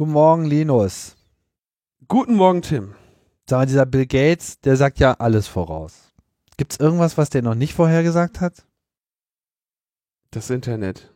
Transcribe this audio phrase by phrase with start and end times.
[0.00, 1.14] Guten Morgen, Linus.
[2.08, 2.94] Guten Morgen, Tim.
[3.46, 6.14] Sag mal, dieser Bill Gates, der sagt ja alles voraus.
[6.56, 8.66] Gibt es irgendwas, was der noch nicht vorhergesagt hat?
[10.30, 11.12] Das Internet.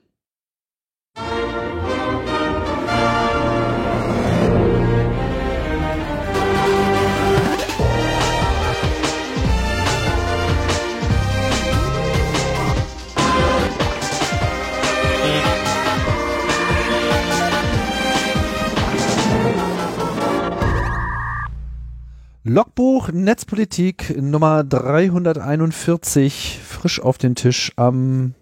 [22.46, 28.34] Logbuch Netzpolitik Nummer 341, frisch auf den Tisch am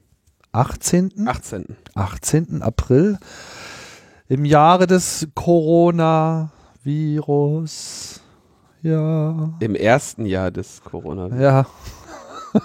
[0.50, 1.28] 18.
[1.28, 1.76] 18.
[1.94, 2.62] 18.
[2.62, 3.16] April
[4.26, 8.22] im Jahre des Coronavirus.
[8.82, 9.54] Ja.
[9.60, 11.40] Im ersten Jahr des Corona.
[11.40, 11.66] Ja.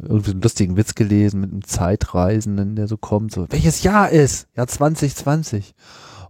[0.00, 4.48] Irgendwie einen lustigen Witz gelesen mit einem Zeitreisenden, der so kommt, so, welches Jahr ist?
[4.56, 5.74] Ja, 2020.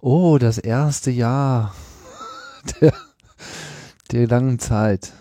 [0.01, 1.73] Oh, das erste Jahr
[2.81, 2.93] der,
[4.13, 5.13] der langen Zeit.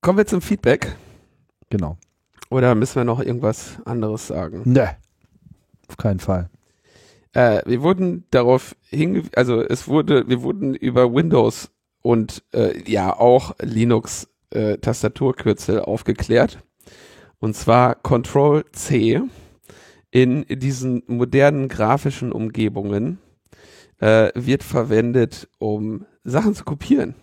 [0.00, 0.96] Kommen wir zum Feedback.
[1.70, 1.96] Genau.
[2.50, 4.62] Oder müssen wir noch irgendwas anderes sagen?
[4.64, 4.96] Ne.
[5.88, 6.50] Auf keinen Fall.
[7.32, 11.70] Äh, wir wurden darauf hingewiesen, also es wurde, wir wurden über Windows
[12.02, 16.58] und äh, ja auch Linux äh, Tastaturkürzel aufgeklärt.
[17.40, 19.20] Und zwar Control C
[20.10, 23.18] in diesen modernen grafischen Umgebungen
[23.98, 27.14] äh, wird verwendet, um Sachen zu kopieren.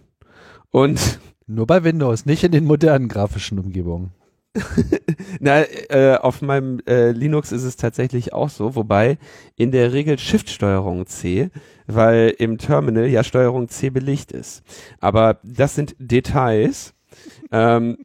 [0.69, 4.11] Und nur bei Windows, nicht in den modernen grafischen Umgebungen.
[5.39, 9.17] Na, äh, auf meinem äh, Linux ist es tatsächlich auch so, wobei
[9.55, 11.49] in der Regel Shift-Steuerung C,
[11.87, 14.63] weil im Terminal ja Steuerung C belegt ist.
[14.99, 16.93] Aber das sind Details.
[17.51, 17.99] ähm,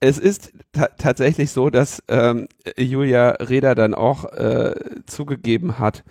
[0.00, 4.74] es ist ta tatsächlich so, dass ähm, Julia Reda dann auch äh,
[5.06, 6.04] zugegeben hat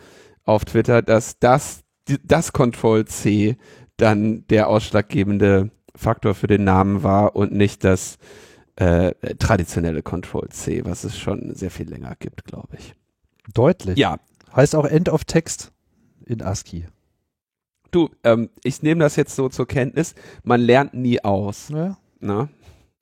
[0.45, 1.83] auf Twitter, dass das,
[2.23, 3.57] das Control C
[4.02, 8.17] dann der ausschlaggebende Faktor für den Namen war und nicht das
[8.75, 12.96] äh, traditionelle Control C, was es schon sehr viel länger gibt, glaube ich.
[13.53, 13.97] Deutlich.
[13.97, 14.18] Ja.
[14.56, 15.72] Heißt auch End of Text
[16.25, 16.85] in ASCII.
[17.91, 20.16] Du, ähm, ich nehme das jetzt so zur Kenntnis.
[20.44, 21.69] Man lernt nie aus.
[21.69, 21.97] Ja.
[22.19, 22.50] Na?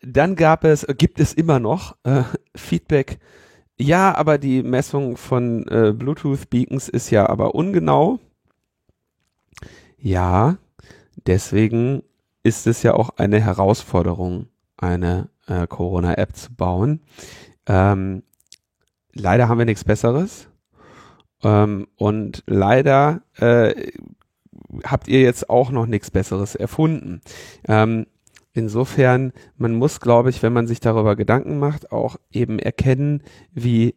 [0.01, 2.23] Dann gab es, gibt es immer noch äh,
[2.55, 3.19] Feedback.
[3.79, 8.19] Ja, aber die Messung von äh, Bluetooth Beacons ist ja aber ungenau.
[9.99, 10.57] Ja,
[11.25, 12.03] deswegen
[12.43, 14.47] ist es ja auch eine Herausforderung,
[14.77, 17.01] eine äh, Corona-App zu bauen.
[17.65, 18.23] Ähm,
[19.13, 20.47] leider haben wir nichts Besseres.
[21.43, 23.91] Ähm, und leider äh,
[24.83, 27.21] habt ihr jetzt auch noch nichts Besseres erfunden.
[27.67, 28.07] Ähm,
[28.53, 33.95] insofern, man muss, glaube ich, wenn man sich darüber Gedanken macht, auch eben erkennen, wie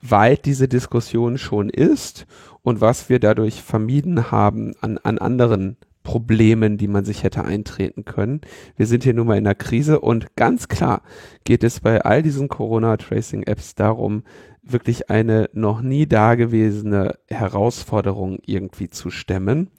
[0.00, 2.26] weit diese Diskussion schon ist
[2.62, 8.04] und was wir dadurch vermieden haben an, an anderen Problemen, die man sich hätte eintreten
[8.04, 8.40] können.
[8.76, 11.02] Wir sind hier nun mal in einer Krise und ganz klar
[11.44, 14.22] geht es bei all diesen Corona-Tracing-Apps darum,
[14.62, 19.70] wirklich eine noch nie dagewesene Herausforderung irgendwie zu stemmen,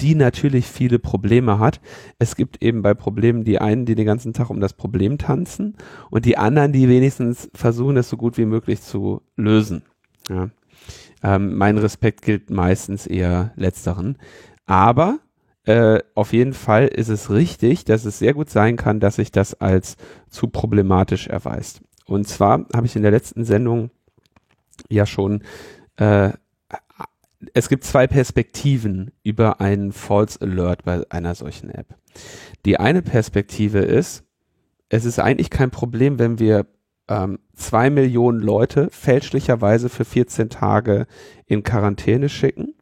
[0.00, 1.80] die natürlich viele Probleme hat.
[2.18, 5.76] Es gibt eben bei Problemen die einen, die den ganzen Tag um das Problem tanzen
[6.10, 9.82] und die anderen, die wenigstens versuchen, es so gut wie möglich zu lösen.
[10.28, 10.48] Ja.
[11.22, 14.16] Ähm, mein Respekt gilt meistens eher letzteren.
[14.64, 15.18] Aber
[15.64, 19.30] äh, auf jeden Fall ist es richtig, dass es sehr gut sein kann, dass sich
[19.30, 19.96] das als
[20.28, 21.82] zu problematisch erweist.
[22.06, 23.90] Und zwar habe ich in der letzten Sendung
[24.88, 25.42] ja schon,
[25.96, 26.30] äh,
[27.54, 31.94] es gibt zwei Perspektiven über einen False Alert bei einer solchen App.
[32.64, 34.24] Die eine Perspektive ist,
[34.88, 36.66] es ist eigentlich kein Problem, wenn wir
[37.08, 41.06] ähm, zwei Millionen Leute fälschlicherweise für 14 Tage
[41.46, 42.74] in Quarantäne schicken,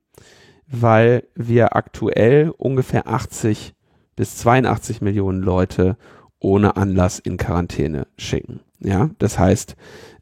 [0.71, 3.75] weil wir aktuell ungefähr 80
[4.17, 5.97] bis 82 Millionen Leute
[6.41, 8.61] ohne Anlass in Quarantäne schicken.
[8.81, 9.77] Ja, das heißt,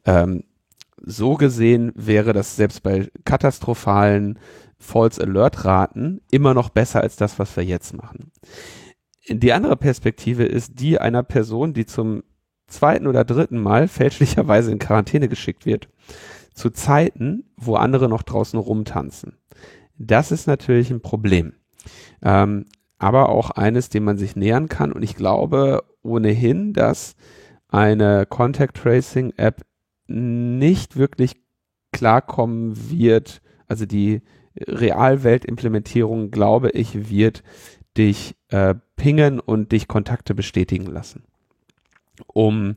[0.04, 0.44] ähm,
[1.02, 4.38] so gesehen wäre das selbst bei katastrophalen
[4.78, 8.32] False Alert Raten immer noch besser als das, was wir jetzt machen.
[9.28, 12.22] Die andere Perspektive ist die einer Person, die zum
[12.68, 15.88] zweiten oder dritten Mal fälschlicherweise in Quarantäne geschickt wird,
[16.54, 19.36] zu Zeiten, wo andere noch draußen rumtanzen.
[19.98, 21.54] Das ist natürlich ein Problem.
[22.22, 22.66] Ähm,
[22.98, 24.92] aber auch eines, dem man sich nähern kann.
[24.92, 27.16] Und ich glaube ohnehin, dass
[27.68, 29.62] eine Contact Tracing App
[30.06, 31.36] nicht wirklich
[31.92, 34.22] klarkommen wird, also die
[34.58, 37.42] Realwelt-Implementierung, glaube ich, wird
[37.96, 41.24] dich äh, pingen und dich Kontakte bestätigen lassen,
[42.26, 42.76] um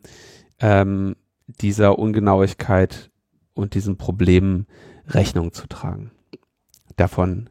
[0.60, 1.16] ähm,
[1.48, 3.12] dieser Ungenauigkeit
[3.54, 4.68] und diesen Problemen
[5.08, 6.12] Rechnung zu tragen.
[7.00, 7.50] Davon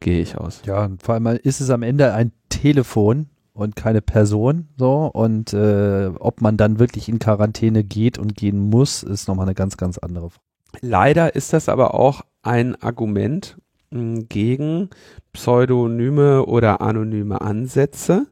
[0.00, 0.60] gehe ich aus.
[0.66, 5.54] Ja, und vor allem ist es am Ende ein Telefon und keine Person so und
[5.54, 9.78] äh, ob man dann wirklich in Quarantäne geht und gehen muss, ist nochmal eine ganz,
[9.78, 10.44] ganz andere Frage.
[10.82, 13.56] Leider ist das aber auch ein Argument
[13.90, 14.90] mh, gegen
[15.32, 18.26] pseudonyme oder anonyme Ansätze,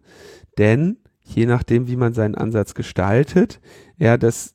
[0.59, 3.61] denn je nachdem, wie man seinen Ansatz gestaltet,
[3.97, 4.55] ja, dass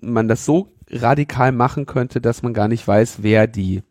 [0.00, 3.82] man das so radikal machen könnte, dass man gar nicht weiß, wer die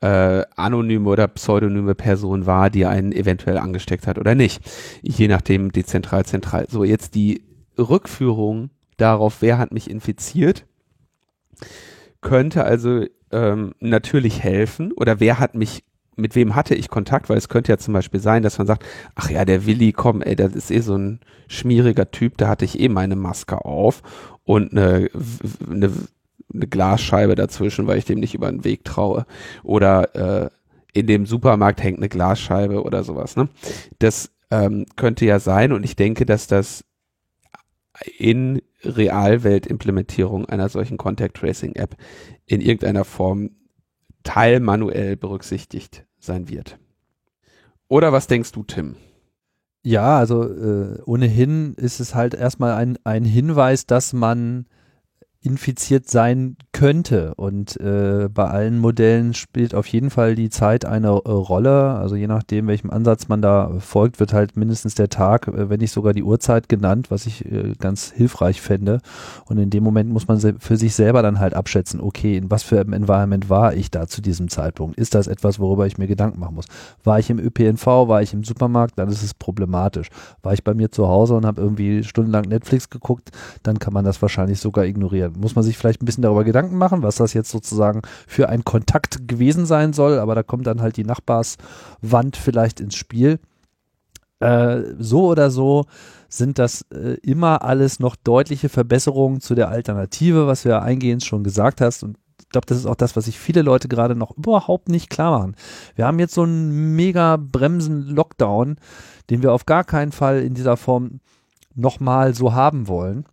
[0.00, 4.62] äh, anonyme oder pseudonyme Person war, die einen eventuell angesteckt hat oder nicht.
[5.02, 6.66] Je nachdem dezentral, zentral.
[6.68, 7.44] So, jetzt die
[7.78, 10.66] Rückführung darauf, wer hat mich infiziert,
[12.20, 15.84] könnte also ähm, natürlich helfen oder wer hat mich
[16.16, 18.84] mit wem hatte ich Kontakt, weil es könnte ja zum Beispiel sein, dass man sagt,
[19.14, 22.64] ach ja, der Willi, komm, ey, das ist eh so ein schmieriger Typ, da hatte
[22.64, 24.02] ich eh meine Maske auf
[24.44, 25.10] und eine,
[25.70, 25.92] eine
[26.56, 29.26] eine Glasscheibe dazwischen, weil ich dem nicht über den Weg traue.
[29.62, 30.14] Oder
[30.44, 30.50] äh,
[30.92, 33.36] in dem Supermarkt hängt eine Glasscheibe oder sowas.
[33.36, 33.48] Ne?
[33.98, 36.84] Das ähm, könnte ja sein und ich denke, dass das
[38.18, 41.96] in Realwelt-Implementierung einer solchen Contact Tracing App
[42.46, 43.50] in irgendeiner Form
[44.22, 46.78] teilmanuell berücksichtigt sein wird.
[47.88, 48.96] Oder was denkst du, Tim?
[49.82, 54.66] Ja, also äh, ohnehin ist es halt erstmal ein, ein Hinweis, dass man
[55.46, 57.32] infiziert sein könnte.
[57.36, 61.94] Und äh, bei allen Modellen spielt auf jeden Fall die Zeit eine äh, Rolle.
[61.94, 65.78] Also je nachdem, welchem Ansatz man da folgt, wird halt mindestens der Tag, äh, wenn
[65.78, 68.98] nicht sogar die Uhrzeit genannt, was ich äh, ganz hilfreich fände.
[69.44, 72.64] Und in dem Moment muss man für sich selber dann halt abschätzen, okay, in was
[72.64, 74.98] für einem Environment war ich da zu diesem Zeitpunkt?
[74.98, 76.66] Ist das etwas, worüber ich mir Gedanken machen muss?
[77.04, 80.08] War ich im ÖPNV, war ich im Supermarkt, dann ist es problematisch.
[80.42, 83.30] War ich bei mir zu Hause und habe irgendwie stundenlang Netflix geguckt,
[83.62, 85.35] dann kann man das wahrscheinlich sogar ignorieren.
[85.36, 88.64] Muss man sich vielleicht ein bisschen darüber Gedanken machen, was das jetzt sozusagen für ein
[88.64, 93.38] Kontakt gewesen sein soll, aber da kommt dann halt die Nachbarswand vielleicht ins Spiel.
[94.40, 95.86] Äh, so oder so
[96.28, 101.24] sind das äh, immer alles noch deutliche Verbesserungen zu der Alternative, was du ja eingehend
[101.24, 102.02] schon gesagt hast.
[102.02, 105.10] Und ich glaube, das ist auch das, was sich viele Leute gerade noch überhaupt nicht
[105.10, 105.56] klar machen.
[105.94, 108.76] Wir haben jetzt so einen mega Bremsen-Lockdown,
[109.30, 111.20] den wir auf gar keinen Fall in dieser Form
[111.74, 113.26] nochmal so haben wollen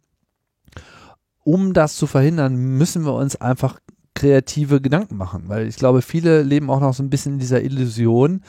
[1.44, 3.80] um das zu verhindern, müssen wir uns einfach
[4.16, 7.62] kreative Gedanken machen, weil ich glaube, viele leben auch noch so ein bisschen in dieser
[7.62, 8.42] Illusion,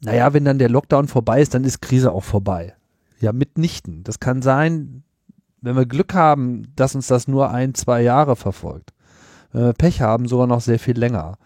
[0.00, 2.74] naja, wenn dann der Lockdown vorbei ist, dann ist Krise auch vorbei.
[3.20, 4.04] Ja, mitnichten.
[4.04, 5.04] Das kann sein,
[5.62, 8.92] wenn wir Glück haben, dass uns das nur ein, zwei Jahre verfolgt.
[9.52, 11.38] Wenn wir Pech haben, sogar noch sehr viel länger.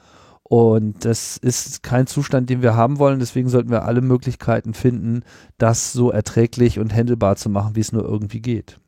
[0.42, 3.20] Und das ist kein Zustand, den wir haben wollen.
[3.20, 5.22] Deswegen sollten wir alle Möglichkeiten finden,
[5.58, 8.80] das so erträglich und handelbar zu machen, wie es nur irgendwie geht.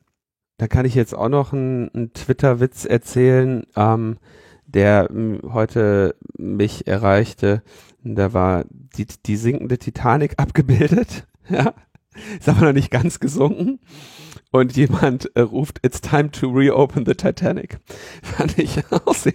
[0.57, 4.17] Da kann ich jetzt auch noch einen, Twitter-Witz erzählen, ähm,
[4.65, 5.09] der
[5.51, 7.63] heute mich erreichte.
[8.03, 11.27] Da war die, die sinkende Titanic abgebildet.
[11.49, 11.73] ja.
[12.39, 13.79] Ist aber noch nicht ganz gesunken.
[14.51, 17.79] Und jemand äh, ruft, it's time to reopen the Titanic.
[18.21, 19.33] Fand ich auch sehr,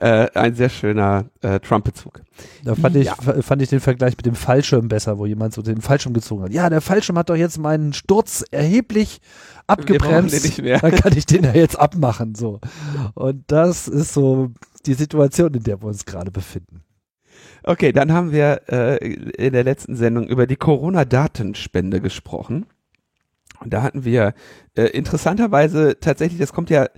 [0.00, 2.22] äh, ein sehr schöner äh, Trump-Bezug.
[2.64, 3.14] Da fand ich, ja.
[3.14, 6.52] fand ich den Vergleich mit dem Fallschirm besser, wo jemand so den Fallschirm gezogen hat.
[6.52, 9.20] Ja, der Fallschirm hat doch jetzt meinen Sturz erheblich
[9.66, 10.58] abgebremst.
[10.58, 12.34] Dann kann ich den ja jetzt abmachen.
[12.34, 12.60] So.
[13.14, 14.50] Und das ist so
[14.86, 16.82] die Situation, in der wir uns gerade befinden.
[17.64, 22.66] Okay, dann haben wir äh, in der letzten Sendung über die Corona-Datenspende gesprochen.
[23.60, 24.34] Und da hatten wir
[24.74, 26.88] äh, interessanterweise tatsächlich, das kommt ja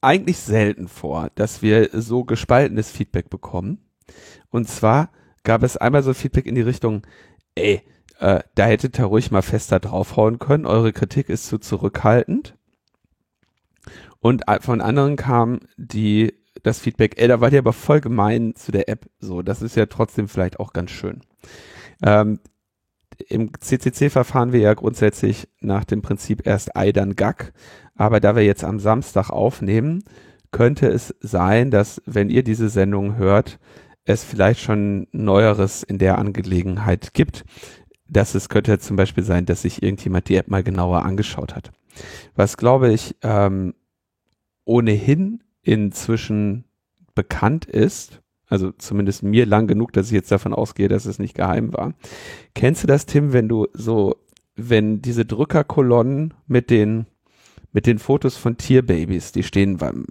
[0.00, 3.78] eigentlich selten vor, dass wir so gespaltenes Feedback bekommen.
[4.50, 5.10] Und zwar
[5.44, 7.02] gab es einmal so Feedback in die Richtung,
[7.54, 7.82] ey,
[8.18, 12.54] äh, da hättet ihr ruhig mal fester draufhauen können, eure Kritik ist zu zurückhaltend.
[14.20, 18.70] Und von anderen kam die, das Feedback, ey, da war ihr aber voll gemein zu
[18.70, 19.08] der App.
[19.18, 21.20] So, das ist ja trotzdem vielleicht auch ganz schön.
[22.02, 22.38] Ähm,
[23.28, 27.52] Im CCC verfahren wir ja grundsätzlich nach dem Prinzip erst Ei, dann Gack.
[27.94, 30.04] Aber da wir jetzt am Samstag aufnehmen,
[30.52, 33.58] könnte es sein, dass wenn ihr diese Sendung hört,
[34.04, 37.44] es vielleicht schon Neueres in der Angelegenheit gibt.
[38.08, 41.70] Dass es könnte zum Beispiel sein, dass sich irgendjemand die App mal genauer angeschaut hat.
[42.34, 43.74] Was glaube ich ähm,
[44.64, 46.64] ohnehin inzwischen
[47.14, 48.19] bekannt ist,
[48.50, 51.94] also zumindest mir lang genug, dass ich jetzt davon ausgehe, dass es nicht geheim war.
[52.54, 54.16] Kennst du das, Tim, wenn du so,
[54.56, 57.06] wenn diese Drückerkolonnen mit den
[57.72, 60.04] mit den Fotos von Tierbabys, die stehen beim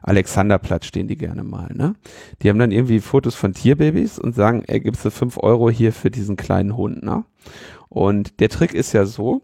[0.00, 1.94] Alexanderplatz, stehen die gerne mal, ne?
[2.40, 5.92] Die haben dann irgendwie Fotos von Tierbabys und sagen, er gibst du fünf Euro hier
[5.92, 7.26] für diesen kleinen Hund, ne?
[7.90, 9.42] Und der Trick ist ja so,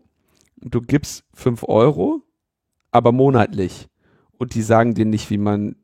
[0.62, 2.23] du gibst fünf Euro,
[2.90, 3.88] aber monatlich.
[4.38, 5.76] Und die sagen dir nicht, wie man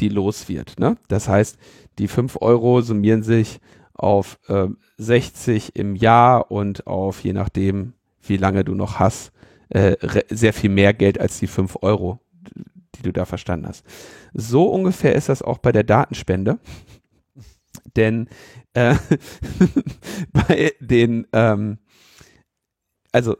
[0.00, 0.78] die los wird.
[0.78, 0.96] Ne?
[1.08, 1.58] Das heißt,
[1.98, 3.60] die 5 Euro summieren sich
[3.94, 9.32] auf äh, 60 im Jahr und auf, je nachdem, wie lange du noch hast,
[9.70, 9.96] äh,
[10.28, 12.20] sehr viel mehr Geld als die 5 Euro,
[12.94, 13.84] die du da verstanden hast.
[14.32, 16.58] So ungefähr ist das auch bei der Datenspende.
[17.96, 18.28] Denn
[18.74, 18.96] äh,
[20.32, 21.78] bei den, ähm,
[23.12, 23.36] also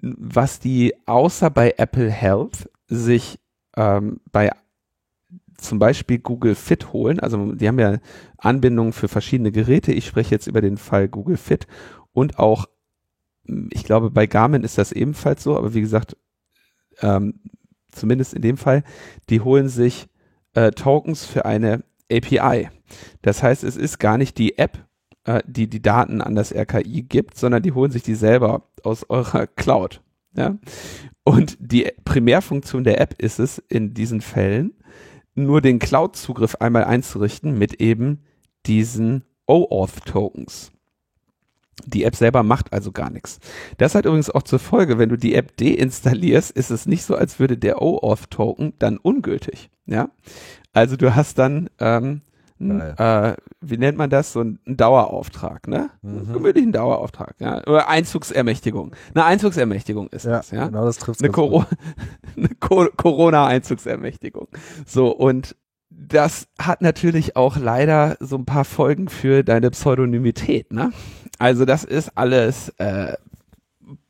[0.00, 3.40] was die außer bei Apple Health sich
[3.76, 4.50] ähm, bei
[5.56, 7.98] zum Beispiel Google Fit holen, also die haben ja
[8.38, 9.92] Anbindungen für verschiedene Geräte.
[9.92, 11.66] Ich spreche jetzt über den Fall Google Fit
[12.12, 12.66] und auch,
[13.70, 16.16] ich glaube, bei Garmin ist das ebenfalls so, aber wie gesagt,
[17.00, 17.40] ähm,
[17.90, 18.84] zumindest in dem Fall,
[19.30, 20.08] die holen sich
[20.54, 22.68] äh, Tokens für eine API.
[23.22, 24.86] Das heißt, es ist gar nicht die App,
[25.24, 29.08] äh, die die Daten an das RKI gibt, sondern die holen sich die selber aus
[29.08, 30.02] eurer Cloud.
[30.36, 30.56] Ja?
[31.24, 34.74] Und die Primärfunktion der App ist es in diesen Fällen,
[35.34, 38.22] nur den Cloud-Zugriff einmal einzurichten mit eben
[38.66, 40.70] diesen OAuth-Tokens.
[41.86, 43.40] Die App selber macht also gar nichts.
[43.78, 47.16] Das hat übrigens auch zur Folge, wenn du die App deinstallierst, ist es nicht so,
[47.16, 49.70] als würde der OAuth-Token dann ungültig.
[49.86, 50.08] Ja,
[50.72, 52.22] also du hast dann ähm,
[52.60, 54.32] äh, wie nennt man das?
[54.32, 55.90] So ein, Dauerauftrag, ne?
[56.02, 56.32] Mhm.
[56.32, 57.62] Gewöhnlichen Dauerauftrag, ja.
[57.66, 58.94] Oder Einzugsermächtigung.
[59.14, 60.66] Eine Einzugsermächtigung ist ja, das, ja.
[60.66, 61.64] Genau, das trifft eine, Coro
[62.36, 64.48] eine Co Corona-Einzugsermächtigung.
[64.86, 65.56] So, und
[65.90, 70.92] das hat natürlich auch leider so ein paar Folgen für deine Pseudonymität, ne?
[71.38, 73.14] Also das ist alles, äh,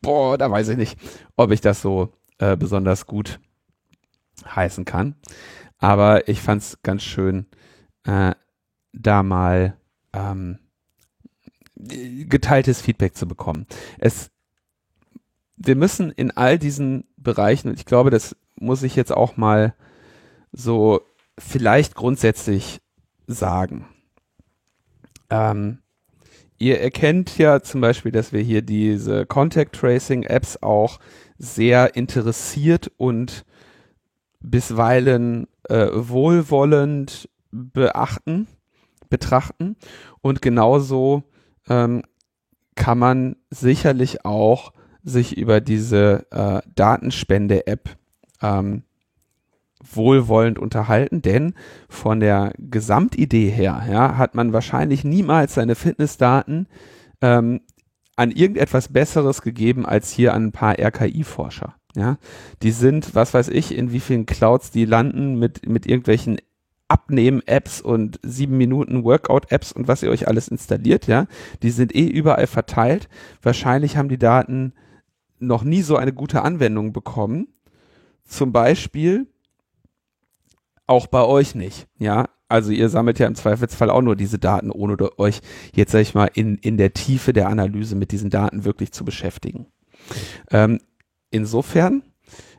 [0.02, 0.98] boah, da weiß ich nicht,
[1.36, 3.40] ob ich das so äh, besonders gut
[4.46, 5.14] heißen kann.
[5.78, 7.46] Aber ich fand's ganz schön,
[8.04, 8.34] äh,
[8.92, 9.76] da mal
[10.12, 10.58] ähm,
[11.76, 13.66] geteiltes Feedback zu bekommen.
[13.99, 14.30] Es,
[15.56, 19.75] wir müssen in all diesen Bereichen, und ich glaube, das muss ich jetzt auch mal
[20.52, 21.00] so
[21.38, 22.80] vielleicht grundsätzlich
[23.26, 23.87] sagen.
[25.30, 25.78] Ähm,
[26.58, 31.00] ihr erkennt ja zum Beispiel, dass wir hier diese Contact Tracing Apps auch
[31.38, 33.44] sehr interessiert und
[34.40, 38.49] bisweilen äh, wohlwollend beachten,
[39.08, 39.76] betrachten.
[40.20, 41.23] Und genauso
[41.68, 42.02] ähm,
[42.75, 47.96] kann man sicherlich auch sich über diese äh, Datenspende-App
[48.42, 48.82] ähm,
[49.92, 51.54] wohlwollend unterhalten, denn
[51.88, 56.66] von der Gesamtidee her ja, hat man wahrscheinlich niemals seine Fitnessdaten
[57.20, 57.61] ähm,
[58.16, 61.75] an irgendetwas Besseres gegeben als hier an ein paar RKI-Forscher.
[61.96, 62.18] Ja,
[62.62, 66.38] die sind, was weiß ich, in wie vielen Clouds die landen mit, mit irgendwelchen
[66.94, 71.26] Abnehmen-Apps und sieben Minuten Workout-Apps und was ihr euch alles installiert, ja,
[71.62, 73.08] die sind eh überall verteilt.
[73.42, 74.74] Wahrscheinlich haben die Daten
[75.40, 77.48] noch nie so eine gute Anwendung bekommen.
[78.24, 79.26] Zum Beispiel
[80.86, 82.28] auch bei euch nicht, ja.
[82.46, 85.40] Also ihr sammelt ja im Zweifelsfall auch nur diese Daten, ohne euch
[85.74, 89.04] jetzt, sag ich mal, in, in der Tiefe der Analyse mit diesen Daten wirklich zu
[89.04, 89.66] beschäftigen.
[90.52, 90.78] Ähm,
[91.30, 92.04] insofern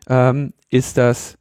[0.09, 1.37] ähm, ist das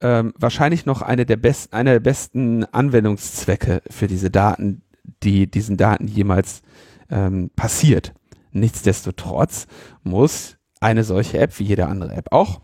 [0.00, 4.82] ähm, wahrscheinlich noch eine der besten, einer der besten Anwendungszwecke für diese Daten,
[5.22, 6.62] die diesen Daten jemals
[7.10, 8.14] ähm, passiert.
[8.52, 9.66] Nichtsdestotrotz
[10.02, 12.60] muss eine solche App, wie jede andere App auch,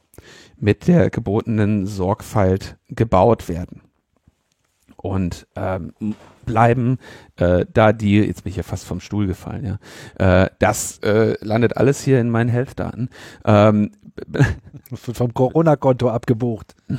[0.56, 3.82] mit der gebotenen Sorgfalt gebaut werden.
[4.96, 5.92] Und ähm,
[6.44, 6.98] bleiben,
[7.36, 9.78] äh, da die, jetzt bin ich ja fast vom Stuhl gefallen,
[10.18, 13.08] ja, äh, das äh, landet alles hier in meinen Health-Daten.
[13.44, 13.90] Ähm,
[14.94, 16.76] vom Corona-Konto abgebucht.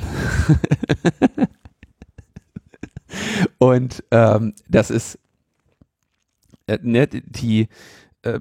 [3.58, 5.18] Und ähm, das ist
[6.66, 7.68] äh, ne, die
[8.22, 8.40] äh,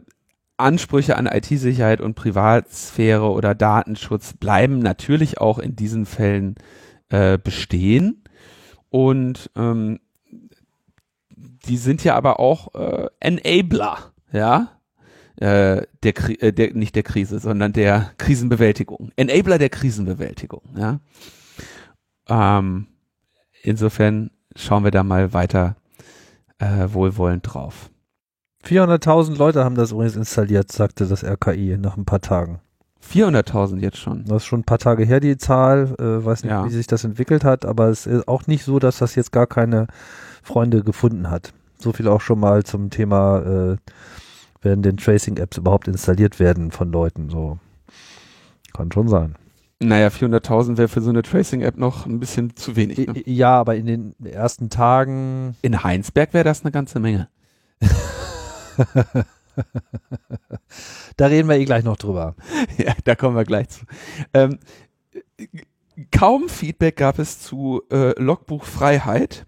[0.57, 6.55] Ansprüche an IT-Sicherheit und Privatsphäre oder Datenschutz bleiben natürlich auch in diesen Fällen
[7.09, 8.23] äh, bestehen.
[8.89, 9.99] Und ähm,
[11.67, 13.97] die sind ja aber auch äh, Enabler,
[14.31, 14.69] ja,
[15.37, 19.11] äh, der, äh, der, nicht der Krise, sondern der Krisenbewältigung.
[19.15, 20.99] Enabler der Krisenbewältigung, ja.
[22.27, 22.87] Ähm,
[23.61, 25.75] insofern schauen wir da mal weiter
[26.59, 27.89] äh, wohlwollend drauf.
[28.65, 32.61] 400.000 Leute haben das übrigens installiert, sagte das RKI nach ein paar Tagen.
[33.03, 34.25] 400.000 jetzt schon.
[34.25, 35.95] Das ist schon ein paar Tage her, die Zahl.
[35.99, 36.65] Äh, weiß nicht, ja.
[36.65, 39.45] wie sich das entwickelt hat, aber es ist auch nicht so, dass das jetzt gar
[39.45, 39.87] keine
[40.45, 41.53] Freunde gefunden hat.
[41.77, 43.77] So viel auch schon mal zum Thema, äh,
[44.61, 47.29] werden denn Tracing-Apps überhaupt installiert werden von Leuten.
[47.29, 47.59] So
[48.73, 49.35] kann schon sein.
[49.79, 52.97] Naja, 400.000 wäre für so eine Tracing-App noch ein bisschen zu wenig.
[52.97, 53.23] Ne?
[53.25, 55.55] Ja, aber in den ersten Tagen.
[55.61, 57.29] In Heinsberg wäre das eine ganze Menge.
[61.17, 62.35] da reden wir eh gleich noch drüber.
[62.77, 63.81] Ja, da kommen wir gleich zu.
[64.33, 64.59] Ähm,
[66.11, 69.45] kaum Feedback gab es zu äh, Logbuch Freiheit.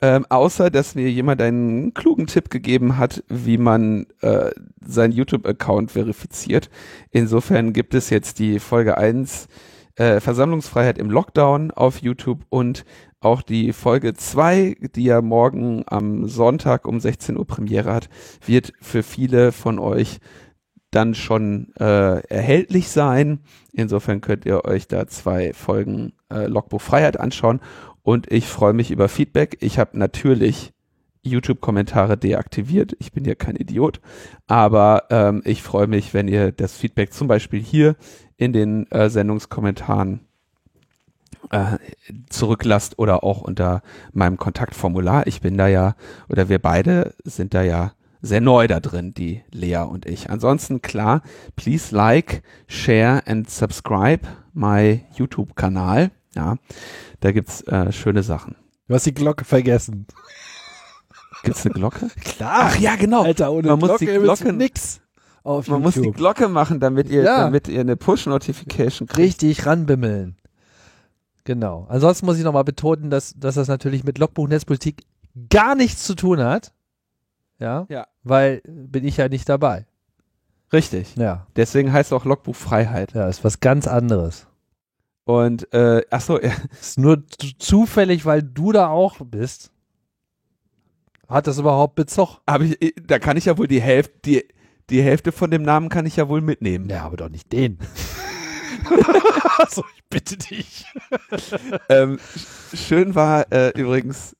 [0.00, 4.50] Ähm, außer, dass mir jemand einen klugen Tipp gegeben hat, wie man äh,
[4.80, 6.70] seinen YouTube-Account verifiziert.
[7.10, 9.48] Insofern gibt es jetzt die Folge 1
[9.96, 12.84] äh, Versammlungsfreiheit im Lockdown auf YouTube und
[13.18, 18.08] auch die Folge 2, die ja morgen am Sonntag um 16 Uhr Premiere hat,
[18.46, 20.20] wird für viele von euch
[20.92, 23.40] dann schon äh, erhältlich sein.
[23.72, 27.60] Insofern könnt ihr euch da zwei Folgen äh, Logbuch Freiheit anschauen
[28.08, 29.58] und ich freue mich über Feedback.
[29.60, 30.72] Ich habe natürlich
[31.20, 32.96] YouTube-Kommentare deaktiviert.
[33.00, 34.00] Ich bin ja kein Idiot,
[34.46, 37.96] aber ähm, ich freue mich, wenn ihr das Feedback zum Beispiel hier
[38.38, 40.20] in den äh, Sendungskommentaren
[41.50, 41.76] äh,
[42.30, 43.82] zurücklasst oder auch unter
[44.14, 45.26] meinem Kontaktformular.
[45.26, 45.94] Ich bin da ja,
[46.30, 50.30] oder wir beide sind da ja sehr neu da drin, die Lea und ich.
[50.30, 51.20] Ansonsten klar,
[51.56, 56.10] please like, share and subscribe my YouTube-Kanal.
[56.38, 56.56] Ja,
[57.20, 58.54] da gibt's äh, schöne Sachen.
[58.86, 60.06] Du hast die Glocke vergessen.
[61.42, 62.08] Gibt's eine Glocke?
[62.24, 62.60] Klar.
[62.66, 63.24] Ach ja, genau.
[63.24, 65.00] Alter, ohne Man muss Glocke die gibt's Glocke- nix
[65.42, 66.10] auf Man muss die.
[66.12, 67.38] Glocke machen, damit ihr, Ja.
[67.38, 69.18] damit ihr eine Push-Notification kriegt.
[69.18, 70.36] Richtig ranbimmeln.
[71.44, 71.86] Genau.
[71.88, 75.02] Ansonsten muss ich nochmal betonen, dass, dass das natürlich mit Logbuch Netzpolitik
[75.50, 76.72] gar nichts zu tun hat.
[77.58, 77.86] Ja.
[77.88, 78.06] Ja.
[78.22, 79.86] Weil bin ich ja nicht dabei.
[80.72, 81.16] Richtig.
[81.16, 81.46] Ja.
[81.56, 83.14] Deswegen heißt auch Logbuch Freiheit.
[83.14, 84.46] Ja, ist was ganz anderes.
[85.28, 87.22] Und äh, ach so, ja, Ist nur
[87.58, 89.70] zufällig, weil du da auch bist.
[91.28, 92.40] Hat das überhaupt Bezug?
[92.48, 94.44] hab ich, da kann ich ja wohl die Hälfte, die,
[94.88, 96.88] die Hälfte von dem Namen kann ich ja wohl mitnehmen.
[96.88, 97.76] Ja, aber doch nicht den.
[99.68, 100.86] so, ich bitte dich.
[101.90, 104.34] ähm, sch- schön war äh, übrigens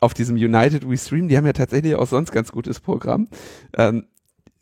[0.00, 3.28] auf diesem United We Stream, die haben ja tatsächlich auch sonst ganz gutes Programm.
[3.76, 4.06] Ähm,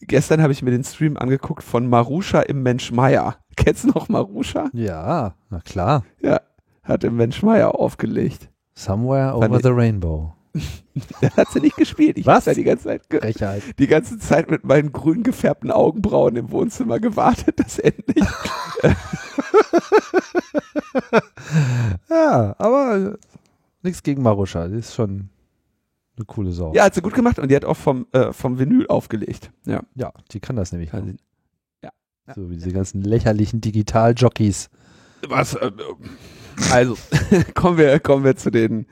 [0.03, 3.37] gestern habe ich mir den Stream angeguckt von Marusha im Mensch Meier.
[3.57, 4.69] Kennst du noch Marusha?
[4.73, 6.05] Ja, na klar.
[6.21, 6.41] Ja,
[6.83, 8.49] hat im Mensch Meier aufgelegt.
[8.75, 10.33] Somewhere Fand over ich- the rainbow.
[11.23, 12.19] Der hat sie nicht gespielt.
[12.19, 12.39] Ich Was?
[12.39, 13.63] hab da die ganze Zeit Frechheit.
[13.79, 18.25] die ganze Zeit mit meinen grün gefärbten Augenbrauen im Wohnzimmer gewartet, dass endlich.
[22.09, 23.17] Ja, aber
[23.83, 24.69] nichts gegen Maruscha.
[24.69, 25.31] Die ist schon
[26.21, 26.73] eine coole Sau.
[26.75, 29.51] ja, hat sie gut gemacht und die hat auch vom, äh, vom Vinyl aufgelegt.
[29.67, 29.83] Ja.
[29.95, 30.91] Ja, die kann das nämlich.
[30.91, 31.17] Kann sie-
[31.83, 31.91] Ja.
[32.35, 34.69] So wie diese ganzen lächerlichen Digital-Jockeys.
[35.29, 35.55] Was?
[35.55, 35.71] Äh,
[36.71, 36.97] also,
[37.55, 38.87] kommen wir, kommen wir zu den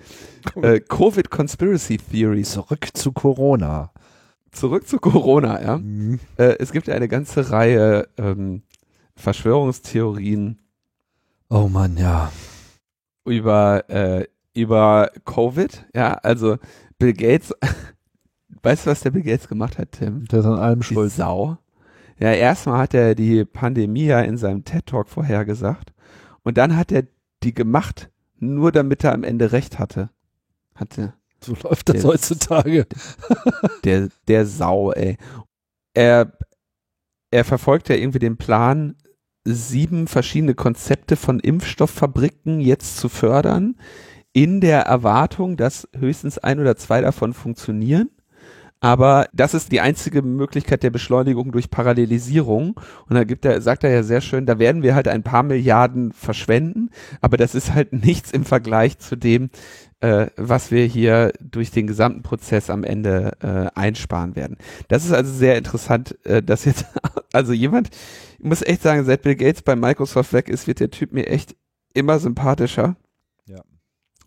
[0.62, 2.53] äh, Covid Conspiracy Theories.
[2.53, 3.93] Zurück zu Corona.
[4.51, 5.77] Zurück zu Corona, ja.
[5.79, 6.19] Mhm.
[6.38, 8.62] Äh, es gibt ja eine ganze Reihe ähm,
[9.17, 10.59] Verschwörungstheorien
[11.51, 12.31] Oh Mann, ja.
[13.25, 15.87] über, äh, über Covid.
[15.95, 16.57] Ja, also
[16.99, 17.55] Bill Gates,
[18.63, 20.25] weißt du, was der Bill Gates gemacht hat, Tim?
[20.27, 21.13] Der ist an allem Die schuld.
[21.13, 21.59] Sau.
[22.19, 25.93] Ja, erstmal hat er die Pandemie ja in seinem TED-Talk vorhergesagt.
[26.43, 27.05] Und dann hat er
[27.45, 30.11] die gemacht, nur damit er am Ende recht hatte.
[30.75, 31.15] Hatte.
[31.41, 32.87] So läuft das Der- heutzutage.
[33.85, 35.17] Der, der Sau, ey.
[35.95, 36.33] Er,
[37.31, 38.97] er verfolgt ja irgendwie den Plan,
[39.45, 43.77] sieben verschiedene Konzepte von Impfstofffabriken jetzt zu fördern,
[44.33, 48.11] in der Erwartung, dass höchstens ein oder zwei davon funktionieren.
[48.81, 52.79] Aber das ist die einzige Möglichkeit der Beschleunigung durch Parallelisierung.
[53.09, 55.43] Und da gibt er, sagt er ja sehr schön, da werden wir halt ein paar
[55.43, 59.51] Milliarden verschwenden, aber das ist halt nichts im Vergleich zu dem,
[60.01, 64.57] äh, was wir hier durch den gesamten Prozess am Ende äh, einsparen werden.
[64.87, 66.87] Das ist also sehr interessant, äh, dass jetzt,
[67.33, 67.91] also jemand,
[68.38, 71.27] ich muss echt sagen, seit Bill Gates bei Microsoft weg ist, wird der Typ mir
[71.27, 71.57] echt
[71.95, 72.97] immer sympathischer.
[73.47, 73.61] Ja.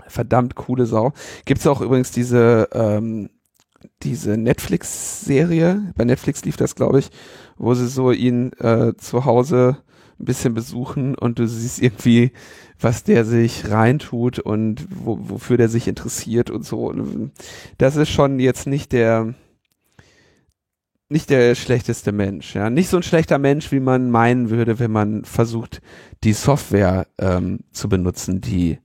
[0.08, 1.14] Verdammt coole Sau.
[1.46, 3.30] Gibt's auch übrigens diese, ähm,
[4.04, 7.10] diese Netflix-Serie, bei Netflix lief das, glaube ich,
[7.58, 9.78] wo sie so ihn äh, zu Hause
[10.20, 12.32] ein bisschen besuchen und du siehst irgendwie,
[12.80, 16.88] was der sich reintut und wo, wofür der sich interessiert und so.
[16.88, 17.32] Und
[17.78, 19.34] Das ist schon jetzt nicht der
[21.10, 22.70] nicht der schlechteste Mensch, ja.
[22.70, 25.82] Nicht so ein schlechter Mensch, wie man meinen würde, wenn man versucht,
[26.24, 28.80] die Software ähm, zu benutzen, die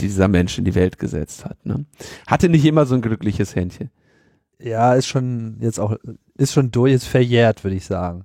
[0.00, 1.64] dieser Mensch in die Welt gesetzt hat.
[1.64, 1.84] Ne?
[2.26, 3.90] Hatte nicht immer so ein glückliches Händchen.
[4.58, 5.96] Ja, ist schon jetzt auch,
[6.36, 8.24] ist schon durch, ist verjährt, würde ich sagen.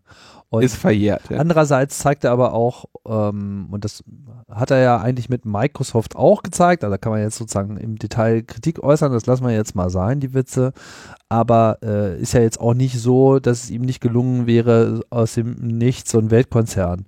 [0.51, 1.29] Und Ist verjährt.
[1.29, 1.37] Ja.
[1.37, 4.03] Andererseits zeigt er aber auch, ähm, und das
[4.49, 7.97] hat er ja eigentlich mit Microsoft auch gezeigt, also da kann man jetzt sozusagen im
[7.97, 10.73] Detail Kritik äußern, das lassen wir jetzt mal sein, die Witze,
[11.29, 15.35] aber äh, ist ja jetzt auch nicht so, dass es ihm nicht gelungen wäre, aus
[15.35, 17.05] dem Nichts so ein Weltkonzern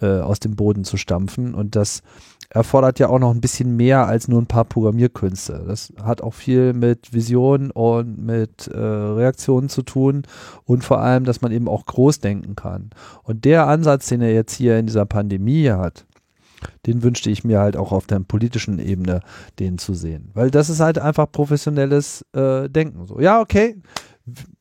[0.00, 2.02] äh, aus dem Boden zu stampfen und das
[2.50, 5.64] erfordert ja auch noch ein bisschen mehr als nur ein paar Programmierkünste.
[5.66, 10.24] Das hat auch viel mit Vision und mit äh, Reaktionen zu tun
[10.64, 12.90] und vor allem, dass man eben auch groß denken kann.
[13.22, 16.06] Und der Ansatz, den er jetzt hier in dieser Pandemie hat,
[16.86, 19.20] Den wünschte ich mir halt auch auf der politischen Ebene,
[19.58, 20.30] den zu sehen.
[20.34, 23.06] Weil das ist halt einfach professionelles äh, Denken.
[23.06, 23.76] So, ja, okay,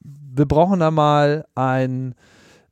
[0.02, 2.16] wir brauchen da mal ein,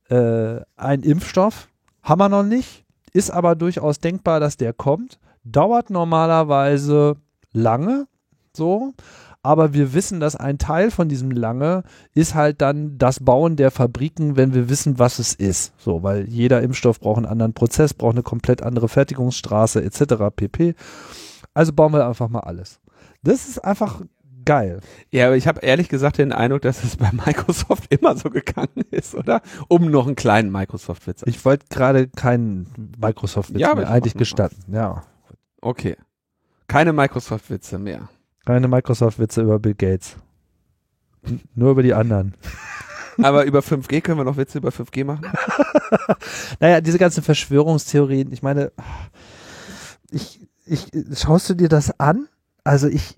[0.08, 1.68] äh, einen Impfstoff.
[2.02, 2.84] Haben wir noch nicht.
[3.18, 5.18] Ist aber durchaus denkbar, dass der kommt.
[5.44, 7.16] Dauert normalerweise
[7.52, 8.06] lange.
[8.56, 8.92] So
[9.42, 13.70] aber wir wissen, dass ein Teil von diesem Lange ist halt dann das Bauen der
[13.70, 15.72] Fabriken, wenn wir wissen, was es ist.
[15.78, 20.34] So, weil jeder Impfstoff braucht einen anderen Prozess, braucht eine komplett andere Fertigungsstraße etc.
[20.34, 20.74] pp.
[21.54, 22.80] Also bauen wir einfach mal alles.
[23.22, 24.02] Das ist einfach
[24.48, 24.80] geil.
[25.10, 28.82] Ja, aber ich habe ehrlich gesagt den Eindruck, dass es bei Microsoft immer so gegangen
[28.90, 29.42] ist, oder?
[29.68, 31.22] Um noch einen kleinen Microsoft-Witz.
[31.26, 32.66] Ich wollte gerade keinen
[32.98, 34.56] Microsoft-Witz Ja, mehr ich eigentlich gestatten.
[34.72, 35.04] Ja.
[35.60, 35.96] Okay.
[36.66, 38.08] Keine Microsoft-Witze mehr.
[38.46, 40.16] Keine Microsoft-Witze über Bill Gates.
[41.54, 42.34] Nur über die anderen.
[43.22, 45.26] Aber über 5G können wir noch Witze über 5G machen?
[46.60, 48.72] Naja, diese ganzen Verschwörungstheorien, ich meine,
[50.10, 52.28] ich, ich, schaust du dir das an?
[52.64, 53.16] Also ich,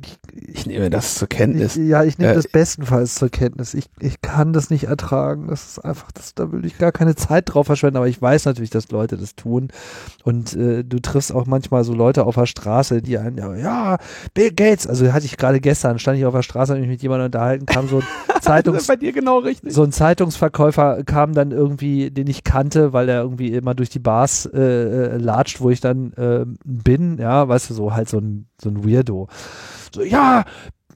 [0.00, 0.18] ich,
[0.56, 1.76] Ich nehme das zur Kenntnis.
[1.76, 3.74] ich ja, ich nehme Äh, das bestenfalls zur Kenntnis.
[3.74, 5.48] Ich, ich kann das nicht ertragen.
[5.48, 8.44] Das ist einfach, das, da will ich gar keine Zeit drauf verschwenden, aber ich weiß
[8.46, 9.68] natürlich, dass Leute das tun.
[10.24, 13.98] Und äh, du triffst auch manchmal so Leute auf der Straße, die einen, ja,
[14.34, 17.02] Bill Gates, also hatte ich gerade gestern, stand ich auf der Straße, habe mich mit
[17.02, 18.02] jemandem unterhalten, kam so ein
[18.52, 19.72] Zeitungs bei dir genau richtig.
[19.72, 23.98] so ein Zeitungsverkäufer kam dann irgendwie, den ich kannte, weil er irgendwie immer durch die
[23.98, 28.18] Bars äh, äh, latscht, wo ich dann äh, bin, ja, weißt du, so halt so
[28.18, 29.28] ein, so ein Weirdo.
[29.94, 30.44] So, ja,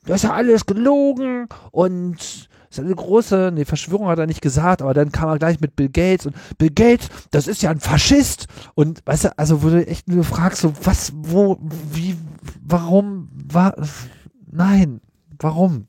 [0.04, 4.82] das ist ja alles gelogen und ist eine große, nee, Verschwörung hat er nicht gesagt,
[4.82, 7.80] aber dann kam er gleich mit Bill Gates und Bill Gates, das ist ja ein
[7.80, 12.16] Faschist und weißt du, also wo du echt nur fragst, so was, wo, wie,
[12.62, 13.74] warum, war,
[14.50, 15.00] nein,
[15.38, 15.86] warum?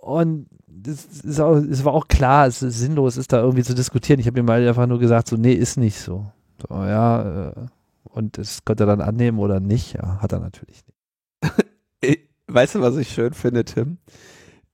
[0.00, 0.46] Und
[0.86, 4.20] es, auch, es war auch klar, es ist sinnlos, ist da irgendwie zu diskutieren.
[4.20, 6.30] Ich habe ihm mal einfach nur gesagt, so, nee, ist nicht so.
[6.66, 7.52] So, ja, äh,
[8.04, 9.94] und das konnte er dann annehmen oder nicht.
[9.94, 11.54] Ja, hat er natürlich nicht.
[12.00, 13.98] Ich- Weißt du, was ich schön finde, Tim?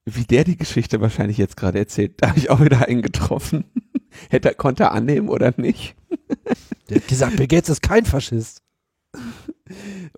[0.04, 2.14] Wie der die Geschichte wahrscheinlich jetzt gerade erzählt.
[2.20, 3.64] Da habe ich auch wieder einen getroffen.
[4.28, 5.96] Hätte er, konnte er annehmen oder nicht?
[6.90, 8.62] Der hat gesagt, Bill Gates ist kein Faschist.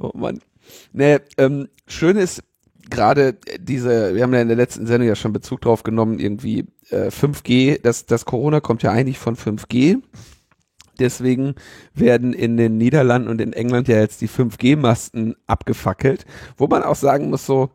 [0.00, 0.40] Oh Mann.
[0.92, 2.42] Nee, ähm, schön ist
[2.90, 6.66] gerade diese, wir haben ja in der letzten Sendung ja schon Bezug drauf genommen, irgendwie
[6.90, 10.02] äh, 5G, das, das Corona kommt ja eigentlich von 5G.
[10.98, 11.56] Deswegen
[11.92, 16.24] werden in den Niederlanden und in England ja jetzt die 5G-Masten abgefackelt,
[16.56, 17.70] wo man auch sagen muss, so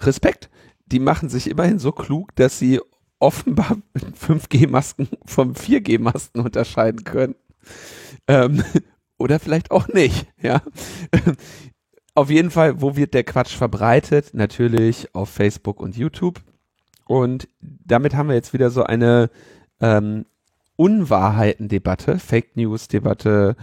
[0.00, 0.48] Respekt,
[0.86, 2.80] die machen sich immerhin so klug, dass sie
[3.18, 7.34] offenbar 5G-Masken vom 4G-Masten unterscheiden können.
[8.26, 8.62] Ähm,
[9.18, 10.62] oder vielleicht auch nicht, ja.
[12.16, 14.30] Auf jeden Fall, wo wird der Quatsch verbreitet?
[14.32, 16.40] Natürlich auf Facebook und YouTube.
[17.06, 19.28] Und damit haben wir jetzt wieder so eine
[19.80, 20.24] ähm,
[20.76, 23.54] Unwahrheiten-Debatte, Fake News-Debatte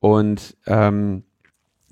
[0.00, 1.24] und ähm,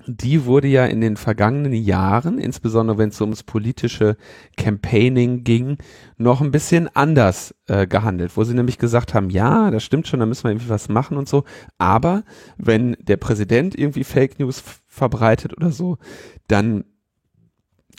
[0.07, 4.15] die wurde ja in den vergangenen Jahren, insbesondere wenn es ums politische
[4.55, 5.77] Campaigning ging,
[6.17, 10.21] noch ein bisschen anders äh, gehandelt, wo sie nämlich gesagt haben, ja, das stimmt schon,
[10.21, 11.43] da müssen wir irgendwie was machen und so,
[11.77, 12.23] aber
[12.57, 15.97] wenn der Präsident irgendwie Fake News verbreitet oder so,
[16.47, 16.85] dann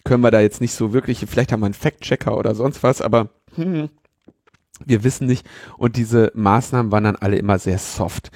[0.04, 3.02] können wir da jetzt nicht so wirklich, vielleicht haben wir einen Fact-Checker oder sonst was,
[3.02, 3.90] aber hm,
[4.84, 5.46] wir wissen nicht.
[5.76, 8.30] Und diese Maßnahmen waren dann alle immer sehr soft.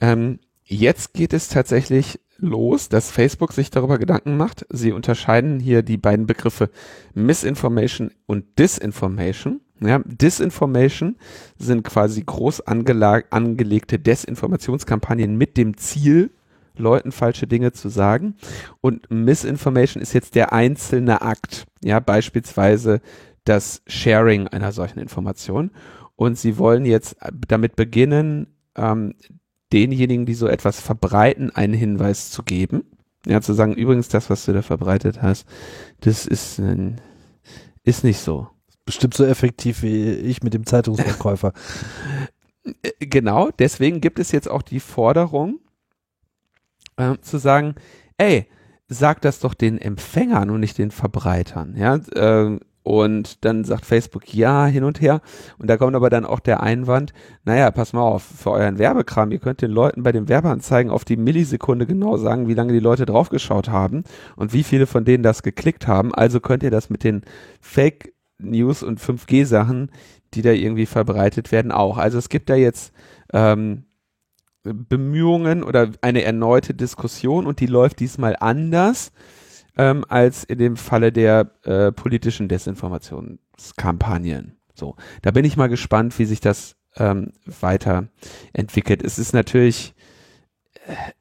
[0.00, 4.66] Ähm, jetzt geht es tatsächlich los, dass Facebook sich darüber Gedanken macht.
[4.70, 6.70] Sie unterscheiden hier die beiden Begriffe
[7.14, 9.60] Misinformation und Disinformation.
[9.80, 11.16] Ja, Disinformation
[11.56, 16.30] sind quasi groß angelegte Desinformationskampagnen mit dem Ziel,
[16.76, 18.34] Leuten falsche Dinge zu sagen.
[18.80, 21.66] Und Misinformation ist jetzt der einzelne Akt.
[21.82, 23.00] Ja, beispielsweise
[23.44, 25.70] das Sharing einer solchen Information.
[26.16, 29.14] Und sie wollen jetzt damit beginnen, ähm,
[29.72, 32.84] denjenigen, die so etwas verbreiten, einen Hinweis zu geben.
[33.26, 35.46] Ja, zu sagen, übrigens, das, was du da verbreitet hast,
[36.00, 36.92] das ist, äh,
[37.82, 38.48] ist nicht so.
[38.84, 41.52] Bestimmt so effektiv wie ich mit dem Zeitungsverkäufer.
[42.82, 45.58] Äh, Genau, deswegen gibt es jetzt auch die Forderung,
[46.96, 47.76] äh, zu sagen,
[48.18, 48.46] ey,
[48.88, 54.32] sag das doch den Empfängern und nicht den Verbreitern, ja, äh, und dann sagt Facebook
[54.32, 55.20] ja hin und her.
[55.58, 57.12] Und da kommt aber dann auch der Einwand,
[57.44, 61.04] naja, pass mal auf, für euren Werbekram, ihr könnt den Leuten bei den Werbeanzeigen auf
[61.04, 64.04] die Millisekunde genau sagen, wie lange die Leute draufgeschaut haben
[64.36, 66.14] und wie viele von denen das geklickt haben.
[66.14, 67.24] Also könnt ihr das mit den
[67.60, 69.90] Fake News und 5G-Sachen,
[70.32, 71.98] die da irgendwie verbreitet werden, auch.
[71.98, 72.94] Also es gibt da jetzt
[73.34, 73.84] ähm,
[74.62, 79.12] Bemühungen oder eine erneute Diskussion und die läuft diesmal anders
[79.78, 84.56] ähm, als in dem Falle der äh, politischen Desinformationskampagnen.
[84.74, 89.02] So, da bin ich mal gespannt, wie sich das ähm, weiterentwickelt.
[89.02, 89.94] Es ist natürlich,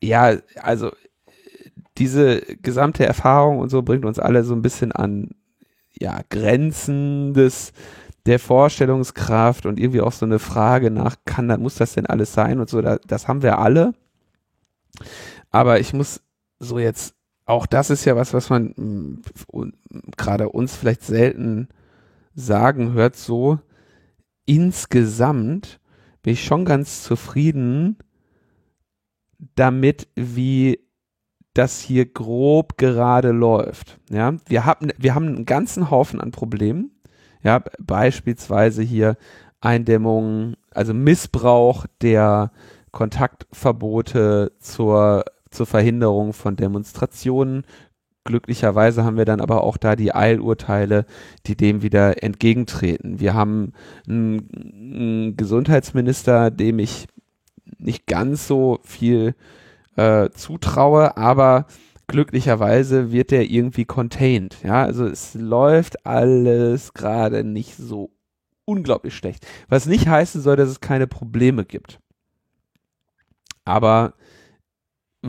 [0.01, 0.91] ja, also
[1.97, 5.31] diese gesamte Erfahrung und so bringt uns alle so ein bisschen an
[5.99, 7.73] ja, Grenzen des
[8.27, 12.33] der Vorstellungskraft und irgendwie auch so eine Frage nach, kann da, muss das denn alles
[12.33, 13.93] sein und so, da, das haben wir alle.
[15.49, 16.21] Aber ich muss
[16.59, 17.15] so jetzt,
[17.47, 19.21] auch das ist ja was, was man mm,
[20.17, 21.69] gerade uns vielleicht selten
[22.35, 23.59] sagen hört, so
[24.45, 25.79] insgesamt
[26.21, 27.97] bin ich schon ganz zufrieden
[29.55, 30.79] damit, wie
[31.53, 33.99] das hier grob gerade läuft.
[34.09, 36.91] Ja, wir haben, wir haben einen ganzen Haufen an Problemen.
[37.43, 39.17] Ja, beispielsweise hier
[39.61, 42.51] Eindämmung, also Missbrauch der
[42.91, 45.25] Kontaktverbote zur,
[45.57, 47.63] zur Verhinderung von Demonstrationen.
[48.23, 51.05] Glücklicherweise haben wir dann aber auch da die Eilurteile,
[51.45, 53.19] die dem wieder entgegentreten.
[53.19, 53.73] Wir haben
[54.07, 57.07] einen, einen Gesundheitsminister, dem ich
[57.77, 59.35] nicht ganz so viel
[59.95, 61.65] äh, zutraue, aber
[62.07, 64.57] glücklicherweise wird der irgendwie contained.
[64.63, 68.11] Ja, also es läuft alles gerade nicht so
[68.65, 69.47] unglaublich schlecht.
[69.69, 71.99] Was nicht heißen soll, dass es keine Probleme gibt.
[73.65, 74.13] Aber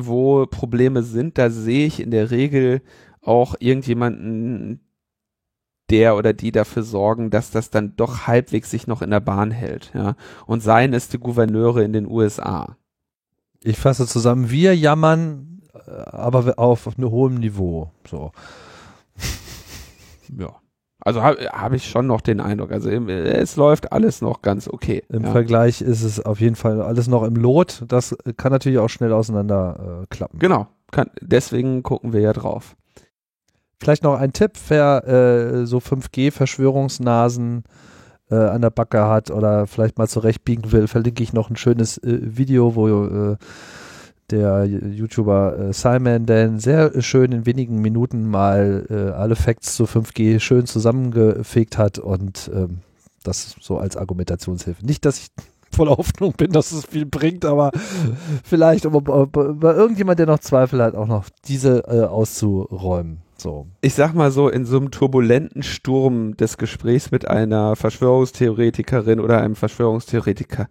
[0.07, 2.83] wo Probleme sind, da sehe ich in der Regel
[3.23, 4.81] auch irgendjemanden,
[5.91, 9.51] der oder die dafür sorgen, dass das dann doch halbwegs sich noch in der Bahn
[9.51, 9.91] hält.
[9.95, 10.17] Ja?
[10.47, 12.77] Und seien es die Gouverneure in den USA.
[13.63, 17.91] Ich fasse zusammen, wir jammern, äh, aber auf einem hohem Niveau.
[18.07, 18.33] So.
[20.39, 20.55] ja.
[21.01, 22.73] Also habe hab ich schon noch den Eindruck.
[22.73, 25.05] Also es läuft alles noch ganz okay.
[25.09, 25.31] Im ja.
[25.31, 27.85] Vergleich ist es auf jeden Fall alles noch im Lot.
[27.87, 30.39] Das kann natürlich auch schnell auseinander äh, klappen.
[30.39, 30.67] Genau.
[30.91, 32.75] Kann, deswegen gucken wir ja drauf.
[33.81, 37.63] Vielleicht noch ein Tipp, wer äh, so 5G-Verschwörungsnasen
[38.31, 41.99] äh, an der Backe hat oder vielleicht mal zurechtbiegen will, verlinke ich noch ein schönes
[41.99, 43.37] äh, Video, wo äh,
[44.31, 49.85] der YouTuber äh, Simon Dan sehr schön in wenigen Minuten mal äh, alle Facts zu
[49.85, 52.79] 5G schön zusammengefegt hat und ähm,
[53.25, 54.85] das so als Argumentationshilfe.
[54.85, 55.29] Nicht, dass ich
[55.71, 57.71] voller Hoffnung bin, dass es viel bringt, aber
[58.43, 63.23] vielleicht um, um, bei irgendjemand, der noch Zweifel hat, auch noch diese äh, auszuräumen.
[63.41, 63.69] So.
[63.83, 69.41] Ich sag mal so, in so einem turbulenten Sturm des Gesprächs mit einer Verschwörungstheoretikerin oder
[69.41, 70.69] einem Verschwörungstheoretiker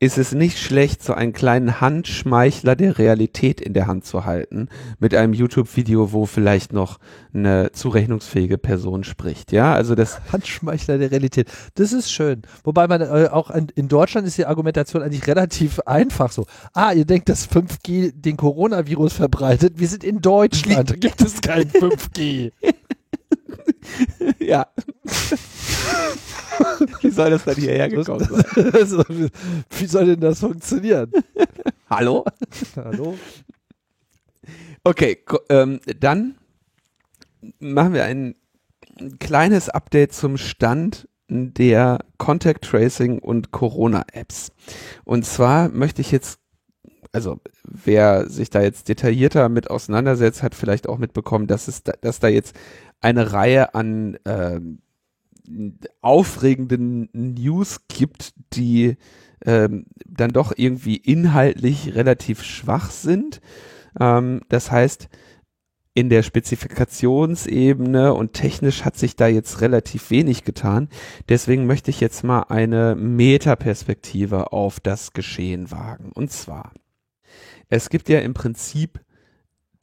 [0.00, 4.68] ist es nicht schlecht, so einen kleinen Handschmeichler der Realität in der Hand zu halten,
[5.00, 6.98] mit einem YouTube-Video, wo vielleicht noch
[7.34, 9.50] eine zurechnungsfähige Person spricht.
[9.50, 10.20] Ja, also das.
[10.32, 11.48] Handschmeichler der Realität.
[11.74, 12.42] Das ist schön.
[12.62, 16.46] Wobei man äh, auch in, in Deutschland ist die Argumentation eigentlich relativ einfach so.
[16.74, 19.80] Ah, ihr denkt, dass 5G den Coronavirus verbreitet?
[19.80, 20.90] Wir sind in Deutschland.
[20.90, 22.52] Da gibt es kein 5G.
[24.38, 24.66] ja.
[27.02, 28.70] Wie soll das dann hierher gekommen sein?
[28.72, 31.10] Also, wie soll denn das funktionieren?
[31.90, 32.24] Hallo?
[32.76, 33.16] Hallo?
[34.84, 35.18] Okay,
[35.48, 36.36] ähm, dann
[37.60, 38.34] machen wir ein
[39.20, 44.50] kleines Update zum Stand der Contact Tracing und Corona Apps.
[45.04, 46.40] Und zwar möchte ich jetzt,
[47.12, 51.92] also wer sich da jetzt detaillierter mit auseinandersetzt, hat vielleicht auch mitbekommen, dass es, da,
[52.00, 52.56] dass da jetzt
[53.00, 54.60] eine Reihe an äh,
[56.00, 58.96] aufregenden News gibt, die
[59.44, 63.40] ähm, dann doch irgendwie inhaltlich relativ schwach sind.
[63.98, 65.08] Ähm, das heißt,
[65.94, 70.88] in der Spezifikationsebene und technisch hat sich da jetzt relativ wenig getan.
[71.28, 76.12] Deswegen möchte ich jetzt mal eine Metaperspektive auf das Geschehen wagen.
[76.14, 76.72] Und zwar,
[77.68, 79.00] es gibt ja im Prinzip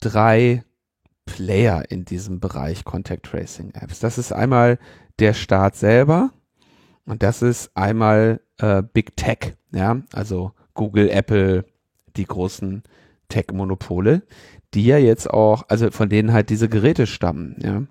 [0.00, 0.64] drei
[1.26, 3.98] Player in diesem Bereich Contact Tracing Apps.
[4.00, 4.78] Das ist einmal
[5.18, 6.30] der Staat selber.
[7.04, 11.64] Und das ist einmal äh, Big Tech, ja, also Google, Apple,
[12.16, 12.82] die großen
[13.28, 14.22] Tech-Monopole,
[14.74, 17.82] die ja jetzt auch, also von denen halt diese Geräte stammen, ja,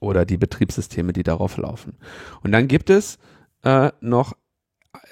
[0.00, 1.96] oder die Betriebssysteme, die darauf laufen.
[2.42, 3.18] Und dann gibt es
[3.62, 4.34] äh, noch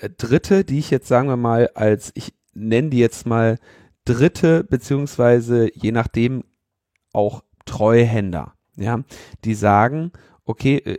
[0.01, 3.59] äh, Dritte, die ich jetzt sagen wir mal als, ich nenne die jetzt mal
[4.05, 6.45] Dritte, beziehungsweise je nachdem
[7.13, 9.01] auch Treuhänder, ja,
[9.45, 10.13] die sagen,
[10.45, 10.99] okay, äh,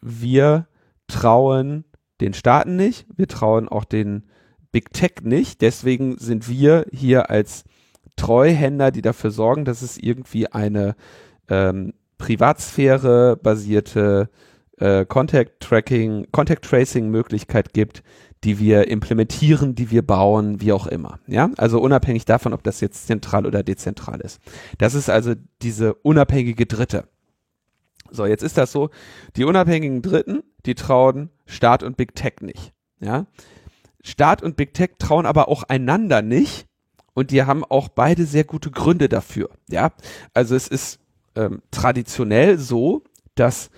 [0.00, 0.66] wir
[1.06, 1.84] trauen
[2.20, 4.24] den Staaten nicht, wir trauen auch den
[4.70, 7.64] Big Tech nicht, deswegen sind wir hier als
[8.16, 10.96] Treuhänder, die dafür sorgen, dass es irgendwie eine
[11.48, 14.30] ähm, Privatsphäre basierte
[14.78, 18.02] äh, Contact Tracking, Contact Tracing Möglichkeit gibt,
[18.44, 21.20] die wir implementieren, die wir bauen, wie auch immer.
[21.26, 24.40] Ja, also unabhängig davon, ob das jetzt zentral oder dezentral ist.
[24.78, 27.08] Das ist also diese unabhängige Dritte.
[28.12, 28.90] So, jetzt ist das so,
[29.36, 32.72] die unabhängigen Dritten, die trauen Staat und Big Tech nicht.
[33.00, 33.26] Ja,
[34.02, 36.66] Staat und Big Tech trauen aber auch einander nicht
[37.14, 39.50] und die haben auch beide sehr gute Gründe dafür.
[39.68, 39.92] Ja,
[40.34, 41.00] also es ist
[41.34, 43.02] ähm, traditionell so,
[43.34, 43.70] dass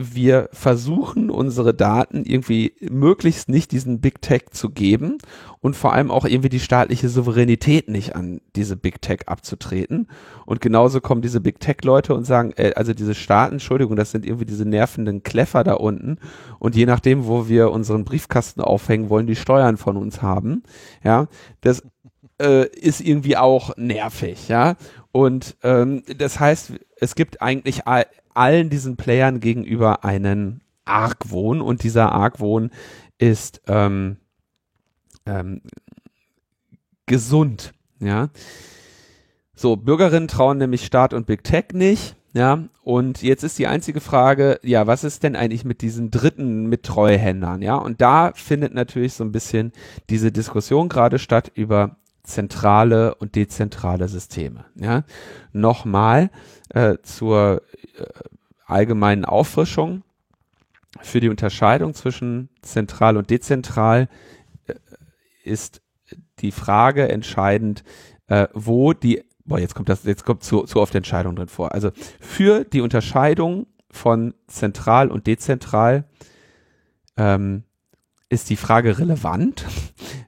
[0.00, 5.18] wir versuchen, unsere Daten irgendwie möglichst nicht diesen Big Tech zu geben
[5.60, 10.08] und vor allem auch irgendwie die staatliche Souveränität nicht an diese Big Tech abzutreten.
[10.46, 14.10] Und genauso kommen diese Big Tech Leute und sagen, äh, also diese Staaten, Entschuldigung, das
[14.10, 16.18] sind irgendwie diese nervenden Kleffer da unten.
[16.58, 20.62] Und je nachdem, wo wir unseren Briefkasten aufhängen, wollen die Steuern von uns haben.
[21.02, 21.26] Ja,
[21.60, 21.82] das
[22.40, 24.76] äh, ist irgendwie auch nervig, ja.
[25.12, 27.82] Und ähm, das heißt, es gibt eigentlich
[28.34, 32.70] allen diesen Playern gegenüber einen Argwohn und dieser Argwohn
[33.18, 34.16] ist ähm,
[35.26, 35.62] ähm,
[37.06, 38.30] gesund, ja.
[39.54, 44.00] So, Bürgerinnen trauen nämlich Staat und Big Tech nicht, ja, und jetzt ist die einzige
[44.00, 48.72] Frage, ja, was ist denn eigentlich mit diesen Dritten, mit Treuhändern, ja, und da findet
[48.72, 49.72] natürlich so ein bisschen
[50.10, 51.96] diese Diskussion gerade statt über
[52.28, 54.66] zentrale und dezentrale Systeme.
[54.74, 55.04] Ja?
[55.52, 56.30] Nochmal
[56.68, 57.62] äh, zur
[57.96, 58.04] äh,
[58.66, 60.02] allgemeinen Auffrischung
[61.00, 64.08] für die Unterscheidung zwischen zentral und dezentral
[64.66, 64.74] äh,
[65.42, 65.80] ist
[66.40, 67.82] die Frage entscheidend,
[68.28, 71.72] äh, wo die, boah, jetzt kommt das, jetzt kommt zu, zu oft Entscheidung drin vor.
[71.72, 76.04] Also für die Unterscheidung von zentral und dezentral
[77.16, 77.64] ähm,
[78.28, 79.64] ist die Frage relevant,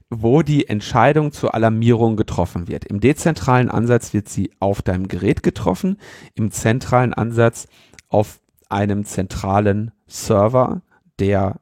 [0.09, 2.85] wo die Entscheidung zur Alarmierung getroffen wird.
[2.85, 5.97] Im dezentralen Ansatz wird sie auf deinem Gerät getroffen,
[6.33, 7.67] im zentralen Ansatz
[8.09, 10.81] auf einem zentralen Server,
[11.19, 11.59] der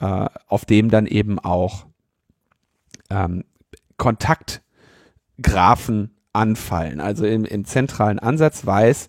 [0.00, 1.86] äh, auf dem dann eben auch
[3.10, 3.44] ähm,
[3.96, 7.00] Kontaktgraphen anfallen.
[7.00, 9.08] Also im, im zentralen Ansatz weiß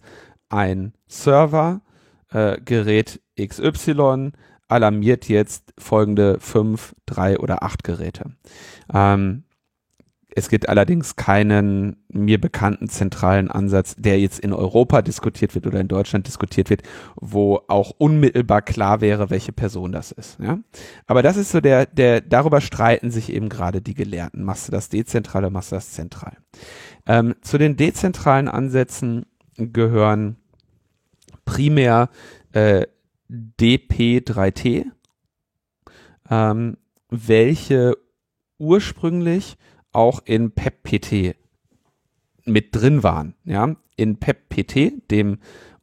[0.49, 1.81] ein Server,
[2.29, 4.33] äh, Gerät XY
[4.67, 8.31] alarmiert jetzt folgende fünf, drei oder acht Geräte.
[8.93, 9.43] Ähm,
[10.37, 15.79] es gibt allerdings keinen mir bekannten zentralen Ansatz, der jetzt in Europa diskutiert wird oder
[15.79, 16.83] in Deutschland diskutiert wird,
[17.15, 20.37] wo auch unmittelbar klar wäre, welche Person das ist.
[20.39, 20.59] Ja?
[21.07, 24.43] Aber das ist so der, der, darüber streiten sich eben gerade die Gelehrten.
[24.43, 26.37] Machst du das dezentral oder machst du das zentral?
[27.07, 29.25] Ähm, zu den dezentralen Ansätzen
[29.55, 30.35] gehören
[31.45, 32.09] primär
[32.51, 32.85] äh,
[33.29, 34.85] DP3T,
[36.29, 36.77] ähm,
[37.09, 37.97] welche
[38.57, 39.57] ursprünglich
[39.91, 41.35] auch in PEPPT
[42.45, 43.35] mit drin waren.
[43.43, 43.75] Ja?
[43.95, 45.39] In PEPPT, dem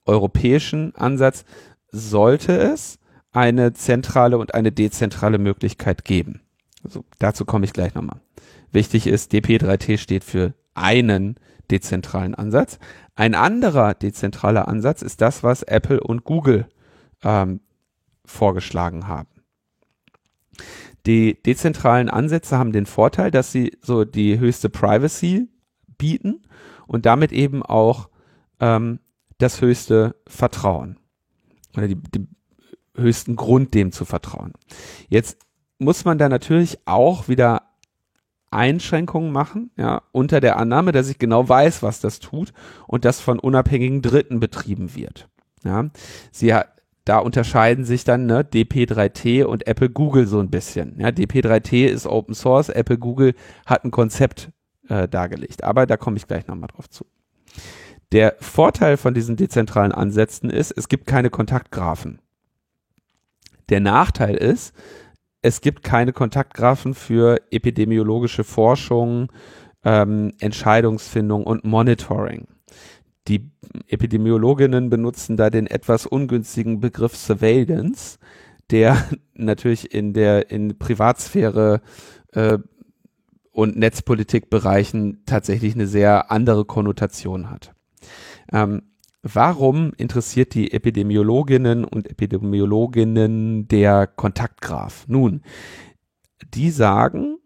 [0.07, 1.45] europäischen Ansatz,
[1.91, 2.99] sollte es
[3.33, 6.41] eine zentrale und eine dezentrale Möglichkeit geben.
[6.85, 8.21] Also dazu komme ich gleich nochmal.
[8.71, 11.37] Wichtig ist, DP3T steht für einen
[11.71, 12.79] dezentralen Ansatz.
[13.15, 16.67] Ein anderer dezentraler Ansatz ist das, was Apple und Google
[17.25, 17.61] ähm,
[18.25, 19.29] vorgeschlagen haben.
[21.07, 25.49] Die dezentralen Ansätze haben den Vorteil, dass sie so die höchste Privacy
[25.99, 26.43] bieten
[26.87, 28.09] und damit eben auch
[28.61, 29.01] ähm,
[29.39, 30.99] das höchste Vertrauen
[31.77, 32.27] oder die, die
[32.97, 34.53] höchsten Grund, dem zu vertrauen.
[35.09, 35.39] Jetzt
[35.79, 37.63] muss man da natürlich auch wieder
[38.51, 42.53] Einschränkungen machen, ja, unter der Annahme, dass ich genau weiß, was das tut
[42.87, 45.29] und das von unabhängigen Dritten betrieben wird.
[45.65, 45.91] Ja,
[46.31, 46.55] sie
[47.05, 50.99] da unterscheiden sich dann ne, DP3T und Apple Google so ein bisschen.
[50.99, 53.35] Ja, DP3T ist Open Source, Apple Google
[53.67, 54.51] hat ein Konzept
[54.89, 55.65] äh, dargelegt.
[55.65, 57.07] Aber da komme ich gleich nochmal drauf zu.
[58.13, 62.21] Der Vorteil von diesen dezentralen Ansätzen ist, es gibt keine Kontaktgraphen.
[63.71, 64.75] Der Nachteil ist,
[65.43, 69.31] es gibt keine Kontaktgraphen für epidemiologische Forschung,
[69.85, 72.47] ähm, Entscheidungsfindung und Monitoring.
[73.29, 73.51] Die
[73.89, 78.19] Epidemiologinnen benutzen da den etwas ungünstigen Begriff Surveillance,
[78.71, 81.81] der natürlich in der in Privatsphäre
[82.33, 82.59] äh,
[83.51, 87.73] und Netzpolitikbereichen tatsächlich eine sehr andere Konnotation hat.
[88.53, 88.83] Ähm,
[89.23, 95.07] warum interessiert die Epidemiologinnen und Epidemiologinnen der Kontaktgraph?
[95.09, 95.43] Nun,
[96.53, 97.39] die sagen,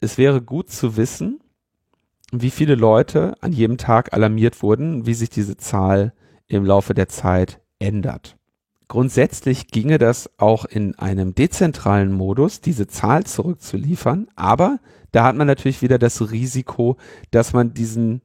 [0.00, 1.40] es wäre gut zu wissen,
[2.32, 6.12] wie viele Leute an jedem Tag alarmiert wurden, wie sich diese Zahl
[6.46, 8.36] im Laufe der Zeit ändert.
[8.88, 14.78] Grundsätzlich ginge das auch in einem dezentralen Modus, diese Zahl zurückzuliefern, aber
[15.12, 16.96] da hat man natürlich wieder das Risiko,
[17.30, 18.22] dass man diesen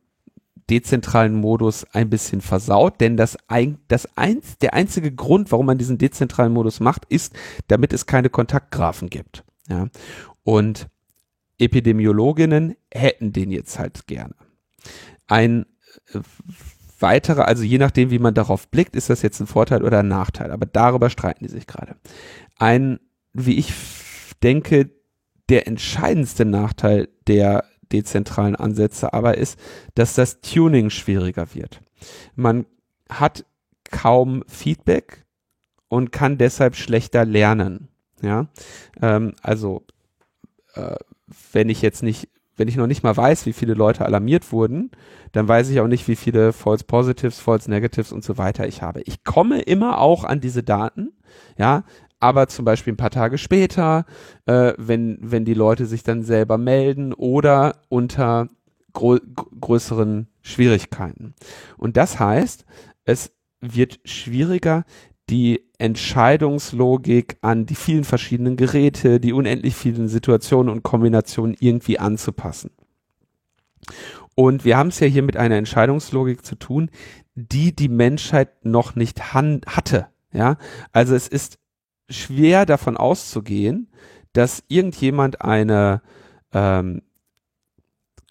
[0.70, 5.78] dezentralen Modus ein bisschen versaut, denn das, ein, das eins, der einzige Grund, warum man
[5.78, 7.34] diesen dezentralen Modus macht, ist,
[7.68, 9.44] damit es keine Kontaktgraphen gibt.
[9.68, 9.88] Ja.
[10.44, 10.88] Und
[11.60, 14.36] Epidemiologinnen hätten den jetzt halt gerne.
[15.28, 15.66] Ein
[16.14, 16.20] äh,
[17.00, 20.08] weiterer, also je nachdem, wie man darauf blickt, ist das jetzt ein Vorteil oder ein
[20.08, 21.96] Nachteil, aber darüber streiten die sich gerade.
[22.58, 23.00] Ein,
[23.34, 23.74] wie ich
[24.42, 24.90] denke,
[25.50, 29.60] der entscheidendste Nachteil der dezentralen Ansätze aber ist,
[29.96, 31.82] dass das Tuning schwieriger wird.
[32.36, 32.66] Man
[33.10, 33.46] hat
[33.92, 35.26] kaum Feedback
[35.90, 37.90] und kann deshalb schlechter lernen.
[38.22, 38.48] Ja,
[39.02, 39.86] ähm, also
[40.76, 40.96] äh,
[41.52, 44.92] wenn ich jetzt nicht, wenn ich noch nicht mal weiß, wie viele Leute alarmiert wurden,
[45.32, 48.82] dann weiß ich auch nicht, wie viele False Positives, False Negatives und so weiter ich
[48.82, 49.02] habe.
[49.02, 51.14] Ich komme immer auch an diese Daten,
[51.58, 51.84] ja,
[52.20, 54.06] aber zum Beispiel ein paar Tage später,
[54.46, 58.48] äh, wenn, wenn die Leute sich dann selber melden oder unter
[58.94, 59.20] grö
[59.60, 61.34] größeren Schwierigkeiten.
[61.78, 62.66] Und das heißt,
[63.06, 64.86] es wird schwieriger,
[65.30, 72.72] die Entscheidungslogik an die vielen verschiedenen Geräte, die unendlich vielen Situationen und Kombinationen irgendwie anzupassen.
[74.36, 76.90] Und wir haben es ja hier mit einer Entscheidungslogik zu tun,
[77.36, 80.08] die die Menschheit noch nicht hatte.
[80.32, 80.58] Ja,
[80.92, 81.60] also es ist
[82.10, 83.92] schwer davon auszugehen,
[84.34, 86.02] dass irgendjemand eine
[86.52, 87.04] ähm,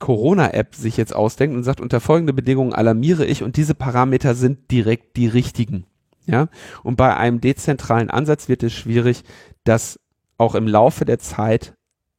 [0.01, 4.71] Corona-App sich jetzt ausdenkt und sagt, unter folgende Bedingungen alarmiere ich und diese Parameter sind
[4.73, 5.87] direkt die richtigen.
[6.27, 6.49] Ja,
[6.83, 9.25] und bei einem dezentralen Ansatz wird es schwierig,
[9.65, 9.99] das
[10.39, 11.75] auch im Laufe der Zeit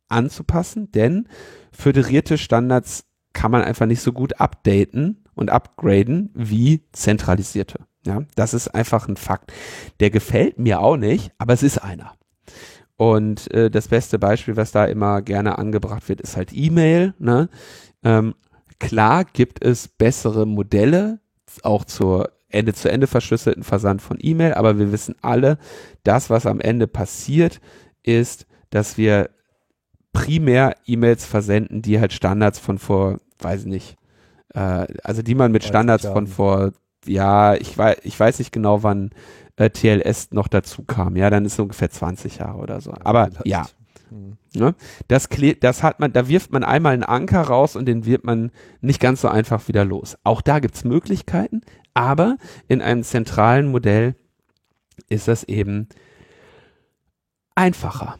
[0.09, 1.27] anzupassen, denn
[1.71, 7.79] föderierte Standards kann man einfach nicht so gut updaten und upgraden wie zentralisierte.
[8.05, 9.53] Ja, das ist einfach ein Fakt.
[9.99, 12.13] Der gefällt mir auch nicht, aber es ist einer.
[12.97, 17.13] Und äh, das beste Beispiel, was da immer gerne angebracht wird, ist halt E-Mail.
[17.17, 17.49] Ne?
[18.03, 18.35] Ähm,
[18.79, 21.19] klar gibt es bessere Modelle,
[21.63, 25.57] auch zur Ende-zu-Ende verschlüsselten Versand von E-Mail, aber wir wissen alle,
[26.03, 27.59] das, was am Ende passiert,
[28.03, 29.29] ist, dass wir
[30.13, 33.97] primär E-Mails versenden, die halt Standards von vor, weiß ich nicht,
[34.53, 36.71] äh, also die man mit Standards von vor,
[37.05, 39.09] ja, ich weiß, ich weiß nicht genau, wann
[39.57, 41.15] äh, TLS noch dazu kam.
[41.15, 42.93] Ja, dann ist es ungefähr 20 Jahre oder so.
[43.03, 43.65] Aber ja.
[44.13, 44.37] Hm.
[44.53, 44.75] Ne?
[45.07, 45.27] Das,
[45.59, 48.51] das hat man, da wirft man einmal einen Anker raus und den wird man
[48.81, 50.17] nicht ganz so einfach wieder los.
[50.23, 51.61] Auch da gibt's Möglichkeiten,
[51.93, 52.37] aber
[52.67, 54.15] in einem zentralen Modell
[55.09, 55.87] ist das eben
[57.55, 58.19] einfacher.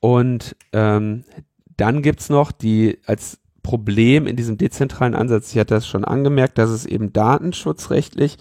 [0.00, 1.24] Und ähm,
[1.76, 6.58] dann gibt's noch die als Problem in diesem dezentralen Ansatz, ich hatte das schon angemerkt,
[6.58, 8.36] dass es eben datenschutzrechtlich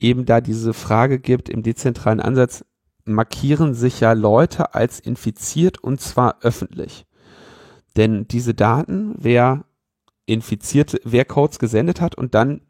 [0.00, 2.64] eben da diese Frage gibt, im dezentralen Ansatz
[3.04, 7.06] markieren sich ja Leute als infiziert und zwar öffentlich.
[7.96, 9.64] Denn diese Daten, wer
[10.26, 12.62] infiziert, wer Codes gesendet hat und dann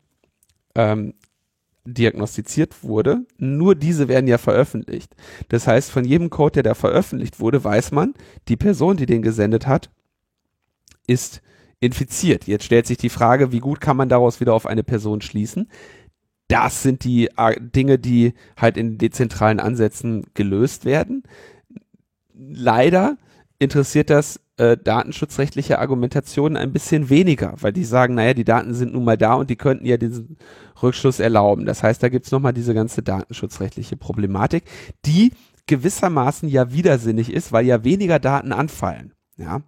[0.74, 1.14] ähm,
[1.86, 5.14] diagnostiziert wurde, nur diese werden ja veröffentlicht.
[5.48, 8.14] Das heißt, von jedem Code, der da veröffentlicht wurde, weiß man,
[8.48, 9.90] die Person, die den gesendet hat,
[11.06, 11.42] ist
[11.80, 12.46] infiziert.
[12.46, 15.68] Jetzt stellt sich die Frage, wie gut kann man daraus wieder auf eine Person schließen?
[16.48, 21.22] Das sind die äh, Dinge, die halt in dezentralen Ansätzen gelöst werden.
[22.34, 23.16] Leider
[23.58, 28.92] interessiert das äh, datenschutzrechtliche Argumentationen ein bisschen weniger, weil die sagen, naja, die Daten sind
[28.92, 30.36] nun mal da und die könnten ja diesen
[30.82, 31.66] Rückschluss erlauben.
[31.66, 34.64] Das heißt, da gibt's nochmal diese ganze datenschutzrechtliche Problematik,
[35.06, 35.32] die
[35.66, 39.12] gewissermaßen ja widersinnig ist, weil ja weniger Daten anfallen.
[39.36, 39.62] Ja,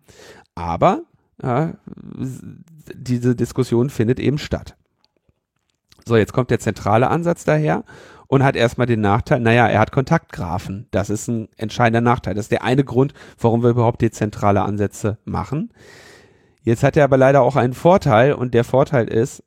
[0.55, 1.03] aber
[1.43, 1.75] ja,
[2.95, 4.77] diese Diskussion findet eben statt.
[6.09, 7.85] So, jetzt kommt der zentrale Ansatz daher
[8.29, 10.87] und hat erstmal den Nachteil, naja, er hat Kontaktgrafen.
[10.93, 12.35] Das ist ein entscheidender Nachteil.
[12.35, 15.73] Das ist der eine Grund, warum wir überhaupt dezentrale Ansätze machen.
[16.63, 19.43] Jetzt hat er aber leider auch einen Vorteil und der Vorteil ist,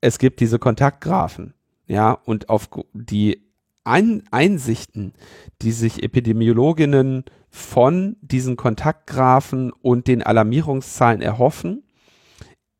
[0.00, 1.54] es gibt diese Kontaktgrafen.
[1.86, 3.46] Ja, und auf die
[3.84, 5.14] Ein Einsichten,
[5.62, 11.82] die sich Epidemiologinnen von diesen Kontaktgrafen und den Alarmierungszahlen erhoffen,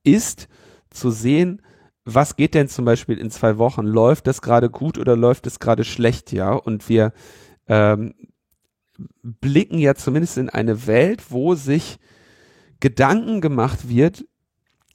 [0.04, 0.48] ist
[0.90, 1.62] zu sehen,
[2.14, 3.84] was geht denn zum Beispiel in zwei Wochen?
[3.84, 6.52] Läuft das gerade gut oder läuft es gerade schlecht, ja?
[6.52, 7.12] Und wir
[7.66, 8.14] ähm,
[9.22, 11.98] blicken ja zumindest in eine Welt, wo sich
[12.80, 14.24] Gedanken gemacht wird,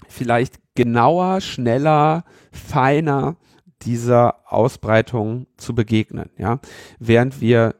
[0.07, 3.37] vielleicht genauer, schneller, feiner
[3.83, 6.59] dieser Ausbreitung zu begegnen, ja?
[6.99, 7.75] Während wir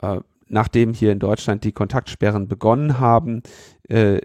[0.00, 3.42] äh, nachdem hier in Deutschland die Kontaktsperren begonnen haben,
[3.88, 4.20] äh,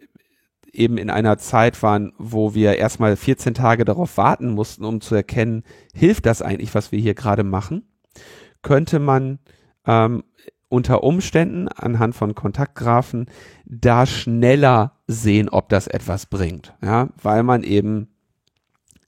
[0.77, 5.15] eben in einer Zeit waren, wo wir erstmal 14 Tage darauf warten mussten, um zu
[5.15, 5.63] erkennen,
[5.93, 7.83] hilft das eigentlich, was wir hier gerade machen,
[8.61, 9.39] könnte man
[9.85, 10.23] ähm,
[10.69, 13.27] unter Umständen anhand von Kontaktgrafen
[13.65, 18.09] da schneller sehen, ob das etwas bringt, ja, weil man eben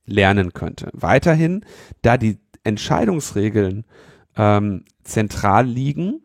[0.05, 0.89] lernen könnte.
[0.93, 1.65] Weiterhin,
[2.01, 3.85] da die Entscheidungsregeln
[4.35, 6.21] ähm, zentral liegen,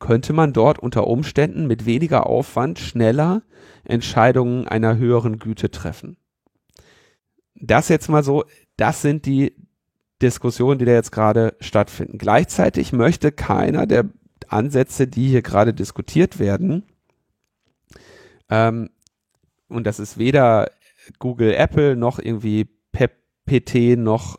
[0.00, 3.42] könnte man dort unter Umständen mit weniger Aufwand schneller
[3.84, 6.16] Entscheidungen einer höheren Güte treffen.
[7.54, 8.44] Das jetzt mal so,
[8.76, 9.54] das sind die
[10.20, 12.18] Diskussionen, die da jetzt gerade stattfinden.
[12.18, 14.06] Gleichzeitig möchte keiner der
[14.48, 16.84] Ansätze, die hier gerade diskutiert werden,
[18.50, 18.90] ähm,
[19.68, 20.70] und das ist weder
[21.18, 22.68] Google, Apple noch irgendwie
[23.46, 24.38] PT noch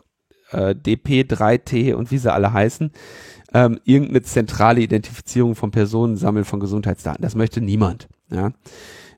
[0.51, 2.91] äh, DP3T und wie sie alle heißen,
[3.53, 7.21] ähm, irgendeine zentrale Identifizierung von Personen sammeln von Gesundheitsdaten.
[7.21, 8.07] Das möchte niemand.
[8.29, 8.51] Ja.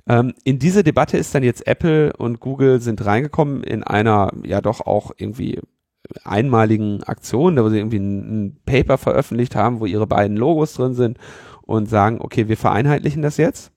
[0.07, 4.61] Ähm, in diese Debatte ist dann jetzt Apple und Google sind reingekommen in einer ja
[4.61, 5.61] doch auch irgendwie
[6.23, 10.73] einmaligen Aktion, da wo sie irgendwie ein, ein Paper veröffentlicht haben, wo ihre beiden Logos
[10.73, 11.17] drin sind
[11.61, 13.71] und sagen, okay, wir vereinheitlichen das jetzt.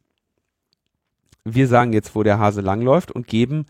[1.45, 3.67] Wir sagen jetzt, wo der Hase langläuft und geben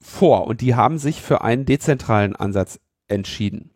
[0.00, 0.46] vor.
[0.46, 2.78] Und die haben sich für einen dezentralen Ansatz
[3.08, 3.70] entschieden.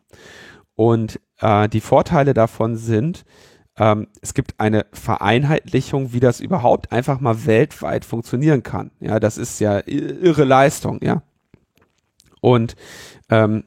[0.79, 3.25] Und äh, die Vorteile davon sind,
[3.75, 8.91] ähm, es gibt eine Vereinheitlichung, wie das überhaupt einfach mal weltweit funktionieren kann.
[9.01, 11.21] Ja, das ist ja irre Leistung, ja.
[12.39, 12.77] Und
[13.27, 13.65] ähm,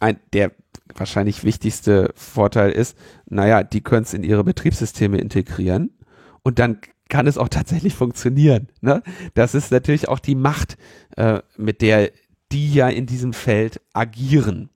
[0.00, 0.50] ein, der
[0.92, 5.96] wahrscheinlich wichtigste Vorteil ist, naja, die können es in ihre Betriebssysteme integrieren
[6.42, 8.66] und dann kann es auch tatsächlich funktionieren.
[8.80, 9.04] Ne?
[9.34, 10.76] Das ist natürlich auch die Macht,
[11.16, 12.10] äh, mit der
[12.50, 14.70] die ja in diesem Feld agieren.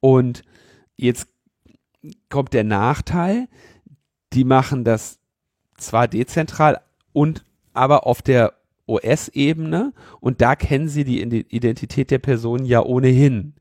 [0.00, 0.42] Und
[1.00, 1.28] jetzt
[2.28, 3.48] kommt der Nachteil,
[4.32, 5.18] die machen das
[5.76, 6.80] zwar dezentral
[7.12, 8.54] und aber auf der
[8.86, 13.54] OS-Ebene und da kennen sie die Identität der Person ja ohnehin.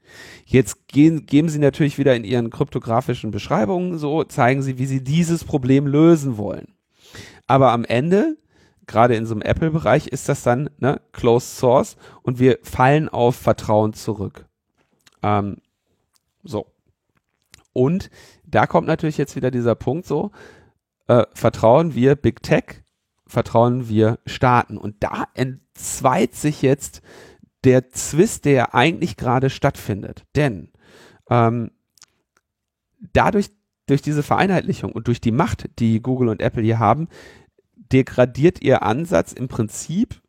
[0.46, 5.04] Jetzt gehen, geben sie natürlich wieder in ihren kryptografischen Beschreibungen so, zeigen sie, wie sie
[5.04, 6.74] dieses Problem lösen wollen.
[7.46, 8.38] Aber am Ende,
[8.88, 13.36] gerade in so einem Apple-Bereich, ist das dann ne, Closed Source und wir fallen auf
[13.36, 14.48] Vertrauen zurück.
[15.22, 15.58] Ähm,
[16.44, 16.66] so.
[17.74, 18.10] Und
[18.46, 20.32] da kommt natürlich jetzt wieder dieser Punkt so,
[21.08, 22.84] äh, vertrauen wir Big Tech,
[23.28, 24.78] vertrauen wir Staaten.
[24.78, 27.02] Und da entzweit sich jetzt
[27.64, 30.26] der Zwist, der eigentlich gerade stattfindet.
[30.36, 30.70] Denn
[31.30, 31.72] ähm,
[33.14, 33.50] dadurch,
[33.86, 37.08] durch diese Vereinheitlichung und durch die Macht, die Google und Apple hier haben,
[37.76, 40.22] degradiert ihr Ansatz im Prinzip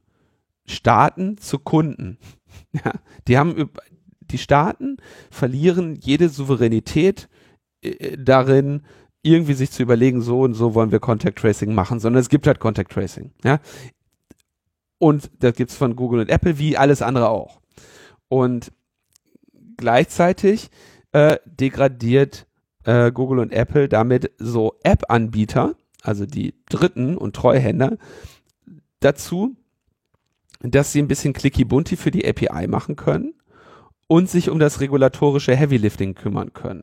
[0.67, 2.19] Staaten zu Kunden.
[2.73, 2.93] Ja,
[3.27, 3.71] die haben
[4.31, 4.97] die Staaten
[5.31, 7.29] verlieren jede Souveränität
[7.83, 8.83] äh, darin,
[9.23, 12.47] irgendwie sich zu überlegen, so und so wollen wir Contact Tracing machen, sondern es gibt
[12.47, 13.33] halt Contact Tracing.
[13.45, 13.61] Ja?
[14.99, 17.61] Und das gibt's von Google und Apple wie alles andere auch.
[18.29, 18.73] Und
[19.77, 20.71] gleichzeitig
[21.13, 22.47] äh, degradiert
[22.85, 27.99] äh, Google und Apple damit so App-Anbieter, also die Dritten und Treuhänder,
[29.01, 29.57] dazu,
[30.61, 33.35] dass sie ein bisschen clicky bunty für die API machen können
[34.11, 36.83] und sich um das regulatorische Heavy Lifting kümmern können.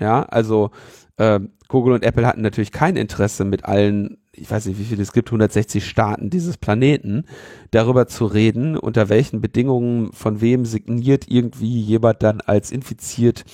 [0.00, 0.70] Ja, also
[1.18, 5.02] äh, Google und Apple hatten natürlich kein Interesse mit allen, ich weiß nicht, wie viele
[5.02, 7.26] es gibt, 160 Staaten dieses Planeten,
[7.72, 13.44] darüber zu reden, unter welchen Bedingungen von wem signiert irgendwie jemand dann als infiziert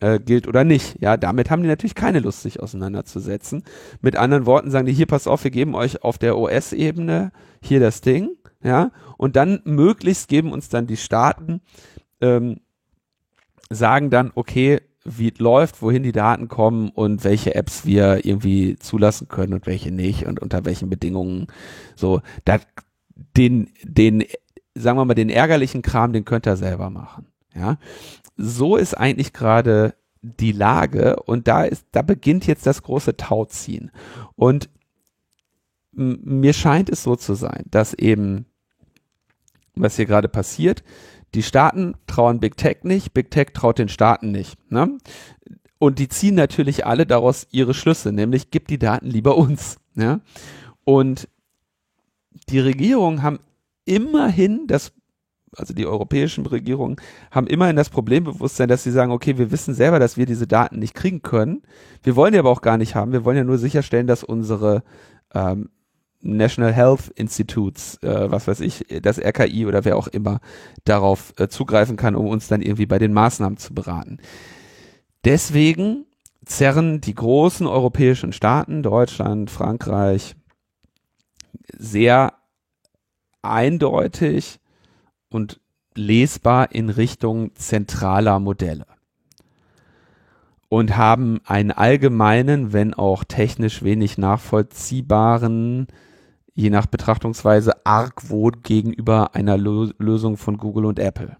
[0.00, 1.00] äh, gilt oder nicht.
[1.00, 3.62] Ja, damit haben die natürlich keine Lust, sich auseinanderzusetzen.
[4.00, 7.30] Mit anderen Worten sagen die, hier pass auf, wir geben euch auf der OS-Ebene
[7.62, 8.30] hier das Ding,
[8.64, 11.60] ja, und dann möglichst geben uns dann die Staaten,
[12.20, 12.56] ähm,
[13.70, 18.76] sagen dann, okay, wie es läuft, wohin die Daten kommen und welche Apps wir irgendwie
[18.76, 21.46] zulassen können und welche nicht und unter welchen Bedingungen.
[21.94, 22.58] So, da,
[23.36, 24.24] den, den,
[24.74, 27.26] sagen wir mal, den ärgerlichen Kram, den könnt ihr selber machen.
[27.54, 27.78] Ja,
[28.36, 33.90] so ist eigentlich gerade die Lage und da ist, da beginnt jetzt das große Tauziehen.
[34.36, 34.70] Und
[35.92, 38.46] mir scheint es so zu sein, dass eben,
[39.76, 40.82] was hier gerade passiert,
[41.34, 44.58] die Staaten trauen Big Tech nicht, Big Tech traut den Staaten nicht.
[44.70, 44.98] Ne?
[45.78, 49.78] Und die ziehen natürlich alle daraus ihre Schlüsse, nämlich gib die Daten lieber uns.
[49.94, 50.20] Ja?
[50.84, 51.28] Und
[52.48, 53.40] die Regierungen haben
[53.84, 54.92] immerhin das
[55.56, 56.96] also die europäischen Regierungen
[57.30, 60.80] haben immerhin das Problembewusstsein, dass sie sagen, okay, wir wissen selber, dass wir diese Daten
[60.80, 61.62] nicht kriegen können.
[62.02, 63.12] Wir wollen die aber auch gar nicht haben.
[63.12, 64.82] Wir wollen ja nur sicherstellen, dass unsere
[65.32, 65.70] ähm,
[66.24, 70.40] National Health Institutes, äh, was weiß ich, das RKI oder wer auch immer
[70.84, 74.18] darauf äh, zugreifen kann, um uns dann irgendwie bei den Maßnahmen zu beraten.
[75.24, 76.06] Deswegen
[76.44, 80.34] zerren die großen europäischen Staaten, Deutschland, Frankreich,
[81.76, 82.34] sehr
[83.42, 84.60] eindeutig
[85.30, 85.60] und
[85.94, 88.86] lesbar in Richtung zentraler Modelle
[90.68, 95.86] und haben einen allgemeinen, wenn auch technisch wenig nachvollziehbaren
[96.54, 101.36] je nach Betrachtungsweise Argwohn gegenüber einer Lo Lösung von Google und Apple.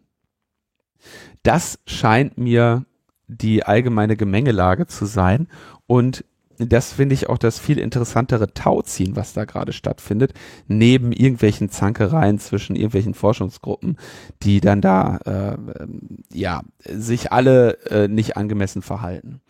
[1.43, 2.85] Das scheint mir
[3.27, 5.49] die allgemeine Gemengelage zu sein
[5.87, 6.25] und
[6.59, 10.35] das finde ich auch das viel interessantere Tauziehen, was da gerade stattfindet,
[10.69, 13.99] neben irgendwelchen Zankereien zwischen irgendwelchen Forschungsgruppen,
[14.43, 15.87] die dann da äh,
[16.33, 19.41] ja sich alle äh, nicht angemessen verhalten.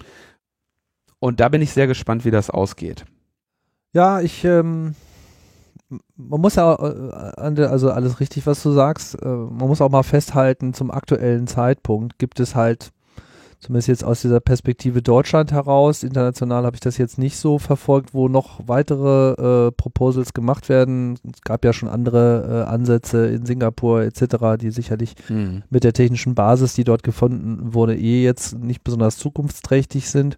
[1.19, 3.05] Und da bin ich sehr gespannt, wie das ausgeht.
[3.93, 4.95] Ja, ich ähm,
[6.17, 10.03] man muss ja, äh, also alles richtig, was du sagst, äh, man muss auch mal
[10.03, 12.93] festhalten, zum aktuellen Zeitpunkt gibt es halt
[13.65, 16.03] zumindest jetzt aus dieser Perspektive Deutschland heraus.
[16.03, 21.19] International habe ich das jetzt nicht so verfolgt, wo noch weitere äh, Proposals gemacht werden.
[21.33, 25.63] Es gab ja schon andere äh, Ansätze in Singapur etc., die sicherlich mhm.
[25.71, 30.37] mit der technischen Basis, die dort gefunden wurde, eh jetzt nicht besonders zukunftsträchtig sind.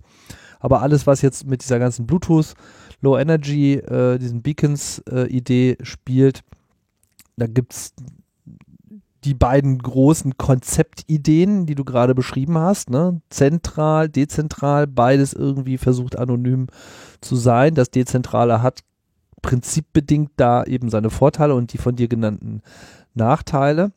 [0.61, 2.55] Aber alles, was jetzt mit dieser ganzen Bluetooth,
[3.01, 6.43] Low Energy, äh, diesen Beacons-Idee spielt,
[7.37, 7.95] da gibt es
[9.25, 13.21] die beiden großen Konzeptideen, die du gerade beschrieben hast, ne?
[13.29, 16.69] zentral, dezentral, beides irgendwie versucht anonym
[17.21, 17.75] zu sein.
[17.75, 18.81] Das Dezentrale hat
[19.43, 22.63] prinzipbedingt da eben seine Vorteile und die von dir genannten
[23.15, 23.93] Nachteile.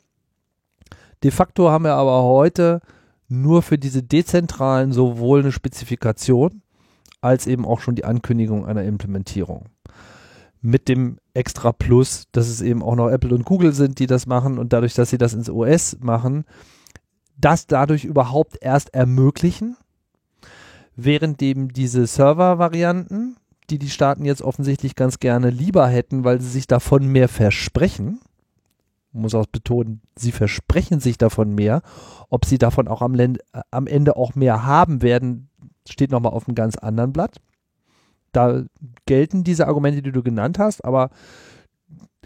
[1.24, 2.82] De facto haben wir aber heute
[3.28, 6.62] nur für diese dezentralen sowohl eine Spezifikation
[7.22, 9.66] als eben auch schon die Ankündigung einer Implementierung.
[10.62, 14.26] Mit dem extra Plus, dass es eben auch noch Apple und Google sind, die das
[14.26, 16.46] machen und dadurch, dass sie das ins OS machen,
[17.38, 19.78] das dadurch überhaupt erst ermöglichen,
[20.96, 23.38] während eben diese Server-Varianten,
[23.70, 28.20] die die Staaten jetzt offensichtlich ganz gerne lieber hätten, weil sie sich davon mehr versprechen,
[29.12, 31.82] muss auch betonen, sie versprechen sich davon mehr,
[32.30, 33.40] ob sie davon auch am, Lend
[33.72, 35.49] am Ende auch mehr haben werden,
[35.92, 37.40] steht nochmal auf einem ganz anderen Blatt
[38.32, 38.64] da
[39.06, 41.10] gelten diese Argumente, die du genannt hast, aber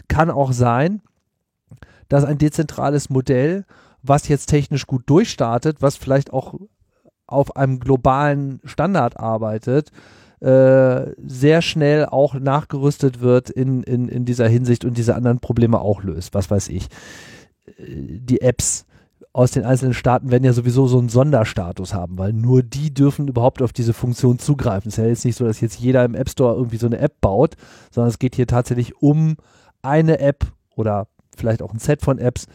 [0.08, 1.02] kann auch sein,
[2.08, 3.64] dass ein dezentrales Modell,
[4.02, 6.54] was jetzt technisch gut durchstartet, was vielleicht auch
[7.26, 9.90] auf einem globalen Standard arbeitet,
[10.40, 15.80] äh, sehr schnell auch nachgerüstet wird in, in, in dieser Hinsicht und diese anderen Probleme
[15.80, 16.34] auch löst.
[16.34, 16.88] Was weiß ich.
[17.78, 18.84] Äh, die Apps,
[19.34, 23.26] aus den einzelnen Staaten werden ja sowieso so einen Sonderstatus haben, weil nur die dürfen
[23.26, 24.88] überhaupt auf diese Funktion zugreifen.
[24.88, 26.98] Es ist ja jetzt nicht so, dass jetzt jeder im App Store irgendwie so eine
[26.98, 27.56] App baut,
[27.90, 29.34] sondern es geht hier tatsächlich um
[29.82, 32.46] eine App oder vielleicht auch ein Set von Apps,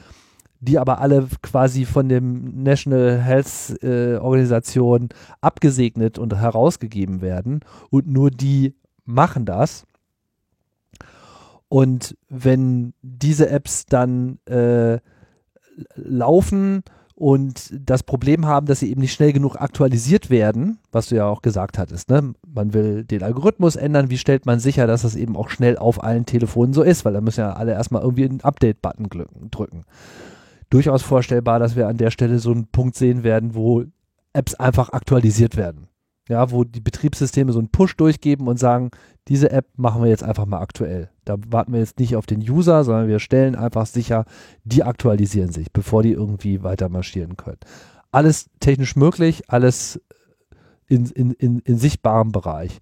[0.61, 5.09] die aber alle quasi von dem National Health äh, Organisation
[5.41, 7.59] abgesegnet und herausgegeben werden
[7.89, 8.73] und nur die
[9.03, 9.85] machen das.
[11.67, 14.99] Und wenn diese Apps dann äh,
[15.95, 16.83] laufen
[17.15, 21.27] und das Problem haben, dass sie eben nicht schnell genug aktualisiert werden, was du ja
[21.27, 22.09] auch gesagt hattest.
[22.09, 22.33] Ne?
[22.47, 24.09] Man will den Algorithmus ändern.
[24.09, 27.03] Wie stellt man sicher, dass das eben auch schnell auf allen Telefonen so ist?
[27.03, 29.09] Weil da müssen ja alle erstmal irgendwie einen Update-Button
[29.51, 29.83] drücken.
[30.69, 33.83] Durchaus vorstellbar, dass wir an der Stelle so einen Punkt sehen werden, wo
[34.31, 35.89] Apps einfach aktualisiert werden
[36.29, 38.91] ja, wo die Betriebssysteme so einen Push durchgeben und sagen,
[39.27, 41.09] diese App machen wir jetzt einfach mal aktuell.
[41.25, 44.25] Da warten wir jetzt nicht auf den User, sondern wir stellen einfach sicher,
[44.63, 47.57] die aktualisieren sich, bevor die irgendwie weiter marschieren können.
[48.11, 49.99] Alles technisch möglich, alles
[50.87, 52.77] in, in, in, in sichtbarem Bereich.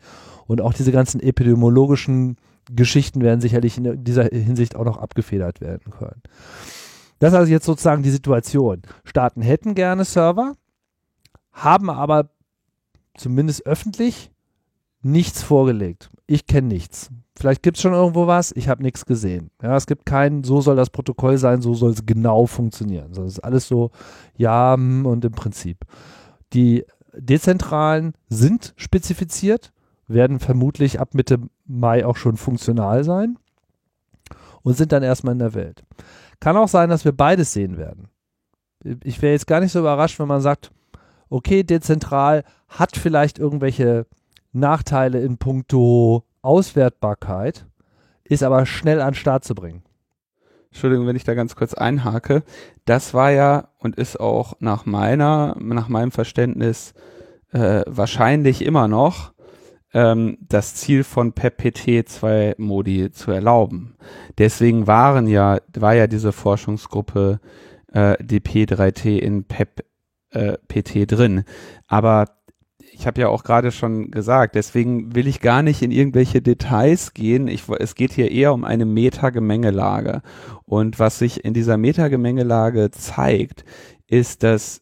[0.45, 2.35] Und auch diese ganzen epidemiologischen
[2.69, 6.21] Geschichten werden sicherlich in dieser Hinsicht auch noch abgefedert werden können.
[7.19, 8.81] Das ist also jetzt sozusagen die Situation.
[9.05, 10.53] Staaten hätten gerne Server,
[11.53, 12.29] haben aber
[13.17, 14.31] zumindest öffentlich,
[15.01, 16.09] nichts vorgelegt.
[16.25, 17.09] Ich kenne nichts.
[17.35, 19.51] Vielleicht gibt es schon irgendwo was, ich habe nichts gesehen.
[19.61, 23.13] Ja, es gibt kein, so soll das Protokoll sein, so soll es genau funktionieren.
[23.13, 23.91] Das ist alles so,
[24.35, 25.85] ja hm, und im Prinzip.
[26.53, 26.83] Die
[27.15, 29.71] dezentralen sind spezifiziert,
[30.07, 33.37] werden vermutlich ab Mitte Mai auch schon funktional sein
[34.63, 35.83] und sind dann erstmal in der Welt.
[36.39, 38.07] Kann auch sein, dass wir beides sehen werden.
[39.03, 40.71] Ich wäre jetzt gar nicht so überrascht, wenn man sagt,
[41.29, 44.05] okay, dezentral hat vielleicht irgendwelche
[44.51, 47.65] Nachteile in puncto Auswertbarkeit,
[48.23, 49.83] ist aber schnell an den Start zu bringen.
[50.71, 52.43] Entschuldigung, wenn ich da ganz kurz einhake.
[52.85, 56.93] Das war ja und ist auch nach meiner, nach meinem Verständnis
[57.51, 59.33] äh, wahrscheinlich immer noch
[59.93, 63.95] ähm, das Ziel von PEP-PT 2 Modi zu erlauben.
[64.37, 67.39] Deswegen waren ja, war ja diese Forschungsgruppe
[67.93, 69.83] äh, DP3T in PEP
[70.37, 71.43] äh, PT drin.
[71.87, 72.25] Aber
[72.91, 77.13] ich habe ja auch gerade schon gesagt, deswegen will ich gar nicht in irgendwelche Details
[77.13, 77.47] gehen.
[77.47, 80.21] Ich, es geht hier eher um eine Metagemengelage.
[80.65, 83.65] Und was sich in dieser Metagemengelage zeigt,
[84.07, 84.81] ist, dass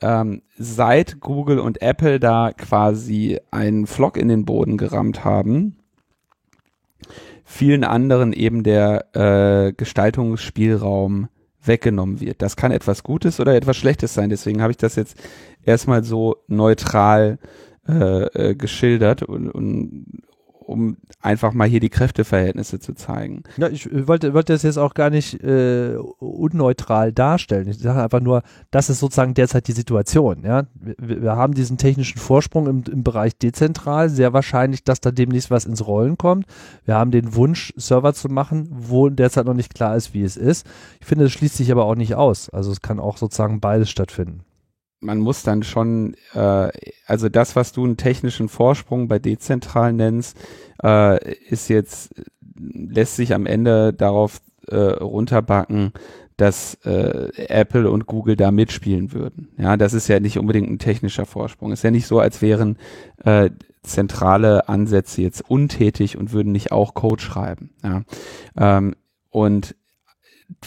[0.00, 5.76] ähm, seit Google und Apple da quasi einen Flock in den Boden gerammt haben,
[7.44, 11.28] vielen anderen eben der äh, Gestaltungsspielraum
[11.68, 12.42] weggenommen wird.
[12.42, 14.30] Das kann etwas Gutes oder etwas Schlechtes sein.
[14.30, 15.16] Deswegen habe ich das jetzt
[15.64, 17.38] erstmal so neutral
[17.88, 20.22] äh, äh, geschildert und, und
[20.68, 23.42] um einfach mal hier die Kräfteverhältnisse zu zeigen.
[23.56, 27.68] Ja, ich wollte, wollte das jetzt auch gar nicht äh, unneutral darstellen.
[27.68, 30.44] Ich sage einfach nur, das ist sozusagen derzeit die Situation.
[30.44, 30.66] Ja?
[30.74, 35.50] Wir, wir haben diesen technischen Vorsprung im, im Bereich dezentral, sehr wahrscheinlich, dass da demnächst
[35.50, 36.46] was ins Rollen kommt.
[36.84, 40.36] Wir haben den Wunsch, Server zu machen, wo derzeit noch nicht klar ist, wie es
[40.36, 40.66] ist.
[41.00, 42.50] Ich finde, das schließt sich aber auch nicht aus.
[42.50, 44.44] Also es kann auch sozusagen beides stattfinden
[45.00, 46.70] man muss dann schon, äh,
[47.06, 50.36] also das, was du einen technischen Vorsprung bei dezentral nennst,
[50.82, 52.14] äh, ist jetzt,
[52.56, 55.92] lässt sich am Ende darauf äh, runterbacken,
[56.36, 59.48] dass äh, Apple und Google da mitspielen würden.
[59.58, 61.72] Ja, das ist ja nicht unbedingt ein technischer Vorsprung.
[61.72, 62.78] Ist ja nicht so, als wären
[63.24, 63.50] äh,
[63.82, 67.70] zentrale Ansätze jetzt untätig und würden nicht auch Code schreiben.
[67.82, 68.02] Ja,
[68.56, 68.94] ähm,
[69.30, 69.74] und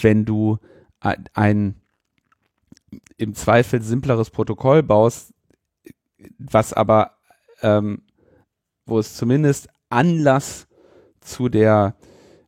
[0.01, 0.57] wenn du
[0.99, 1.80] ein
[3.17, 5.33] im Zweifel simpleres Protokoll baust,
[6.37, 7.17] was aber,
[7.61, 8.03] ähm,
[8.85, 10.67] wo es zumindest Anlass
[11.19, 11.95] zu der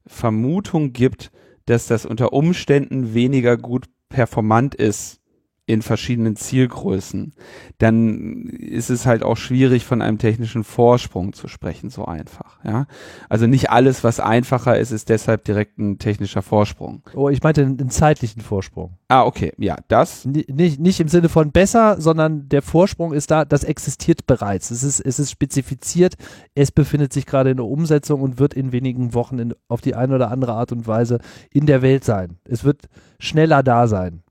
[0.05, 1.31] Vermutung gibt,
[1.65, 5.22] dass das unter Umständen weniger gut performant ist
[5.65, 7.33] in verschiedenen Zielgrößen,
[7.77, 12.85] dann ist es halt auch schwierig von einem technischen Vorsprung zu sprechen, so einfach, ja.
[13.29, 17.01] Also nicht alles, was einfacher ist, ist deshalb direkt ein technischer Vorsprung.
[17.15, 18.97] Oh, ich meinte einen zeitlichen Vorsprung.
[19.07, 20.25] Ah, okay, ja, das.
[20.25, 24.69] N nicht, nicht im Sinne von besser, sondern der Vorsprung ist da, das existiert bereits.
[24.69, 26.15] Es ist, es ist spezifiziert,
[26.55, 29.95] es befindet sich gerade in der Umsetzung und wird in wenigen Wochen in, auf die
[29.95, 31.19] eine oder andere Art und Weise
[31.51, 32.37] in der Welt sein.
[32.43, 34.23] Es wird schneller da sein.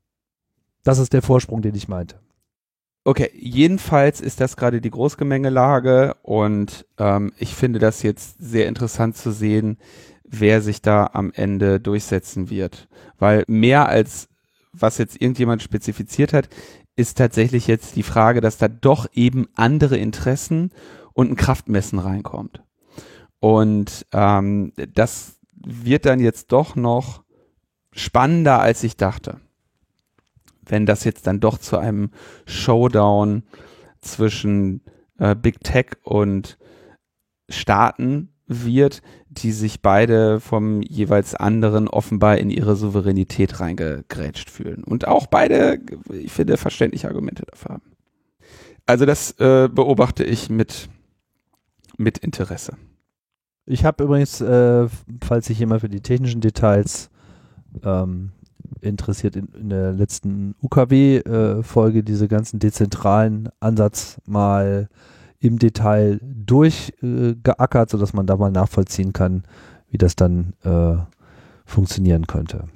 [0.85, 2.21] Das ist der Vorsprung, den ich meinte.
[3.05, 9.17] Okay, jedenfalls ist das gerade die Großgemengelage und ähm, ich finde das jetzt sehr interessant
[9.17, 9.79] zu sehen,
[10.23, 12.89] wer sich da am Ende durchsetzen wird.
[13.19, 14.29] Weil mehr als
[14.73, 16.49] was jetzt irgendjemand spezifiziert hat,
[16.95, 20.71] ist tatsächlich jetzt die Frage, dass da doch eben andere Interessen
[21.13, 22.63] und ein Kraftmessen reinkommt.
[23.41, 27.25] Und ähm, das wird dann jetzt doch noch
[27.93, 29.41] spannender, als ich dachte
[30.67, 32.11] wenn das jetzt dann doch zu einem
[32.47, 33.43] Showdown
[34.01, 34.83] zwischen
[35.19, 36.59] äh, Big Tech und
[37.49, 44.85] Staaten wird, die sich beide vom jeweils anderen offenbar in ihre Souveränität reingegrätscht fühlen.
[44.85, 47.93] Und auch beide, ich finde, verständliche Argumente dafür haben.
[48.85, 50.89] Also das äh, beobachte ich mit,
[51.97, 52.77] mit Interesse.
[53.65, 54.89] Ich habe übrigens, äh,
[55.23, 57.11] falls sich jemand für die technischen Details
[57.85, 58.33] ähm,
[58.81, 64.89] interessiert in, in der letzten UKW-Folge äh, diese ganzen dezentralen Ansatz mal
[65.39, 69.43] im Detail durchgeackert, äh, sodass man da mal nachvollziehen kann,
[69.91, 70.97] wie das dann äh,
[71.65, 72.69] funktionieren könnte.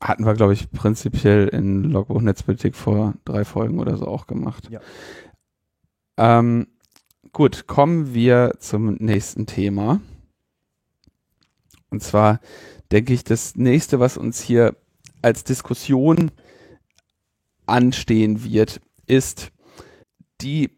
[0.00, 4.68] Hatten wir, glaube ich, prinzipiell in Logbuch Netzpolitik vor drei Folgen oder so auch gemacht.
[4.70, 4.80] Ja.
[6.16, 6.66] Ähm,
[7.32, 10.00] gut, kommen wir zum nächsten Thema.
[11.90, 12.40] Und zwar
[12.92, 14.76] denke ich, das nächste, was uns hier
[15.24, 16.30] als Diskussion
[17.66, 19.50] anstehen wird, ist
[20.40, 20.70] die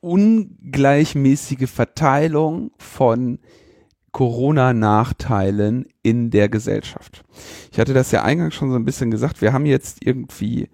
[0.00, 3.38] ungleichmäßige Verteilung von
[4.10, 7.24] Corona-Nachteilen in der Gesellschaft.
[7.70, 9.40] Ich hatte das ja eingangs schon so ein bisschen gesagt.
[9.40, 10.68] Wir haben jetzt irgendwie,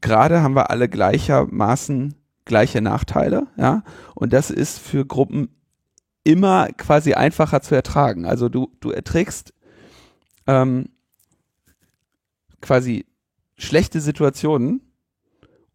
[0.00, 2.14] gerade haben wir alle gleichermaßen
[2.44, 5.48] gleiche Nachteile, ja, und das ist für Gruppen
[6.24, 8.26] immer quasi einfacher zu ertragen.
[8.26, 9.54] Also du, du erträgst
[10.46, 10.88] ähm,
[12.64, 13.04] quasi
[13.56, 14.80] schlechte Situationen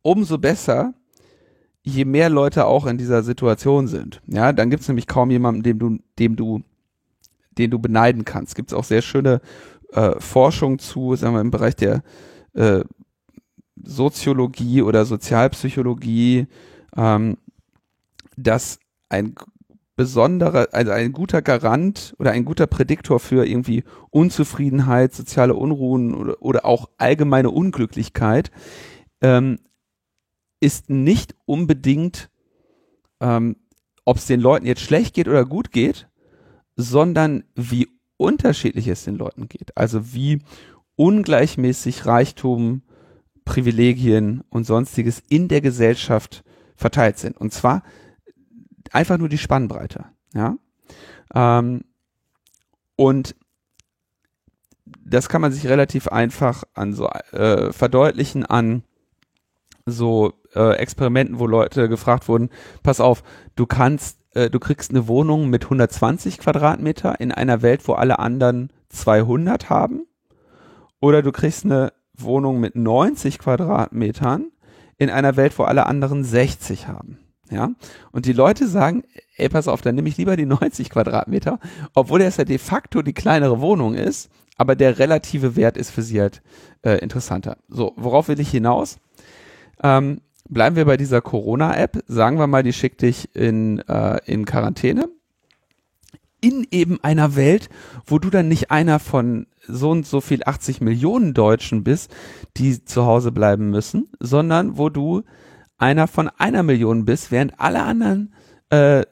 [0.01, 0.93] umso besser,
[1.83, 4.21] je mehr Leute auch in dieser Situation sind.
[4.27, 6.61] Ja, dann gibt es nämlich kaum jemanden, dem du, dem du,
[7.57, 8.55] den du beneiden kannst.
[8.55, 9.39] Gibt es auch sehr schöne
[9.93, 12.03] äh, Forschung zu, sagen wir im Bereich der
[12.53, 12.83] äh,
[13.81, 16.47] Soziologie oder Sozialpsychologie,
[16.97, 17.37] ähm,
[18.35, 18.79] dass
[19.09, 19.35] ein
[19.99, 26.41] besonderer, also ein guter Garant oder ein guter Prädiktor für irgendwie Unzufriedenheit, soziale Unruhen oder,
[26.41, 28.49] oder auch allgemeine Unglücklichkeit
[29.19, 29.59] ähm,
[30.61, 32.29] ist nicht unbedingt,
[33.19, 33.57] ähm,
[34.05, 36.07] ob es den Leuten jetzt schlecht geht oder gut geht,
[36.77, 39.75] sondern wie unterschiedlich es den Leuten geht.
[39.75, 40.39] Also wie
[40.95, 42.83] ungleichmäßig Reichtum,
[43.43, 46.45] Privilegien und sonstiges in der Gesellschaft
[46.77, 47.35] verteilt sind.
[47.35, 47.83] Und zwar
[48.91, 50.05] einfach nur die Spannbreite.
[50.33, 50.57] Ja.
[51.33, 51.81] Ähm,
[52.95, 53.35] und
[54.85, 58.83] das kann man sich relativ einfach an so äh, verdeutlichen an
[59.85, 62.49] so äh, Experimenten, wo Leute gefragt wurden,
[62.83, 63.23] pass auf,
[63.55, 68.19] du kannst, äh, du kriegst eine Wohnung mit 120 Quadratmeter in einer Welt, wo alle
[68.19, 70.05] anderen 200 haben,
[70.99, 74.51] oder du kriegst eine Wohnung mit 90 Quadratmetern
[74.97, 77.19] in einer Welt, wo alle anderen 60 haben.
[77.51, 77.71] Ja,
[78.11, 79.03] und die Leute sagen,
[79.35, 81.59] ey, pass auf, dann nehme ich lieber die 90 Quadratmeter,
[81.93, 86.01] obwohl es ja de facto die kleinere Wohnung ist, aber der relative Wert ist für
[86.01, 86.41] sie halt
[86.83, 87.57] äh, interessanter.
[87.69, 88.97] So, worauf will ich hinaus?
[89.81, 92.03] Ähm, bleiben wir bei dieser Corona-App.
[92.07, 95.07] Sagen wir mal, die schickt dich in, äh, in Quarantäne.
[96.41, 97.69] In eben einer Welt,
[98.05, 102.13] wo du dann nicht einer von so und so viel 80 Millionen Deutschen bist,
[102.57, 105.23] die zu Hause bleiben müssen, sondern wo du
[105.79, 108.33] einer von einer Million bist, während alle anderen
[108.69, 109.03] äh,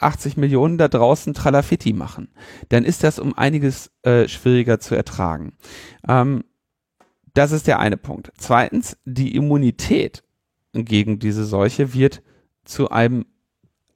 [0.00, 2.28] 80 Millionen da draußen Tralafitti machen,
[2.68, 5.54] dann ist das um einiges äh, schwieriger zu ertragen.
[6.08, 6.44] Ähm,
[7.34, 8.32] das ist der eine Punkt.
[8.36, 10.22] Zweitens, die Immunität
[10.72, 12.22] gegen diese Seuche wird
[12.64, 13.26] zu einem,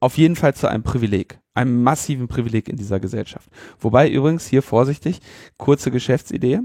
[0.00, 3.48] auf jeden Fall zu einem Privileg, einem massiven Privileg in dieser Gesellschaft.
[3.78, 5.20] Wobei übrigens hier vorsichtig,
[5.56, 6.60] kurze Geschäftsidee,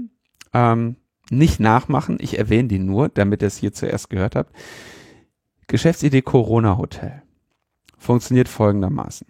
[0.52, 0.96] ähm,
[1.30, 4.52] nicht nachmachen, ich erwähne die nur, damit ihr es hier zuerst gehört habt.
[5.66, 7.22] Geschäftsidee Corona Hotel
[7.98, 9.26] funktioniert folgendermaßen.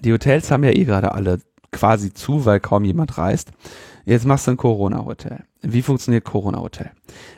[0.00, 3.52] Die Hotels haben ja eh gerade alle quasi zu, weil kaum jemand reist.
[4.04, 5.44] Jetzt machst du ein Corona-Hotel.
[5.62, 6.90] Wie funktioniert Corona-Hotel?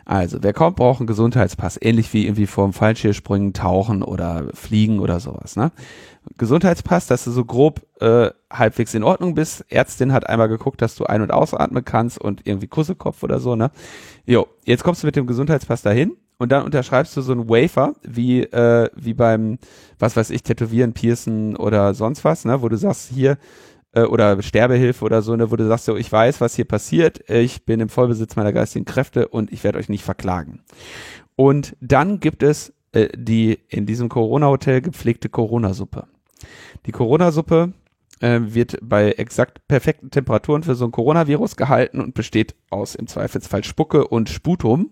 [0.06, 1.78] Also, wer kommt, braucht einen Gesundheitspass.
[1.80, 5.56] Ähnlich wie irgendwie vorm Fallschirmspringen, Tauchen oder Fliegen oder sowas.
[5.56, 5.72] Ne?
[6.38, 9.66] Gesundheitspass, dass du so grob äh, halbwegs in Ordnung bist.
[9.68, 13.56] Ärztin hat einmal geguckt, dass du ein- und ausatmen kannst und irgendwie Kussekopf oder so.
[13.56, 13.70] Ne?
[14.24, 17.94] Jo, jetzt kommst du mit dem Gesundheitspass dahin und dann unterschreibst du so einen Wafer,
[18.02, 19.58] wie, äh, wie beim,
[19.98, 23.38] was weiß ich, Tätowieren, Piercen oder sonst was, ne, wo du sagst, hier,
[23.92, 27.28] äh, oder Sterbehilfe oder so, ne, wo du sagst, so, ich weiß, was hier passiert,
[27.30, 30.62] ich bin im Vollbesitz meiner geistigen Kräfte und ich werde euch nicht verklagen.
[31.36, 36.06] Und dann gibt es äh, die in diesem Corona-Hotel gepflegte Corona-Suppe.
[36.86, 37.72] Die Corona-Suppe
[38.20, 43.06] äh, wird bei exakt perfekten Temperaturen für so ein Coronavirus gehalten und besteht aus im
[43.06, 44.90] Zweifelsfall Spucke und Sputum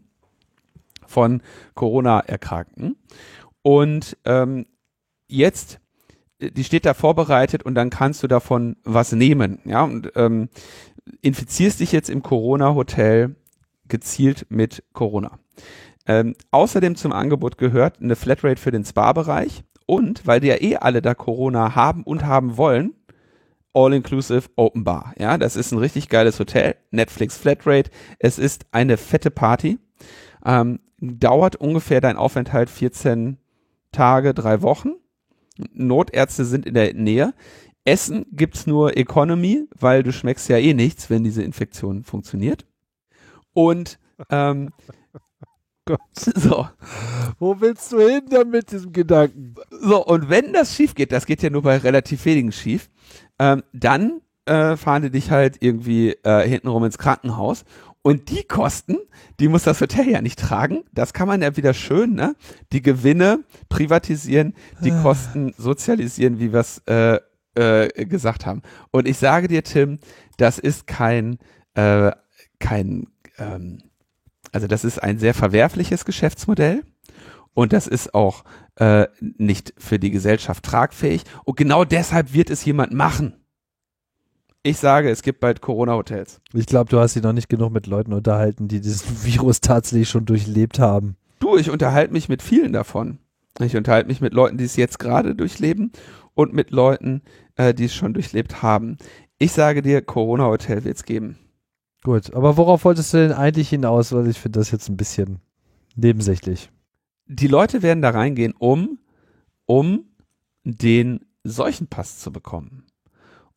[1.12, 1.42] von
[1.74, 2.96] Corona-Erkrankten.
[3.62, 4.66] Und ähm,
[5.28, 5.78] jetzt,
[6.40, 9.60] die steht da vorbereitet und dann kannst du davon was nehmen.
[9.64, 10.48] Ja, und ähm,
[11.20, 13.36] infizierst dich jetzt im Corona-Hotel
[13.88, 15.38] gezielt mit Corona.
[16.06, 20.76] Ähm, außerdem zum Angebot gehört eine Flatrate für den Spa-Bereich und, weil die ja eh
[20.76, 22.94] alle da Corona haben und haben wollen,
[23.74, 25.14] All-Inclusive Open Bar.
[25.18, 26.76] Ja, das ist ein richtig geiles Hotel.
[26.90, 27.90] Netflix Flatrate.
[28.18, 29.78] Es ist eine fette Party.
[30.44, 33.38] Ähm, dauert ungefähr dein Aufenthalt 14
[33.90, 34.92] Tage, drei Wochen.
[35.72, 37.34] Notärzte sind in der Nähe.
[37.84, 42.64] Essen gibt's nur Economy, weil du schmeckst ja eh nichts, wenn diese Infektion funktioniert.
[43.52, 43.98] Und
[44.30, 44.70] ähm,
[45.84, 46.00] Gott.
[46.14, 46.68] so,
[47.38, 49.56] Wo willst du hin dann mit diesem Gedanken?
[49.70, 52.88] so, und wenn das schief geht, das geht ja nur bei relativ wenigen schief,
[53.40, 57.64] ähm, dann äh, fahren die dich halt irgendwie äh, hintenrum ins Krankenhaus.
[58.02, 58.98] Und die Kosten,
[59.38, 60.82] die muss das Hotel ja nicht tragen.
[60.92, 62.34] Das kann man ja wieder schön, ne?
[62.72, 67.20] Die Gewinne privatisieren, die Kosten sozialisieren, wie wir es äh,
[67.54, 68.62] äh, gesagt haben.
[68.90, 69.98] Und ich sage dir, Tim,
[70.36, 71.38] das ist kein,
[71.74, 72.10] äh,
[72.58, 73.06] kein,
[73.38, 73.82] ähm,
[74.50, 76.82] also das ist ein sehr verwerfliches Geschäftsmodell.
[77.54, 78.44] Und das ist auch
[78.76, 81.22] äh, nicht für die Gesellschaft tragfähig.
[81.44, 83.41] Und genau deshalb wird es jemand machen.
[84.64, 86.40] Ich sage, es gibt bald Corona-Hotels.
[86.54, 90.08] Ich glaube, du hast dich noch nicht genug mit Leuten unterhalten, die diesen Virus tatsächlich
[90.08, 91.16] schon durchlebt haben.
[91.40, 93.18] Du, ich unterhalte mich mit vielen davon.
[93.60, 95.90] Ich unterhalte mich mit Leuten, die es jetzt gerade durchleben
[96.34, 97.22] und mit Leuten,
[97.56, 98.98] äh, die es schon durchlebt haben.
[99.38, 101.38] Ich sage dir, Corona-Hotel wird es geben.
[102.04, 104.12] Gut, aber worauf wolltest du denn eigentlich hinaus?
[104.12, 105.40] Weil ich finde das jetzt ein bisschen
[105.96, 106.70] nebensächlich.
[107.26, 108.98] Die Leute werden da reingehen, um,
[109.66, 110.04] um
[110.64, 112.84] den Seuchenpass zu bekommen.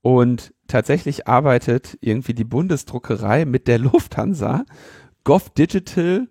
[0.06, 4.66] Und tatsächlich arbeitet irgendwie die Bundesdruckerei mit der Lufthansa,
[5.24, 6.28] Gov Digital,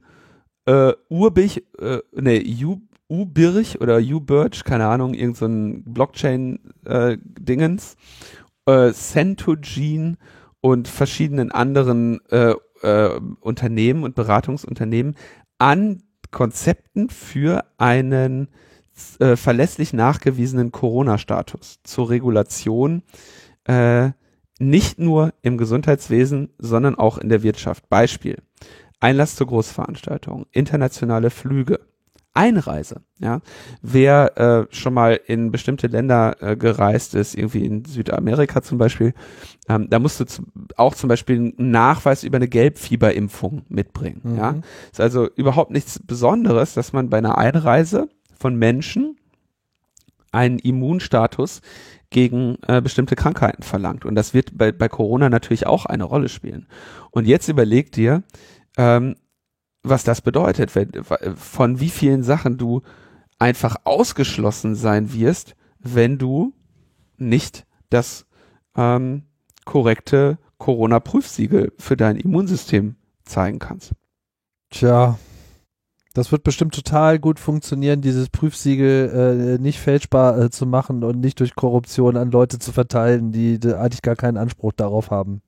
[0.65, 2.77] äh, Urbich, äh, nee, U,
[3.09, 7.97] Ubirch oder Ubirch, keine Ahnung, irgend so ein Blockchain-Dingens,
[8.67, 10.19] äh, Centogene
[10.61, 15.17] und verschiedenen anderen äh, äh, Unternehmen und Beratungsunternehmen
[15.59, 18.47] an Konzepten für einen
[19.19, 23.03] äh, verlässlich nachgewiesenen Corona-Status zur Regulation
[23.65, 24.11] äh,
[24.59, 27.89] nicht nur im Gesundheitswesen, sondern auch in der Wirtschaft.
[27.89, 28.39] Beispiel.
[29.01, 31.81] Einlass zur Großveranstaltung, internationale Flüge,
[32.35, 33.03] Einreise.
[33.21, 33.41] Ja,
[33.81, 39.15] wer äh, schon mal in bestimmte Länder äh, gereist ist, irgendwie in Südamerika zum Beispiel,
[39.69, 40.43] ähm, da musst du zu,
[40.77, 44.21] auch zum Beispiel einen Nachweis über eine Gelbfieberimpfung mitbringen.
[44.25, 44.37] Mhm.
[44.37, 44.55] Ja,
[44.91, 49.17] ist also überhaupt nichts Besonderes, dass man bei einer Einreise von Menschen
[50.33, 51.61] einen Immunstatus
[52.15, 54.05] gegen äh, bestimmte Krankheiten verlangt.
[54.05, 56.69] Und das wird bei, bei Corona natürlich auch eine Rolle spielen.
[57.11, 58.23] Und jetzt überleg dir,
[58.77, 59.17] ähm,
[59.83, 60.93] was das bedeutet, wenn,
[61.35, 62.83] von wie vielen Sachen du
[63.41, 66.55] einfach ausgeschlossen sein wirst, wenn du
[67.17, 68.27] nicht das
[68.77, 69.25] ähm,
[69.65, 72.95] korrekte Corona-Prüfsiegel für dein Immunsystem
[73.25, 73.93] zeigen kannst.
[74.71, 75.19] Tja,
[76.15, 81.21] das wird bestimmt total gut funktionieren, dieses Prüfsiegel äh, nicht fälschbar äh, zu machen und
[81.21, 85.43] nicht durch Korruption an Leute zu verteilen, die, die eigentlich gar keinen Anspruch darauf haben.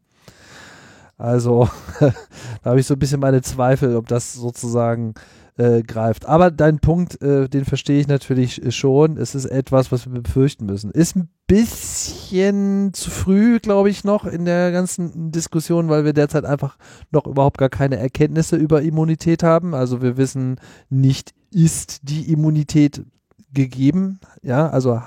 [1.17, 1.69] Also
[2.01, 5.14] da habe ich so ein bisschen meine Zweifel, ob das sozusagen
[5.57, 6.26] äh, greift.
[6.26, 9.16] Aber dein Punkt, äh, den verstehe ich natürlich schon.
[9.16, 10.90] Es ist etwas, was wir befürchten müssen.
[10.90, 16.44] Ist ein bisschen zu früh, glaube ich, noch in der ganzen Diskussion, weil wir derzeit
[16.44, 16.76] einfach
[17.11, 19.74] noch überhaupt gar keine Erkenntnisse über Immunität haben.
[19.74, 23.04] Also wir wissen nicht, ist die Immunität
[23.52, 24.20] gegeben?
[24.42, 25.00] Ja, also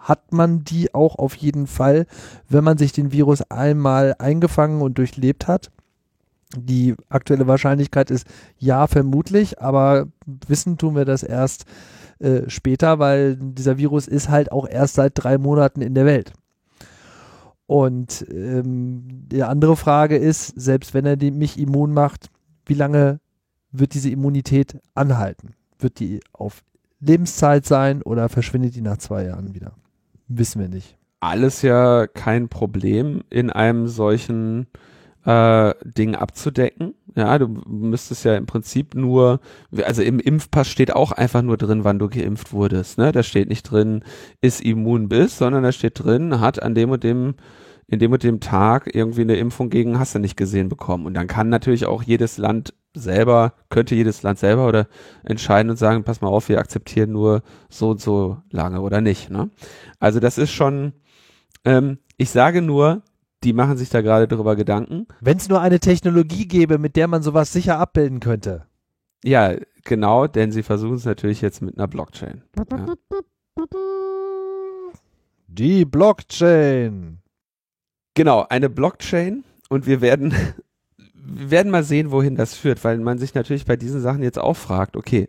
[0.00, 2.06] hat man die auch auf jeden Fall,
[2.48, 5.70] wenn man sich den Virus einmal eingefangen und durchlebt hat.
[6.56, 8.26] Die aktuelle Wahrscheinlichkeit ist
[8.58, 10.08] ja, vermutlich, aber
[10.48, 11.64] wissen tun wir das erst
[12.18, 16.32] äh, später, weil dieser Virus ist halt auch erst seit drei Monaten in der Welt.
[17.66, 22.28] Und ähm, die andere Frage ist, selbst wenn er die, mich immun macht,
[22.66, 23.20] wie lange
[23.70, 25.54] wird diese Immunität anhalten?
[25.78, 26.62] Wird die auf
[26.98, 29.72] Lebenszeit sein oder verschwindet die nach zwei Jahren wieder?
[30.26, 30.96] Wissen wir nicht.
[31.20, 34.66] Alles ja kein Problem in einem solchen
[35.30, 36.94] äh, Ding abzudecken.
[37.14, 39.40] Ja, du müsstest ja im Prinzip nur,
[39.84, 42.98] also im Impfpass steht auch einfach nur drin, wann du geimpft wurdest.
[42.98, 43.12] Ne?
[43.12, 44.04] Da steht nicht drin,
[44.40, 47.34] ist immun bist, sondern da steht drin, hat an dem und dem
[47.86, 51.06] in dem und dem Tag irgendwie eine Impfung gegen hast du nicht gesehen bekommen.
[51.06, 54.86] Und dann kann natürlich auch jedes Land selber, könnte jedes Land selber oder
[55.24, 59.30] entscheiden und sagen, pass mal auf, wir akzeptieren nur so und so lange oder nicht.
[59.30, 59.50] Ne?
[59.98, 60.92] Also das ist schon,
[61.64, 63.02] ähm, ich sage nur,
[63.44, 65.06] die machen sich da gerade darüber Gedanken.
[65.20, 68.66] Wenn es nur eine Technologie gäbe, mit der man sowas sicher abbilden könnte.
[69.24, 72.42] Ja, genau, denn sie versuchen es natürlich jetzt mit einer Blockchain.
[72.56, 72.94] Ja.
[75.46, 77.18] Die Blockchain.
[78.14, 80.34] Genau, eine Blockchain und wir werden,
[81.14, 84.38] wir werden mal sehen, wohin das führt, weil man sich natürlich bei diesen Sachen jetzt
[84.38, 85.28] auch fragt, okay,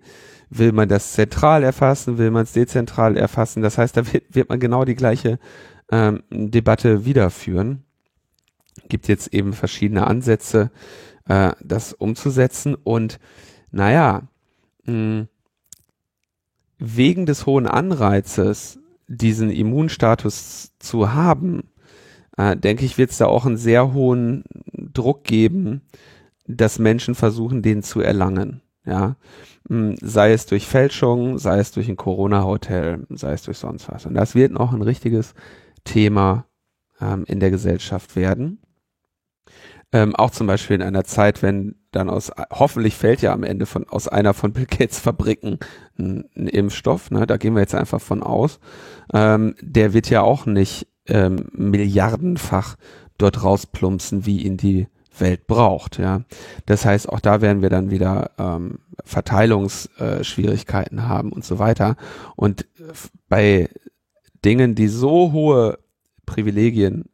[0.50, 3.62] will man das zentral erfassen, will man es dezentral erfassen?
[3.62, 5.40] Das heißt, da wird, wird man genau die gleiche
[5.92, 7.84] ähm, Debatte wiederführen
[8.90, 10.72] gibt jetzt eben verschiedene Ansätze,
[11.28, 12.76] äh, das umzusetzen.
[12.76, 13.20] Und
[13.72, 14.24] naja,
[14.86, 15.28] mh,
[16.78, 21.70] wegen des hohen Anreizes, diesen Immunstatus zu haben,
[22.38, 24.44] äh, denke ich, wird es da auch einen sehr hohen
[24.74, 25.82] Druck geben,
[26.48, 28.62] dass Menschen versuchen, den zu erlangen.
[28.84, 29.16] Ja,
[30.02, 34.08] sei es durch Fälschung, sei es durch ein Corona-Hotel, sei es durch sonst was.
[34.08, 35.36] Und das wird noch ein richtiges
[35.84, 36.46] Thema
[37.02, 38.60] ähm, in der Gesellschaft werden.
[39.94, 43.66] Ähm, auch zum Beispiel in einer Zeit, wenn dann aus, hoffentlich fällt ja am Ende
[43.66, 45.60] von, aus einer von Bill Gates Fabriken
[46.00, 48.60] ein, ein Impfstoff, ne, da gehen wir jetzt einfach von aus,
[49.14, 52.78] ähm, der wird ja auch nicht ähm, milliardenfach
[53.18, 54.88] dort rausplumpsen, wie ihn die
[55.18, 56.22] Welt braucht, ja.
[56.66, 61.98] Das heißt, auch da werden wir dann wieder ähm, Verteilungsschwierigkeiten äh, haben und so weiter.
[62.38, 62.66] Und
[63.28, 63.70] bei
[64.46, 65.78] Dingen, die so hohe
[66.32, 67.10] Privilegien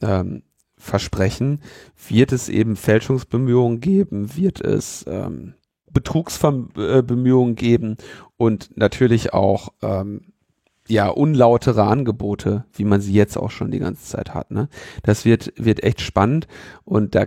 [0.00, 0.42] ähm,
[0.76, 1.60] versprechen,
[2.08, 5.54] wird es eben Fälschungsbemühungen geben, wird es ähm,
[5.92, 7.98] Betrugsbemühungen geben
[8.36, 10.32] und natürlich auch ähm,
[10.88, 14.50] ja unlautere Angebote, wie man sie jetzt auch schon die ganze Zeit hat.
[14.50, 14.68] Ne?
[15.04, 16.48] Das wird wird echt spannend
[16.84, 17.26] und da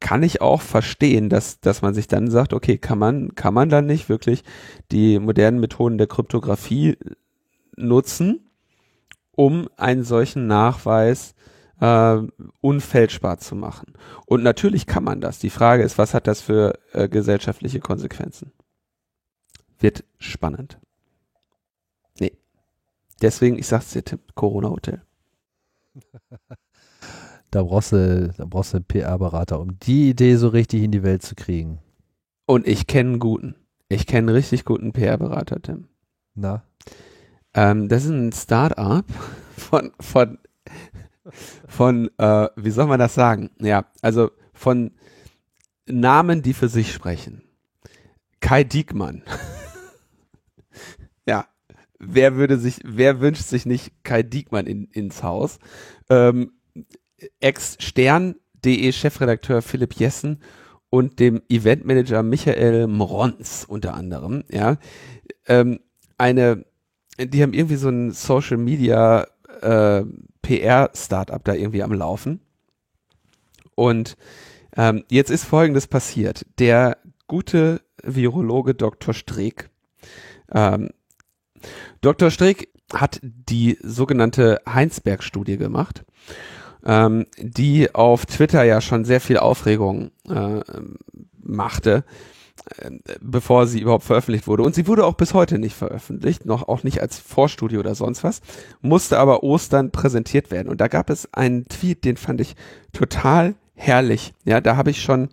[0.00, 3.68] kann ich auch verstehen, dass dass man sich dann sagt, okay, kann man kann man
[3.68, 4.42] dann nicht wirklich
[4.90, 6.96] die modernen Methoden der Kryptographie
[7.76, 8.43] nutzen,
[9.36, 11.34] um einen solchen Nachweis
[11.80, 12.18] äh,
[12.60, 13.94] unfälschbar zu machen.
[14.26, 15.38] Und natürlich kann man das.
[15.38, 18.52] Die Frage ist, was hat das für äh, gesellschaftliche Konsequenzen?
[19.78, 20.78] Wird spannend.
[22.18, 22.32] Nee.
[23.20, 25.02] Deswegen, ich sag's dir, Tim, Corona-Hotel.
[27.50, 31.02] da brauchst du, da brauchst du einen PR-Berater, um die Idee so richtig in die
[31.02, 31.80] Welt zu kriegen.
[32.46, 33.56] Und ich kenne einen guten.
[33.88, 35.88] Ich kenne einen richtig guten PR-Berater, Tim.
[36.34, 36.64] Na?
[37.54, 39.06] Ähm, das ist ein Start-up
[39.56, 40.38] von, von
[41.66, 43.50] von, äh, wie soll man das sagen?
[43.60, 44.92] Ja, also von
[45.86, 47.42] Namen, die für sich sprechen.
[48.40, 49.22] Kai Diekmann.
[51.26, 51.46] ja,
[51.98, 55.58] wer würde sich, wer wünscht sich nicht Kai Diekmann in, ins Haus?
[56.10, 56.52] Ähm,
[57.40, 60.42] Ex-Stern.de Chefredakteur Philipp Jessen
[60.90, 64.76] und dem Eventmanager Michael Mronz unter anderem, ja.
[65.46, 65.80] Ähm,
[66.18, 66.64] eine,
[67.18, 69.26] die haben irgendwie so ein Social Media
[69.60, 70.04] äh,
[70.42, 72.40] PR-Startup da irgendwie am Laufen.
[73.74, 74.16] Und
[74.76, 76.46] ähm, jetzt ist Folgendes passiert.
[76.58, 79.14] Der gute Virologe Dr.
[79.14, 79.70] Streeck
[80.52, 80.90] Ähm,
[82.00, 82.30] Dr.
[82.30, 86.04] Strick hat die sogenannte Heinsberg-Studie gemacht,
[86.84, 90.60] ähm, die auf Twitter ja schon sehr viel Aufregung äh,
[91.40, 92.04] machte,
[93.20, 94.62] bevor sie überhaupt veröffentlicht wurde.
[94.62, 98.24] Und sie wurde auch bis heute nicht veröffentlicht, noch auch nicht als Vorstudie oder sonst
[98.24, 98.40] was,
[98.80, 100.68] musste aber Ostern präsentiert werden.
[100.68, 102.56] Und da gab es einen Tweet, den fand ich
[102.92, 104.32] total herrlich.
[104.44, 105.28] Ja, da habe ich schon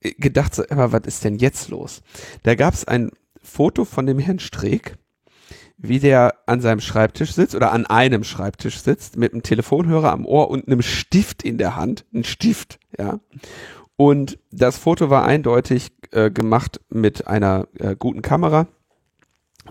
[0.00, 2.02] gedacht, so, aber was ist denn jetzt los?
[2.42, 3.10] Da gab es ein
[3.42, 4.96] Foto von dem Herrn Streeck,
[5.76, 10.26] wie der an seinem Schreibtisch sitzt oder an einem Schreibtisch sitzt mit einem Telefonhörer am
[10.26, 13.20] Ohr und einem Stift in der Hand, ein Stift, ja.
[14.00, 18.68] Und das Foto war eindeutig äh, gemacht mit einer äh, guten Kamera,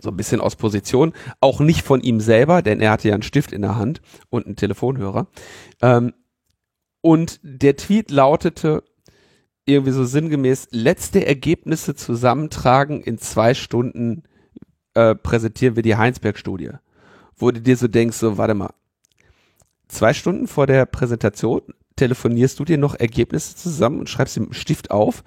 [0.01, 3.23] so ein bisschen aus Position, auch nicht von ihm selber, denn er hatte ja einen
[3.23, 5.27] Stift in der Hand und einen Telefonhörer.
[5.81, 6.13] Ähm,
[6.99, 8.83] und der Tweet lautete
[9.63, 14.23] irgendwie so sinngemäß, letzte Ergebnisse zusammentragen in zwei Stunden
[14.93, 16.71] äh, präsentieren wir die Heinsberg-Studie.
[17.37, 18.73] Wo du dir so denkst, so, warte mal,
[19.87, 21.61] zwei Stunden vor der Präsentation
[21.97, 25.23] telefonierst du dir noch Ergebnisse zusammen und schreibst im Stift auf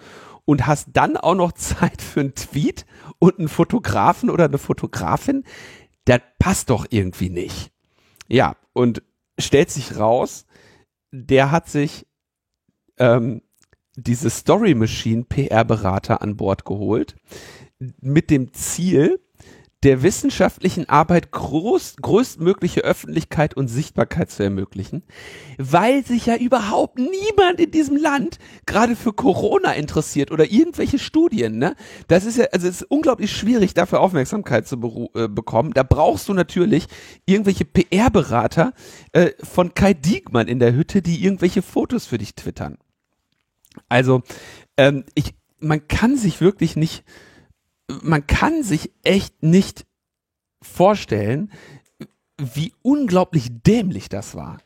[0.47, 2.87] und hast dann auch noch Zeit für einen Tweet
[3.19, 5.45] und einen Fotografen oder eine Fotografin,
[6.07, 7.71] das passt doch irgendwie nicht.
[8.27, 9.03] Ja, und
[9.39, 10.47] stellt sich raus,
[11.13, 12.07] der hat sich
[12.99, 13.43] ähm,
[13.97, 17.17] diese Story Machine PR-Berater an Bord geholt,
[17.79, 19.21] mit dem Ziel,
[19.83, 25.03] der wissenschaftlichen Arbeit groß, größtmögliche Öffentlichkeit und Sichtbarkeit zu ermöglichen,
[25.57, 31.57] weil sich ja überhaupt niemand in diesem Land gerade für Corona interessiert oder irgendwelche Studien,
[31.57, 31.77] ne?
[32.09, 35.73] Das ist ja, also es ist unglaublich schwierig, dafür Aufmerksamkeit zu äh, bekommen.
[35.73, 36.87] Da brauchst du natürlich
[37.25, 38.75] irgendwelche PR-Berater
[39.13, 42.77] äh, von Kai Diekmann in der Hütte, die irgendwelche Fotos für dich twittern.
[43.89, 44.23] Also,
[44.77, 47.05] ähm, ich, man kann sich wirklich nicht
[48.03, 49.87] man kann sich echt nicht
[50.63, 51.51] vorstellen,
[52.39, 54.59] wie unglaublich dämlich das war.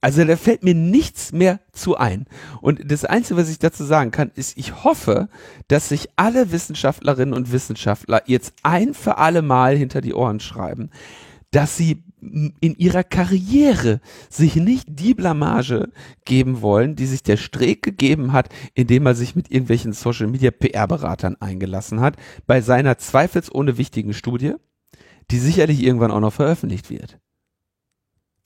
[0.00, 2.26] Also da fällt mir nichts mehr zu ein.
[2.60, 5.30] Und das Einzige, was ich dazu sagen kann, ist, ich hoffe,
[5.68, 10.90] dass sich alle Wissenschaftlerinnen und Wissenschaftler jetzt ein für alle Mal hinter die Ohren schreiben,
[11.52, 12.04] dass sie
[12.60, 15.90] in ihrer Karriere sich nicht die Blamage
[16.24, 20.50] geben wollen, die sich der Streeck gegeben hat, indem er sich mit irgendwelchen Social Media
[20.50, 22.16] PR-Beratern eingelassen hat,
[22.46, 24.54] bei seiner zweifelsohne wichtigen Studie,
[25.30, 27.18] die sicherlich irgendwann auch noch veröffentlicht wird.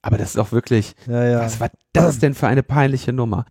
[0.03, 1.41] Aber das ist auch wirklich, ja, ja.
[1.41, 3.47] was war das denn für eine peinliche Nummer?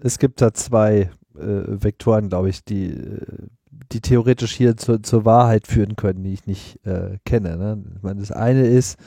[0.00, 3.48] Es gibt da zwei äh, Vektoren, glaube ich, die äh,
[3.92, 7.56] die theoretisch hier zu, zur Wahrheit führen können, die ich nicht äh, kenne.
[7.56, 7.82] Ne?
[7.96, 8.98] Ich meine, das eine ist,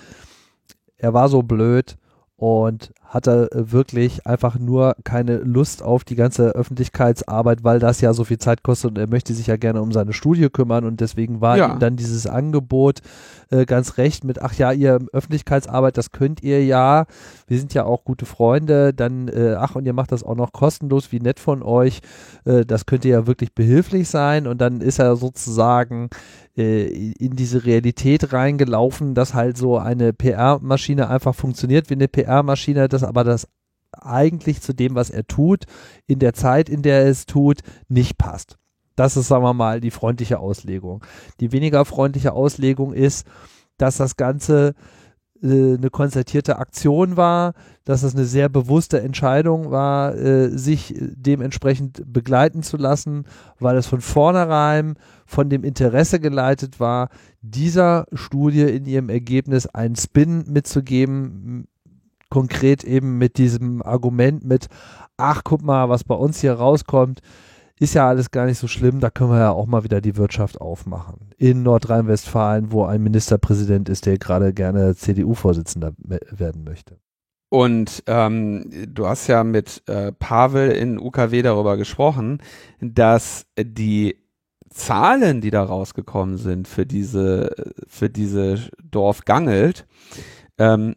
[1.02, 1.98] er war so blöd
[2.38, 8.24] und hatte wirklich einfach nur keine Lust auf die ganze Öffentlichkeitsarbeit, weil das ja so
[8.24, 11.42] viel Zeit kostet und er möchte sich ja gerne um seine Studie kümmern und deswegen
[11.42, 11.74] war ja.
[11.74, 13.02] ihm dann dieses Angebot
[13.50, 17.06] äh, ganz recht mit, ach ja, ihr Öffentlichkeitsarbeit, das könnt ihr ja,
[17.48, 20.54] wir sind ja auch gute Freunde, dann, äh, ach und ihr macht das auch noch
[20.54, 22.00] kostenlos, wie nett von euch,
[22.46, 24.48] äh, das könnte ja wirklich behilflich sein.
[24.48, 26.10] Und dann ist er sozusagen
[26.58, 32.88] äh, in diese Realität reingelaufen, dass halt so eine PR-Maschine einfach funktioniert wie eine PR-Maschine,
[33.02, 33.48] das aber das
[33.92, 35.66] eigentlich zu dem, was er tut,
[36.08, 38.58] in der Zeit, in der er es tut, nicht passt.
[38.96, 41.04] Das ist, sagen wir mal, die freundliche Auslegung.
[41.40, 43.26] Die weniger freundliche Auslegung ist,
[43.78, 44.76] dass das Ganze
[45.42, 52.04] äh, eine konzertierte Aktion war, dass es eine sehr bewusste Entscheidung war, äh, sich dementsprechend
[52.06, 53.26] begleiten zu lassen,
[53.60, 54.96] weil es von vornherein
[55.26, 57.10] von dem Interesse geleitet war,
[57.42, 61.68] dieser Studie in ihrem Ergebnis einen Spin mitzugeben,
[62.32, 64.68] konkret eben mit diesem Argument mit,
[65.18, 67.22] ach guck mal, was bei uns hier rauskommt,
[67.80, 70.16] ist ja alles gar nicht so schlimm, da können wir ja auch mal wieder die
[70.16, 71.32] Wirtschaft aufmachen.
[71.38, 76.98] In Nordrhein-Westfalen, wo ein Ministerpräsident ist, der gerade gerne CDU-Vorsitzender werden möchte.
[77.50, 82.38] Und ähm, du hast ja mit äh, Pavel in UKW darüber gesprochen,
[82.80, 84.16] dass die
[84.70, 89.86] Zahlen, die da rausgekommen sind für diese, für diese Dorf Gangelt,
[90.58, 90.96] ähm,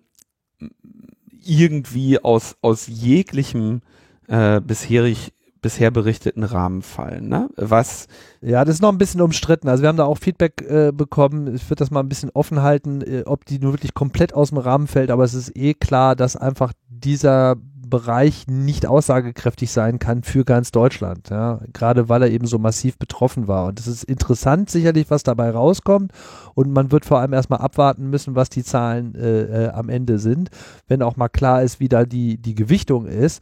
[1.46, 3.82] irgendwie aus, aus jeglichem
[4.28, 5.32] äh, bisherig
[5.64, 7.30] bisher berichteten Rahmen fallen.
[7.30, 7.48] Ne?
[7.56, 8.06] Was?
[8.42, 9.66] Ja, das ist noch ein bisschen umstritten.
[9.66, 11.54] Also wir haben da auch Feedback äh, bekommen.
[11.54, 14.50] Ich würde das mal ein bisschen offen halten, äh, ob die nur wirklich komplett aus
[14.50, 15.10] dem Rahmen fällt.
[15.10, 17.56] Aber es ist eh klar, dass einfach dieser
[17.94, 21.30] Bereich nicht aussagekräftig sein kann für ganz Deutschland.
[21.30, 21.60] Ja?
[21.72, 23.66] Gerade weil er eben so massiv betroffen war.
[23.66, 26.10] Und es ist interessant sicherlich, was dabei rauskommt.
[26.54, 30.18] Und man wird vor allem erstmal abwarten müssen, was die Zahlen äh, äh, am Ende
[30.18, 30.50] sind,
[30.88, 33.40] wenn auch mal klar ist, wie da die, die Gewichtung ist.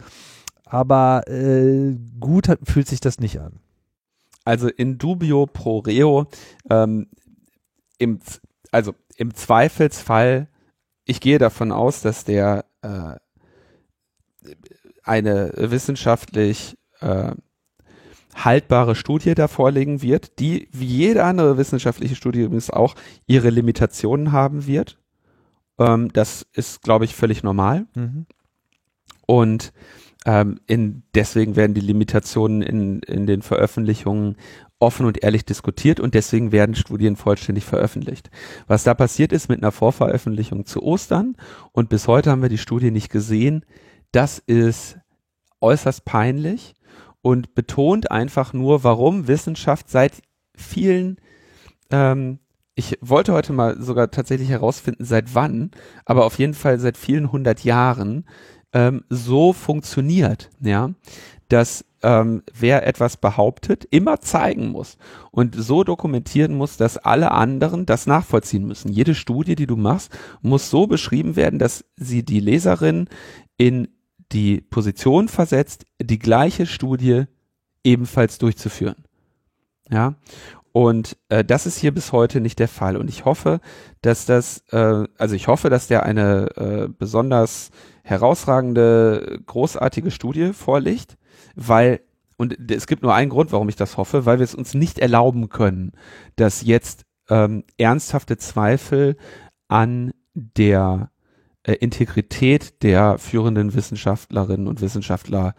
[0.66, 3.54] Aber äh, gut hat, fühlt sich das nicht an.
[4.44, 6.26] Also in dubio pro reo.
[6.68, 7.06] Ähm,
[7.96, 8.18] im,
[8.70, 10.48] also im Zweifelsfall,
[11.06, 13.14] ich gehe davon aus, dass der äh,
[15.04, 17.32] eine wissenschaftlich äh,
[18.34, 22.94] haltbare Studie da vorlegen wird, die wie jede andere wissenschaftliche Studie übrigens auch
[23.26, 24.98] ihre Limitationen haben wird.
[25.78, 27.86] Ähm, das ist, glaube ich, völlig normal.
[27.94, 28.26] Mhm.
[29.26, 29.72] Und
[30.24, 34.36] ähm, in, deswegen werden die Limitationen in, in den Veröffentlichungen
[34.78, 38.30] offen und ehrlich diskutiert und deswegen werden Studien vollständig veröffentlicht.
[38.66, 41.36] Was da passiert ist mit einer Vorveröffentlichung zu Ostern
[41.70, 43.64] und bis heute haben wir die Studie nicht gesehen,
[44.12, 44.98] das ist
[45.60, 46.74] äußerst peinlich
[47.22, 50.22] und betont einfach nur, warum Wissenschaft seit
[50.54, 51.16] vielen,
[51.90, 52.38] ähm,
[52.74, 55.70] ich wollte heute mal sogar tatsächlich herausfinden, seit wann,
[56.04, 58.26] aber auf jeden Fall seit vielen hundert Jahren
[58.72, 60.90] ähm, so funktioniert, ja,
[61.48, 64.96] dass ähm, wer etwas behauptet, immer zeigen muss
[65.30, 68.90] und so dokumentieren muss, dass alle anderen das nachvollziehen müssen.
[68.90, 70.10] Jede Studie, die du machst,
[70.40, 73.08] muss so beschrieben werden, dass sie die Leserin
[73.56, 73.88] in
[74.32, 77.24] die Position versetzt, die gleiche Studie
[77.84, 79.04] ebenfalls durchzuführen.
[79.90, 80.14] Ja,
[80.72, 82.96] und äh, das ist hier bis heute nicht der Fall.
[82.96, 83.60] Und ich hoffe,
[84.00, 87.70] dass das, äh, also ich hoffe, dass der eine äh, besonders
[88.02, 91.18] herausragende, großartige Studie vorlegt,
[91.54, 92.00] weil,
[92.38, 94.98] und es gibt nur einen Grund, warum ich das hoffe, weil wir es uns nicht
[94.98, 95.92] erlauben können,
[96.36, 99.16] dass jetzt ähm, ernsthafte Zweifel
[99.68, 101.11] an der
[101.64, 105.54] äh, Integrität der führenden Wissenschaftlerinnen und Wissenschaftler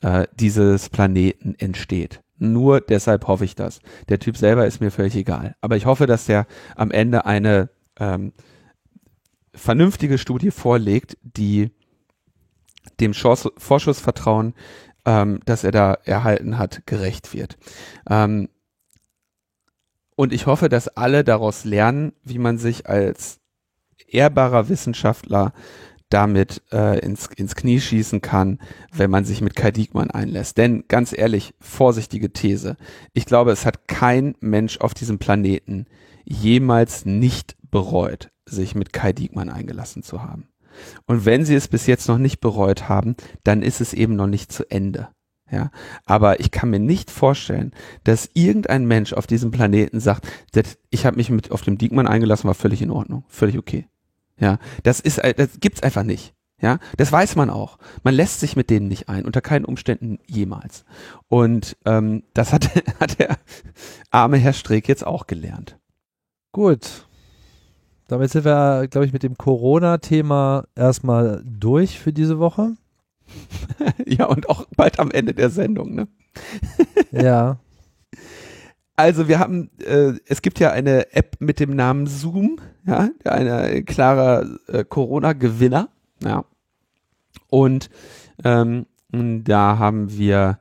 [0.00, 2.20] äh, dieses Planeten entsteht.
[2.38, 3.80] Nur deshalb hoffe ich das.
[4.08, 5.56] Der Typ selber ist mir völlig egal.
[5.60, 6.46] Aber ich hoffe, dass der
[6.76, 8.32] am Ende eine ähm,
[9.54, 11.70] vernünftige Studie vorlegt, die
[13.00, 14.54] dem Vorschussvertrauen,
[15.04, 17.56] ähm, das er da erhalten hat, gerecht wird.
[18.08, 18.48] Ähm,
[20.16, 23.40] und ich hoffe, dass alle daraus lernen, wie man sich als
[24.14, 25.52] ehrbarer Wissenschaftler
[26.14, 28.60] damit äh, ins, ins Knie schießen kann,
[28.92, 30.58] wenn man sich mit Kai Diekmann einlässt.
[30.58, 32.76] Denn ganz ehrlich, vorsichtige These.
[33.14, 35.86] Ich glaube, es hat kein Mensch auf diesem Planeten
[36.24, 40.48] jemals nicht bereut, sich mit Kai Diekmann eingelassen zu haben.
[41.06, 44.26] Und wenn sie es bis jetzt noch nicht bereut haben, dann ist es eben noch
[44.26, 45.08] nicht zu Ende.
[45.50, 45.70] Ja,
[46.06, 47.72] aber ich kann mir nicht vorstellen,
[48.02, 50.26] dass irgendein Mensch auf diesem Planeten sagt,
[50.90, 53.86] ich habe mich mit auf dem Diekmann eingelassen, war völlig in Ordnung, völlig okay.
[54.38, 56.34] Ja, das ist, äh, das gibt's einfach nicht.
[56.60, 57.78] Ja, das weiß man auch.
[58.04, 60.84] Man lässt sich mit denen nicht ein, unter keinen Umständen jemals.
[61.28, 62.70] Und ähm, das hat,
[63.00, 63.36] hat der
[64.10, 65.78] arme Herr Streeck jetzt auch gelernt.
[66.52, 67.06] Gut.
[68.08, 72.76] Damit sind wir, glaube ich, mit dem Corona-Thema erstmal durch für diese Woche.
[74.06, 76.08] ja, und auch bald am Ende der Sendung, ne?
[77.10, 77.58] ja.
[78.96, 83.84] Also wir haben, äh, es gibt ja eine App mit dem Namen Zoom, ja, ein
[83.84, 85.88] klarer äh, Corona-Gewinner,
[86.22, 86.44] ja.
[87.48, 87.90] Und
[88.44, 90.58] ähm, da haben wir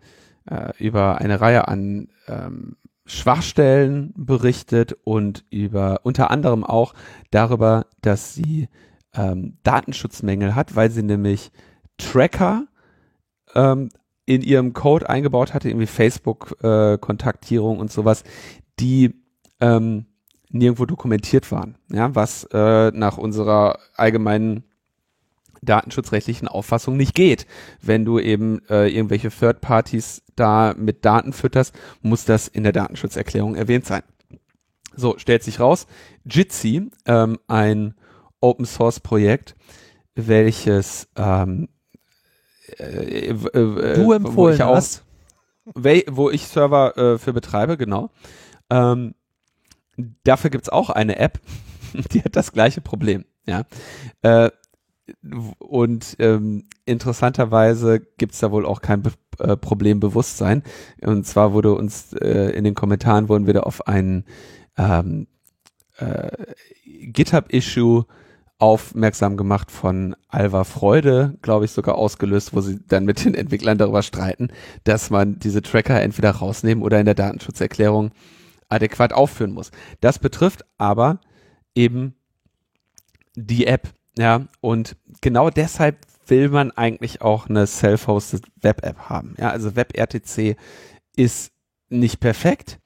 [0.49, 6.93] äh, über eine Reihe an ähm, Schwachstellen berichtet und über unter anderem auch
[7.31, 8.69] darüber, dass sie
[9.13, 11.51] ähm, Datenschutzmängel hat, weil sie nämlich
[11.97, 12.67] Tracker
[13.55, 13.89] ähm,
[14.25, 18.23] in ihrem Code eingebaut hatte, irgendwie Facebook-Kontaktierung äh, und sowas,
[18.79, 19.13] die
[19.59, 20.05] ähm,
[20.49, 24.63] nirgendwo dokumentiert waren, ja, was äh, nach unserer allgemeinen
[25.61, 27.47] datenschutzrechtlichen Auffassung nicht geht.
[27.81, 32.73] Wenn du eben äh, irgendwelche Third Parties da mit Daten fütterst, muss das in der
[32.73, 34.03] Datenschutzerklärung erwähnt sein.
[34.95, 35.87] So, stellt sich raus,
[36.25, 37.95] Jitsi, ähm, ein
[38.41, 39.55] Open Source Projekt,
[40.15, 41.69] welches ähm,
[42.79, 45.03] äh, äh, du empfohlen wo hast.
[45.65, 48.09] wo ich Server äh, für betreibe, genau.
[48.69, 49.15] Ähm,
[50.23, 51.39] dafür gibt's auch eine App,
[52.11, 53.25] die hat das gleiche Problem.
[53.45, 53.63] Ja.
[54.21, 54.51] Äh,
[55.59, 60.63] und ähm, interessanterweise gibt's da wohl auch kein Be äh, Problembewusstsein.
[61.01, 64.25] Und zwar wurde uns äh, in den Kommentaren wurden wir da auf ein
[64.77, 65.27] ähm,
[65.97, 66.53] äh,
[66.85, 68.05] GitHub-Issue
[68.63, 73.77] aufmerksam gemacht von Alva Freude, glaube ich, sogar ausgelöst, wo sie dann mit den Entwicklern
[73.77, 74.51] darüber streiten,
[74.85, 78.11] dass man diese Tracker entweder rausnehmen oder in der Datenschutzerklärung
[78.69, 79.71] adäquat aufführen muss.
[79.99, 81.19] Das betrifft aber
[81.75, 82.15] eben
[83.35, 89.35] die App, ja, und genau deshalb will man eigentlich auch eine Self-Hosted Web-App haben.
[89.37, 90.55] Ja, also WebRTC
[91.17, 91.51] ist
[91.89, 92.79] nicht perfekt,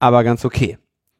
[0.00, 0.76] aber ganz okay.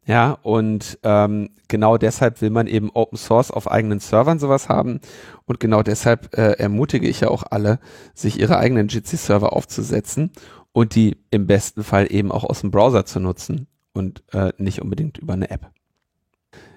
[0.08, 5.00] Ja, und ähm, genau deshalb will man eben Open Source auf eigenen Servern sowas haben.
[5.44, 7.78] Und genau deshalb äh, ermutige ich ja auch alle,
[8.14, 10.32] sich ihre eigenen Jitsi-Server aufzusetzen
[10.72, 14.80] und die im besten Fall eben auch aus dem Browser zu nutzen und äh, nicht
[14.80, 15.70] unbedingt über eine App.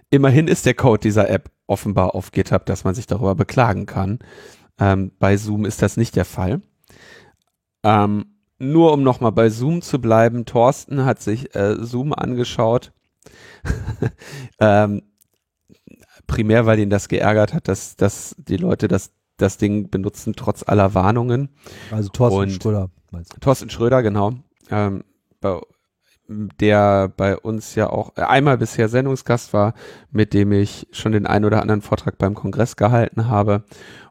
[0.09, 4.19] immerhin ist der Code dieser App offenbar auf GitHub, dass man sich darüber beklagen kann.
[4.77, 6.61] Ähm, bei Zoom ist das nicht der Fall.
[7.83, 8.25] Ähm,
[8.59, 12.91] nur um nochmal bei Zoom zu bleiben, Thorsten hat sich äh, Zoom angeschaut.
[14.59, 15.03] ähm,
[16.27, 20.63] primär, weil ihn das geärgert hat, dass, dass die Leute das, das Ding benutzen, trotz
[20.67, 21.49] aller Warnungen.
[21.91, 23.39] Also Thorsten Und- Schröder, meinst du?
[23.39, 24.33] Thorsten Schröder, genau.
[24.69, 25.03] Ähm,
[25.39, 25.59] bei,
[26.59, 29.73] der bei uns ja auch äh, einmal bisher Sendungsgast war,
[30.11, 33.63] mit dem ich schon den einen oder anderen Vortrag beim Kongress gehalten habe.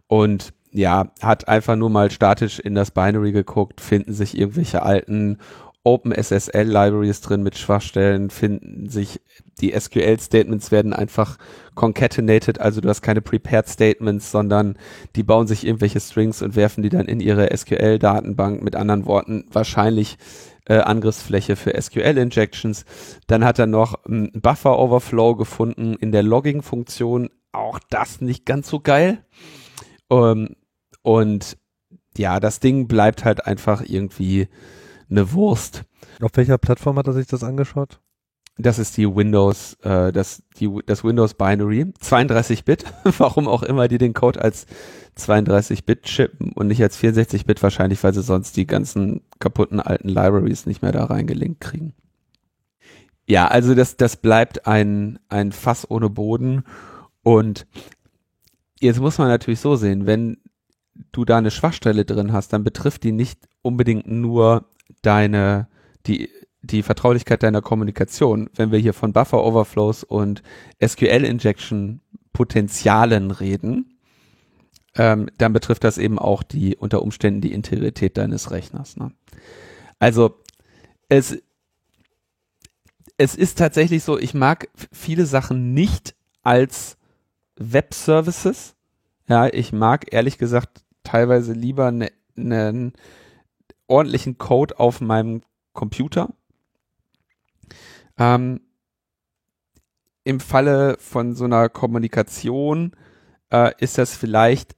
[0.06, 5.38] Und ja, hat einfach nur mal statisch in das Binary geguckt, finden sich irgendwelche alten
[5.84, 9.20] OpenSSL-Libraries drin mit Schwachstellen, finden sich
[9.60, 11.38] die SQL-Statements werden einfach
[11.74, 14.76] concatenated, also du hast keine prepared Statements, sondern
[15.16, 18.62] die bauen sich irgendwelche Strings und werfen die dann in ihre SQL-Datenbank.
[18.62, 20.18] Mit anderen Worten, wahrscheinlich
[20.66, 22.84] äh, Angriffsfläche für SQL-Injections.
[23.26, 27.30] Dann hat er noch einen Buffer-Overflow gefunden in der Logging-Funktion.
[27.52, 29.24] Auch das nicht ganz so geil.
[30.10, 30.56] Ähm,
[31.02, 31.56] und
[32.16, 34.48] ja, das Ding bleibt halt einfach irgendwie
[35.10, 35.84] eine Wurst.
[36.20, 38.00] Auf welcher Plattform hat er sich das angeschaut?
[38.58, 42.84] Das ist die Windows, äh, das, die, das Windows Binary, 32-Bit,
[43.18, 44.66] warum auch immer die den Code als
[45.18, 50.66] 32-Bit chippen und nicht als 64-Bit, wahrscheinlich, weil sie sonst die ganzen kaputten alten Libraries
[50.66, 51.94] nicht mehr da reingelinkt kriegen.
[53.26, 56.64] Ja, also das, das bleibt ein, ein Fass ohne Boden
[57.22, 57.66] und
[58.80, 60.38] jetzt muss man natürlich so sehen, wenn
[61.12, 64.64] du da eine Schwachstelle drin hast, dann betrifft die nicht unbedingt nur
[65.02, 65.68] deine,
[66.06, 66.28] die,
[66.62, 68.50] die Vertraulichkeit deiner Kommunikation.
[68.54, 70.42] Wenn wir hier von Buffer Overflows und
[70.84, 72.00] SQL Injection
[72.32, 73.98] Potenzialen reden,
[74.94, 78.96] ähm, dann betrifft das eben auch die unter Umständen die Integrität deines Rechners.
[78.96, 79.12] Ne?
[79.98, 80.36] Also
[81.08, 81.38] es,
[83.16, 86.96] es ist tatsächlich so, ich mag viele Sachen nicht als
[87.56, 88.74] Web-Services.
[89.28, 92.92] Ja, ich mag ehrlich gesagt teilweise lieber einen ne,
[93.90, 95.42] ordentlichen Code auf meinem
[95.72, 96.30] Computer.
[98.18, 98.60] Ähm,
[100.24, 102.92] Im Falle von so einer Kommunikation
[103.50, 104.76] äh, ist das vielleicht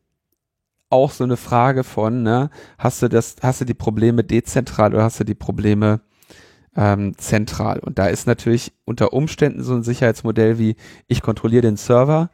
[0.88, 5.04] auch so eine Frage von, ne, hast du das, hast du die Probleme dezentral oder
[5.04, 6.00] hast du die Probleme
[6.76, 7.78] ähm, zentral?
[7.80, 10.76] Und da ist natürlich unter Umständen so ein Sicherheitsmodell wie
[11.06, 12.30] ich kontrolliere den Server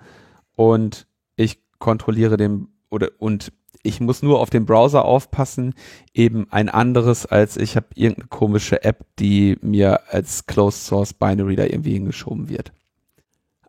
[0.57, 1.07] und
[1.37, 3.53] ich kontrolliere den oder und
[3.83, 5.75] ich muss nur auf den Browser aufpassen,
[6.13, 11.57] eben ein anderes als ich habe irgendeine komische App, die mir als Closed Source Binary
[11.57, 12.73] da irgendwie hingeschoben wird.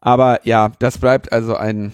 [0.01, 1.91] Aber ja, das bleibt also ein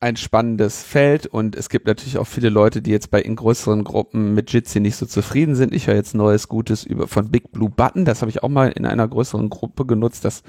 [0.00, 3.82] ein spannendes Feld und es gibt natürlich auch viele Leute, die jetzt bei in größeren
[3.84, 5.74] Gruppen mit Jitsi nicht so zufrieden sind.
[5.74, 8.70] Ich höre jetzt Neues Gutes über von Big Blue Button, das habe ich auch mal
[8.70, 10.24] in einer größeren Gruppe genutzt.
[10.24, 10.42] Das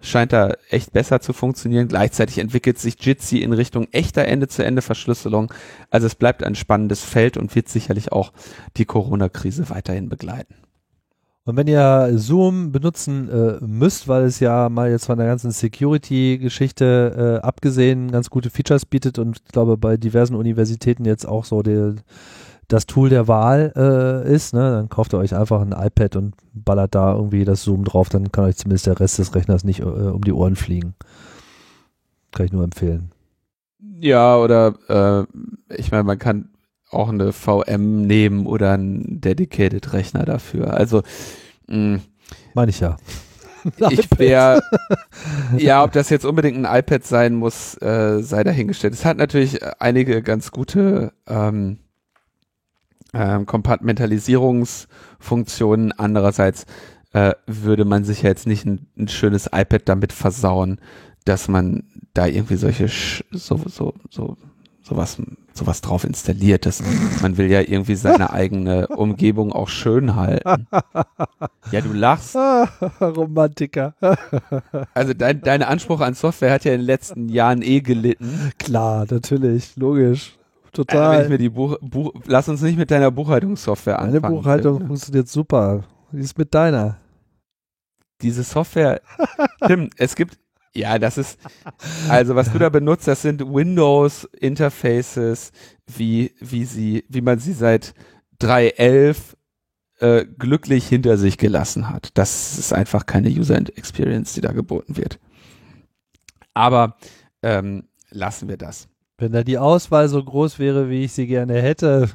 [0.00, 1.88] scheint da echt besser zu funktionieren.
[1.88, 5.52] Gleichzeitig entwickelt sich Jitsi in Richtung echter Ende-zu-Ende-Verschlüsselung.
[5.90, 8.32] Also es bleibt ein spannendes Feld und wird sicherlich auch
[8.76, 10.54] die Corona-Krise weiterhin begleiten.
[11.46, 15.50] Und wenn ihr Zoom benutzen äh, müsst, weil es ja mal jetzt von der ganzen
[15.50, 21.44] Security-Geschichte äh, abgesehen ganz gute Features bietet und ich glaube bei diversen Universitäten jetzt auch
[21.44, 21.96] so der,
[22.68, 26.34] das Tool der Wahl äh, ist, ne, dann kauft ihr euch einfach ein iPad und
[26.54, 29.80] ballert da irgendwie das Zoom drauf, dann kann euch zumindest der Rest des Rechners nicht
[29.80, 30.94] äh, um die Ohren fliegen.
[32.32, 33.10] Kann ich nur empfehlen.
[34.00, 36.48] Ja, oder äh, ich meine, man kann
[36.94, 40.74] auch eine VM nehmen oder einen Dedicated Rechner dafür.
[40.74, 41.02] Also
[41.68, 42.00] mh,
[42.54, 42.96] Meine ich ja.
[43.90, 44.62] ich wäre,
[45.56, 48.92] ja, ob das jetzt unbedingt ein iPad sein muss, äh, sei dahingestellt.
[48.94, 51.78] Es hat natürlich einige ganz gute ähm,
[53.14, 55.92] ähm, Kompartmentalisierungsfunktionen.
[55.92, 56.66] Andererseits
[57.12, 60.80] äh, würde man sich ja jetzt nicht ein, ein schönes iPad damit versauen,
[61.24, 64.36] dass man da irgendwie solche Sch so so so
[64.82, 65.16] sowas
[65.56, 66.66] sowas drauf installiert.
[66.66, 66.82] Das,
[67.22, 70.66] man will ja irgendwie seine eigene Umgebung auch schön halten.
[71.70, 72.36] Ja, du lachst.
[73.00, 73.94] Romantiker.
[74.94, 78.52] Also dein, dein Anspruch an Software hat ja in den letzten Jahren eh gelitten.
[78.58, 80.36] Klar, natürlich, logisch.
[80.64, 81.16] Also Total.
[81.16, 84.36] wenn ich mir die Buch, Buch, lass uns nicht mit deiner Buchhaltungssoftware Meine anfangen.
[84.36, 84.86] Buchhaltung Tim.
[84.88, 85.84] funktioniert super.
[86.10, 86.98] Wie ist mit deiner?
[88.22, 89.00] Diese Software,
[89.66, 90.38] Tim, es gibt,
[90.74, 91.38] ja, das ist,
[92.08, 95.52] also was du da benutzt, das sind Windows-Interfaces,
[95.86, 97.94] wie, wie sie, wie man sie seit
[98.40, 99.16] 3.11
[100.00, 102.10] äh, glücklich hinter sich gelassen hat.
[102.14, 105.18] Das ist einfach keine User Experience, die da geboten wird.
[106.52, 106.96] Aber
[107.42, 108.88] ähm, lassen wir das.
[109.18, 112.10] Wenn da die Auswahl so groß wäre, wie ich sie gerne hätte.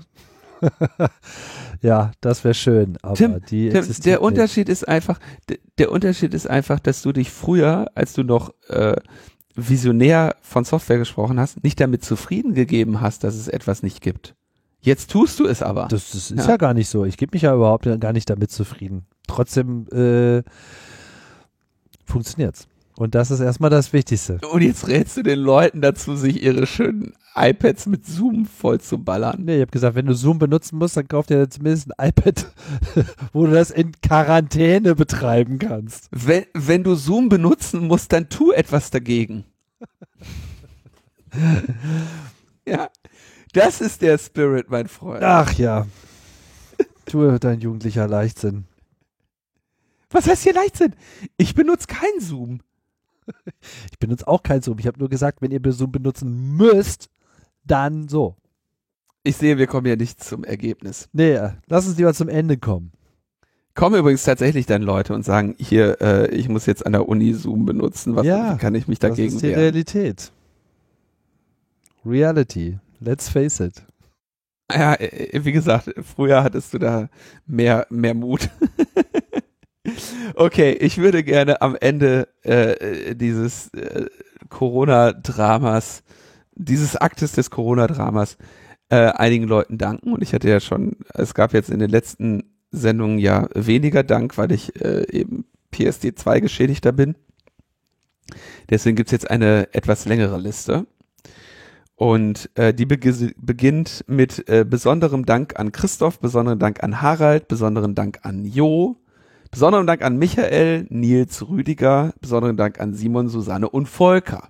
[1.81, 2.97] Ja, das wäre schön.
[3.01, 4.27] Aber Tim, die Der, existiert der nicht.
[4.27, 8.53] Unterschied ist einfach, der, der Unterschied ist einfach, dass du dich früher, als du noch
[8.67, 8.95] äh,
[9.55, 14.35] Visionär von Software gesprochen hast, nicht damit zufrieden gegeben hast, dass es etwas nicht gibt.
[14.81, 15.87] Jetzt tust du es aber.
[15.89, 16.47] Das, das ist ja.
[16.47, 17.03] ja gar nicht so.
[17.05, 19.05] Ich gebe mich ja überhaupt gar nicht damit zufrieden.
[19.27, 20.43] Trotzdem äh,
[22.05, 22.67] funktioniert's.
[22.99, 24.39] Und das ist erstmal das Wichtigste.
[24.51, 28.97] Und jetzt rätst du den Leuten dazu, sich ihre schönen iPads mit Zoom voll zu
[28.97, 29.45] ballern.
[29.45, 32.51] Nee, ich habe gesagt, wenn du Zoom benutzen musst, dann kauf dir zumindest ein iPad,
[33.31, 36.09] wo du das in Quarantäne betreiben kannst.
[36.11, 39.45] Wenn, wenn du Zoom benutzen musst, dann tu etwas dagegen.
[42.67, 42.89] ja,
[43.53, 45.23] das ist der Spirit, mein Freund.
[45.23, 45.87] Ach ja.
[47.05, 48.65] Tue dein jugendlicher Leichtsinn.
[50.09, 50.95] Was heißt hier Leichtsinn?
[51.37, 52.59] Ich benutze kein Zoom.
[53.91, 54.79] Ich benutze auch kein Zoom.
[54.79, 57.09] Ich habe nur gesagt, wenn ihr Zoom benutzen müsst,
[57.63, 58.35] dann so.
[59.23, 61.09] Ich sehe, wir kommen ja nicht zum Ergebnis.
[61.11, 62.91] Nee, lass uns lieber zum Ende kommen.
[63.75, 67.33] Kommen übrigens tatsächlich dann Leute und sagen, hier, äh, ich muss jetzt an der Uni
[67.33, 68.15] Zoom benutzen.
[68.15, 69.59] Was ja, kann ich mich dagegen Das ist die wehren?
[69.59, 70.31] Realität.
[72.05, 72.79] Reality.
[72.99, 73.85] Let's face it.
[74.71, 77.09] Ja, äh, wie gesagt, früher hattest du da
[77.45, 78.49] mehr, mehr Mut.
[80.35, 84.07] Okay, ich würde gerne am Ende äh, dieses äh,
[84.49, 86.03] Corona-Dramas,
[86.55, 88.37] dieses Aktes des Corona-Dramas
[88.89, 90.11] äh, einigen Leuten danken.
[90.11, 94.37] Und ich hatte ja schon, es gab jetzt in den letzten Sendungen ja weniger Dank,
[94.37, 97.15] weil ich äh, eben PSD2 Geschädigter bin.
[98.69, 100.85] Deswegen gibt's jetzt eine etwas längere Liste.
[101.95, 103.03] Und äh, die beg
[103.37, 108.95] beginnt mit äh, besonderem Dank an Christoph, besonderem Dank an Harald, besonderen Dank an Jo,
[109.51, 114.49] Besonderen Dank an Michael, Nils Rüdiger, besonderen Dank an Simon, Susanne und Volker.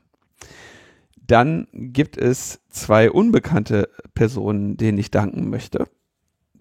[1.25, 5.87] Dann gibt es zwei unbekannte Personen, denen ich danken möchte.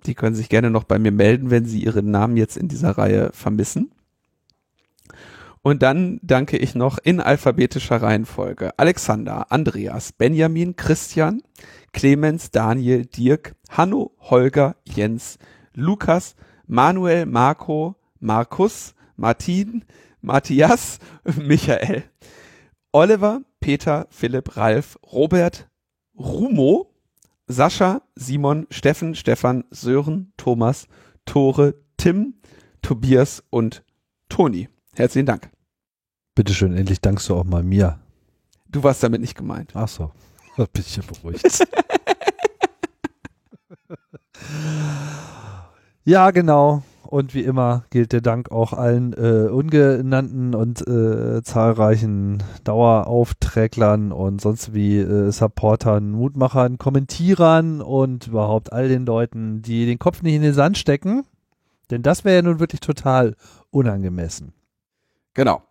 [0.06, 2.92] Die können sich gerne noch bei mir melden, wenn sie ihren Namen jetzt in dieser
[2.92, 3.90] Reihe vermissen.
[5.62, 11.42] Und dann danke ich noch in alphabetischer Reihenfolge Alexander, Andreas, Benjamin, Christian,
[11.92, 15.38] Clemens, Daniel, Dirk, Hanno, Holger, Jens,
[15.74, 16.36] Lukas,
[16.66, 19.84] Manuel, Marco, Markus, Martin,
[20.20, 20.98] Matthias,
[21.36, 22.04] Michael,
[22.92, 25.68] Oliver, Peter, Philipp, Ralf, Robert,
[26.18, 26.94] Rumo,
[27.46, 30.86] Sascha, Simon, Steffen, Stefan, Sören, Thomas,
[31.24, 32.34] Tore, Tim,
[32.82, 33.82] Tobias und
[34.28, 34.68] Toni.
[34.94, 35.50] Herzlichen Dank.
[36.34, 37.98] Bitteschön, endlich dankst du auch mal mir.
[38.68, 39.72] Du warst damit nicht gemeint.
[39.74, 40.12] Ach so,
[40.56, 41.42] ein bisschen beruhigt.
[46.04, 46.82] ja, genau.
[47.08, 54.42] Und wie immer gilt der Dank auch allen äh, ungenannten und äh, zahlreichen Daueraufträglern und
[54.42, 60.34] sonst wie äh, Supportern, Mutmachern, Kommentierern und überhaupt all den Leuten, die den Kopf nicht
[60.34, 61.24] in den Sand stecken.
[61.90, 63.36] Denn das wäre ja nun wirklich total
[63.70, 64.52] unangemessen.
[65.32, 65.62] Genau.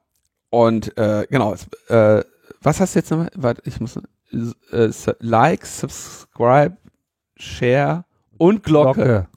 [0.49, 1.53] Und äh, genau,
[1.89, 2.23] äh,
[2.63, 3.29] was hast du jetzt nochmal?
[3.35, 3.99] Warte, ich muss
[4.71, 4.89] äh,
[5.19, 6.77] like, subscribe,
[7.35, 8.05] share
[8.39, 9.03] und Glocke.
[9.03, 9.27] Glocke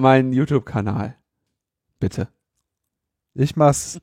[0.00, 1.16] meinen YouTube-Kanal.
[1.98, 2.28] Bitte.
[3.34, 4.00] Ich mach's,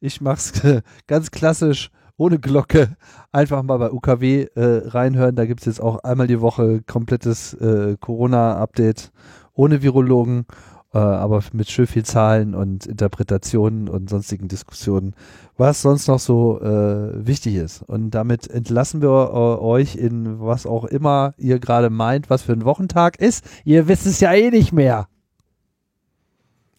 [0.00, 0.62] ich mach's
[1.06, 2.96] ganz klassisch ohne Glocke.
[3.32, 5.36] Einfach mal bei UKW äh, reinhören.
[5.36, 9.12] Da gibt's jetzt auch einmal die Woche komplettes äh, Corona-Update
[9.52, 10.46] ohne Virologen,
[10.94, 15.14] äh, aber mit schön viel Zahlen und Interpretationen und sonstigen Diskussionen,
[15.56, 17.82] was sonst noch so äh, wichtig ist.
[17.82, 22.52] Und damit entlassen wir äh, euch in was auch immer ihr gerade meint, was für
[22.52, 23.44] ein Wochentag ist.
[23.64, 25.08] Ihr wisst es ja eh nicht mehr.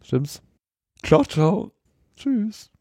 [0.02, 0.41] Stimmt's?
[1.03, 1.72] Ciao, ciao.
[2.15, 2.72] Tschüss.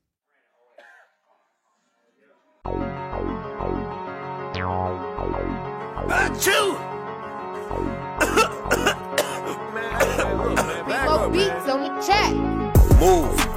[6.11, 6.88] Achoo!
[11.31, 12.33] Beats on the track.
[13.01, 13.48] Move,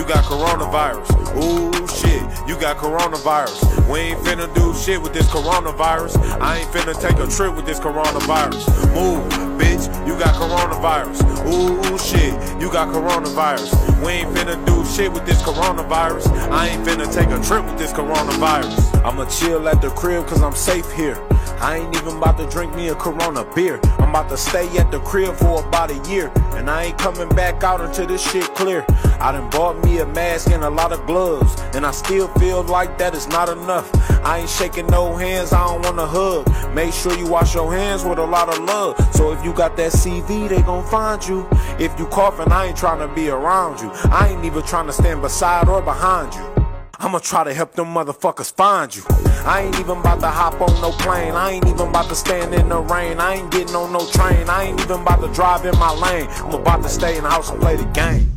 [0.00, 1.10] you got coronavirus.
[1.36, 3.86] Ooh, shit, you got coronavirus.
[3.92, 6.16] We ain't finna do shit with this coronavirus.
[6.40, 8.94] I ain't finna take a trip with this coronavirus.
[8.94, 11.20] Move bitch, you got coronavirus.
[11.52, 13.70] Ooh, shit, you got coronavirus.
[14.02, 16.28] We ain't finna do shit with this coronavirus.
[16.50, 19.04] I ain't finna take a trip with this coronavirus.
[19.04, 21.18] I'ma chill at the crib cause I'm safe here.
[21.60, 23.78] I ain't even about to drink me a Corona beer.
[23.98, 26.32] I'm about to stay at the crib for about a year.
[26.54, 28.84] And I ain't coming back out until this shit clear.
[29.20, 31.54] I done bought a mask and a lot of gloves.
[31.74, 33.90] And I still feel like that is not enough.
[34.24, 36.48] I ain't shaking no hands, I don't wanna hug.
[36.74, 38.96] Make sure you wash your hands with a lot of love.
[39.14, 41.46] So if you got that CV, they gon' find you.
[41.78, 43.90] If you coughing, I ain't trying to be around you.
[44.10, 46.60] I ain't even trying to stand beside or behind you.
[47.02, 49.02] I'ma try to help them motherfuckers find you.
[49.46, 51.32] I ain't even about to hop on no plane.
[51.32, 53.18] I ain't even about to stand in the rain.
[53.18, 54.50] I ain't getting on no train.
[54.50, 56.28] I ain't even about to drive in my lane.
[56.28, 58.29] I'm about to stay in the house and play the game.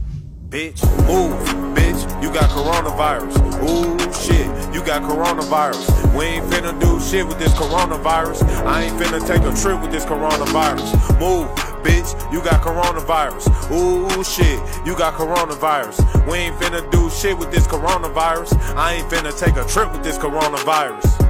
[0.53, 0.85] Bitch.
[1.07, 1.33] Move,
[1.73, 1.99] bitch.
[2.21, 3.33] You got coronavirus.
[3.67, 4.45] Ooh, shit.
[4.73, 6.15] You got coronavirus.
[6.15, 8.43] We ain't finna do shit with this coronavirus.
[8.63, 11.19] I ain't finna take a trip with this coronavirus.
[11.19, 11.49] Move,
[11.81, 12.13] bitch.
[12.31, 13.49] You got coronavirus.
[13.71, 14.59] Ooh, shit.
[14.85, 15.97] You got coronavirus.
[16.29, 18.53] We ain't finna do shit with this coronavirus.
[18.75, 21.22] I ain't finna take a trip with this coronavirus.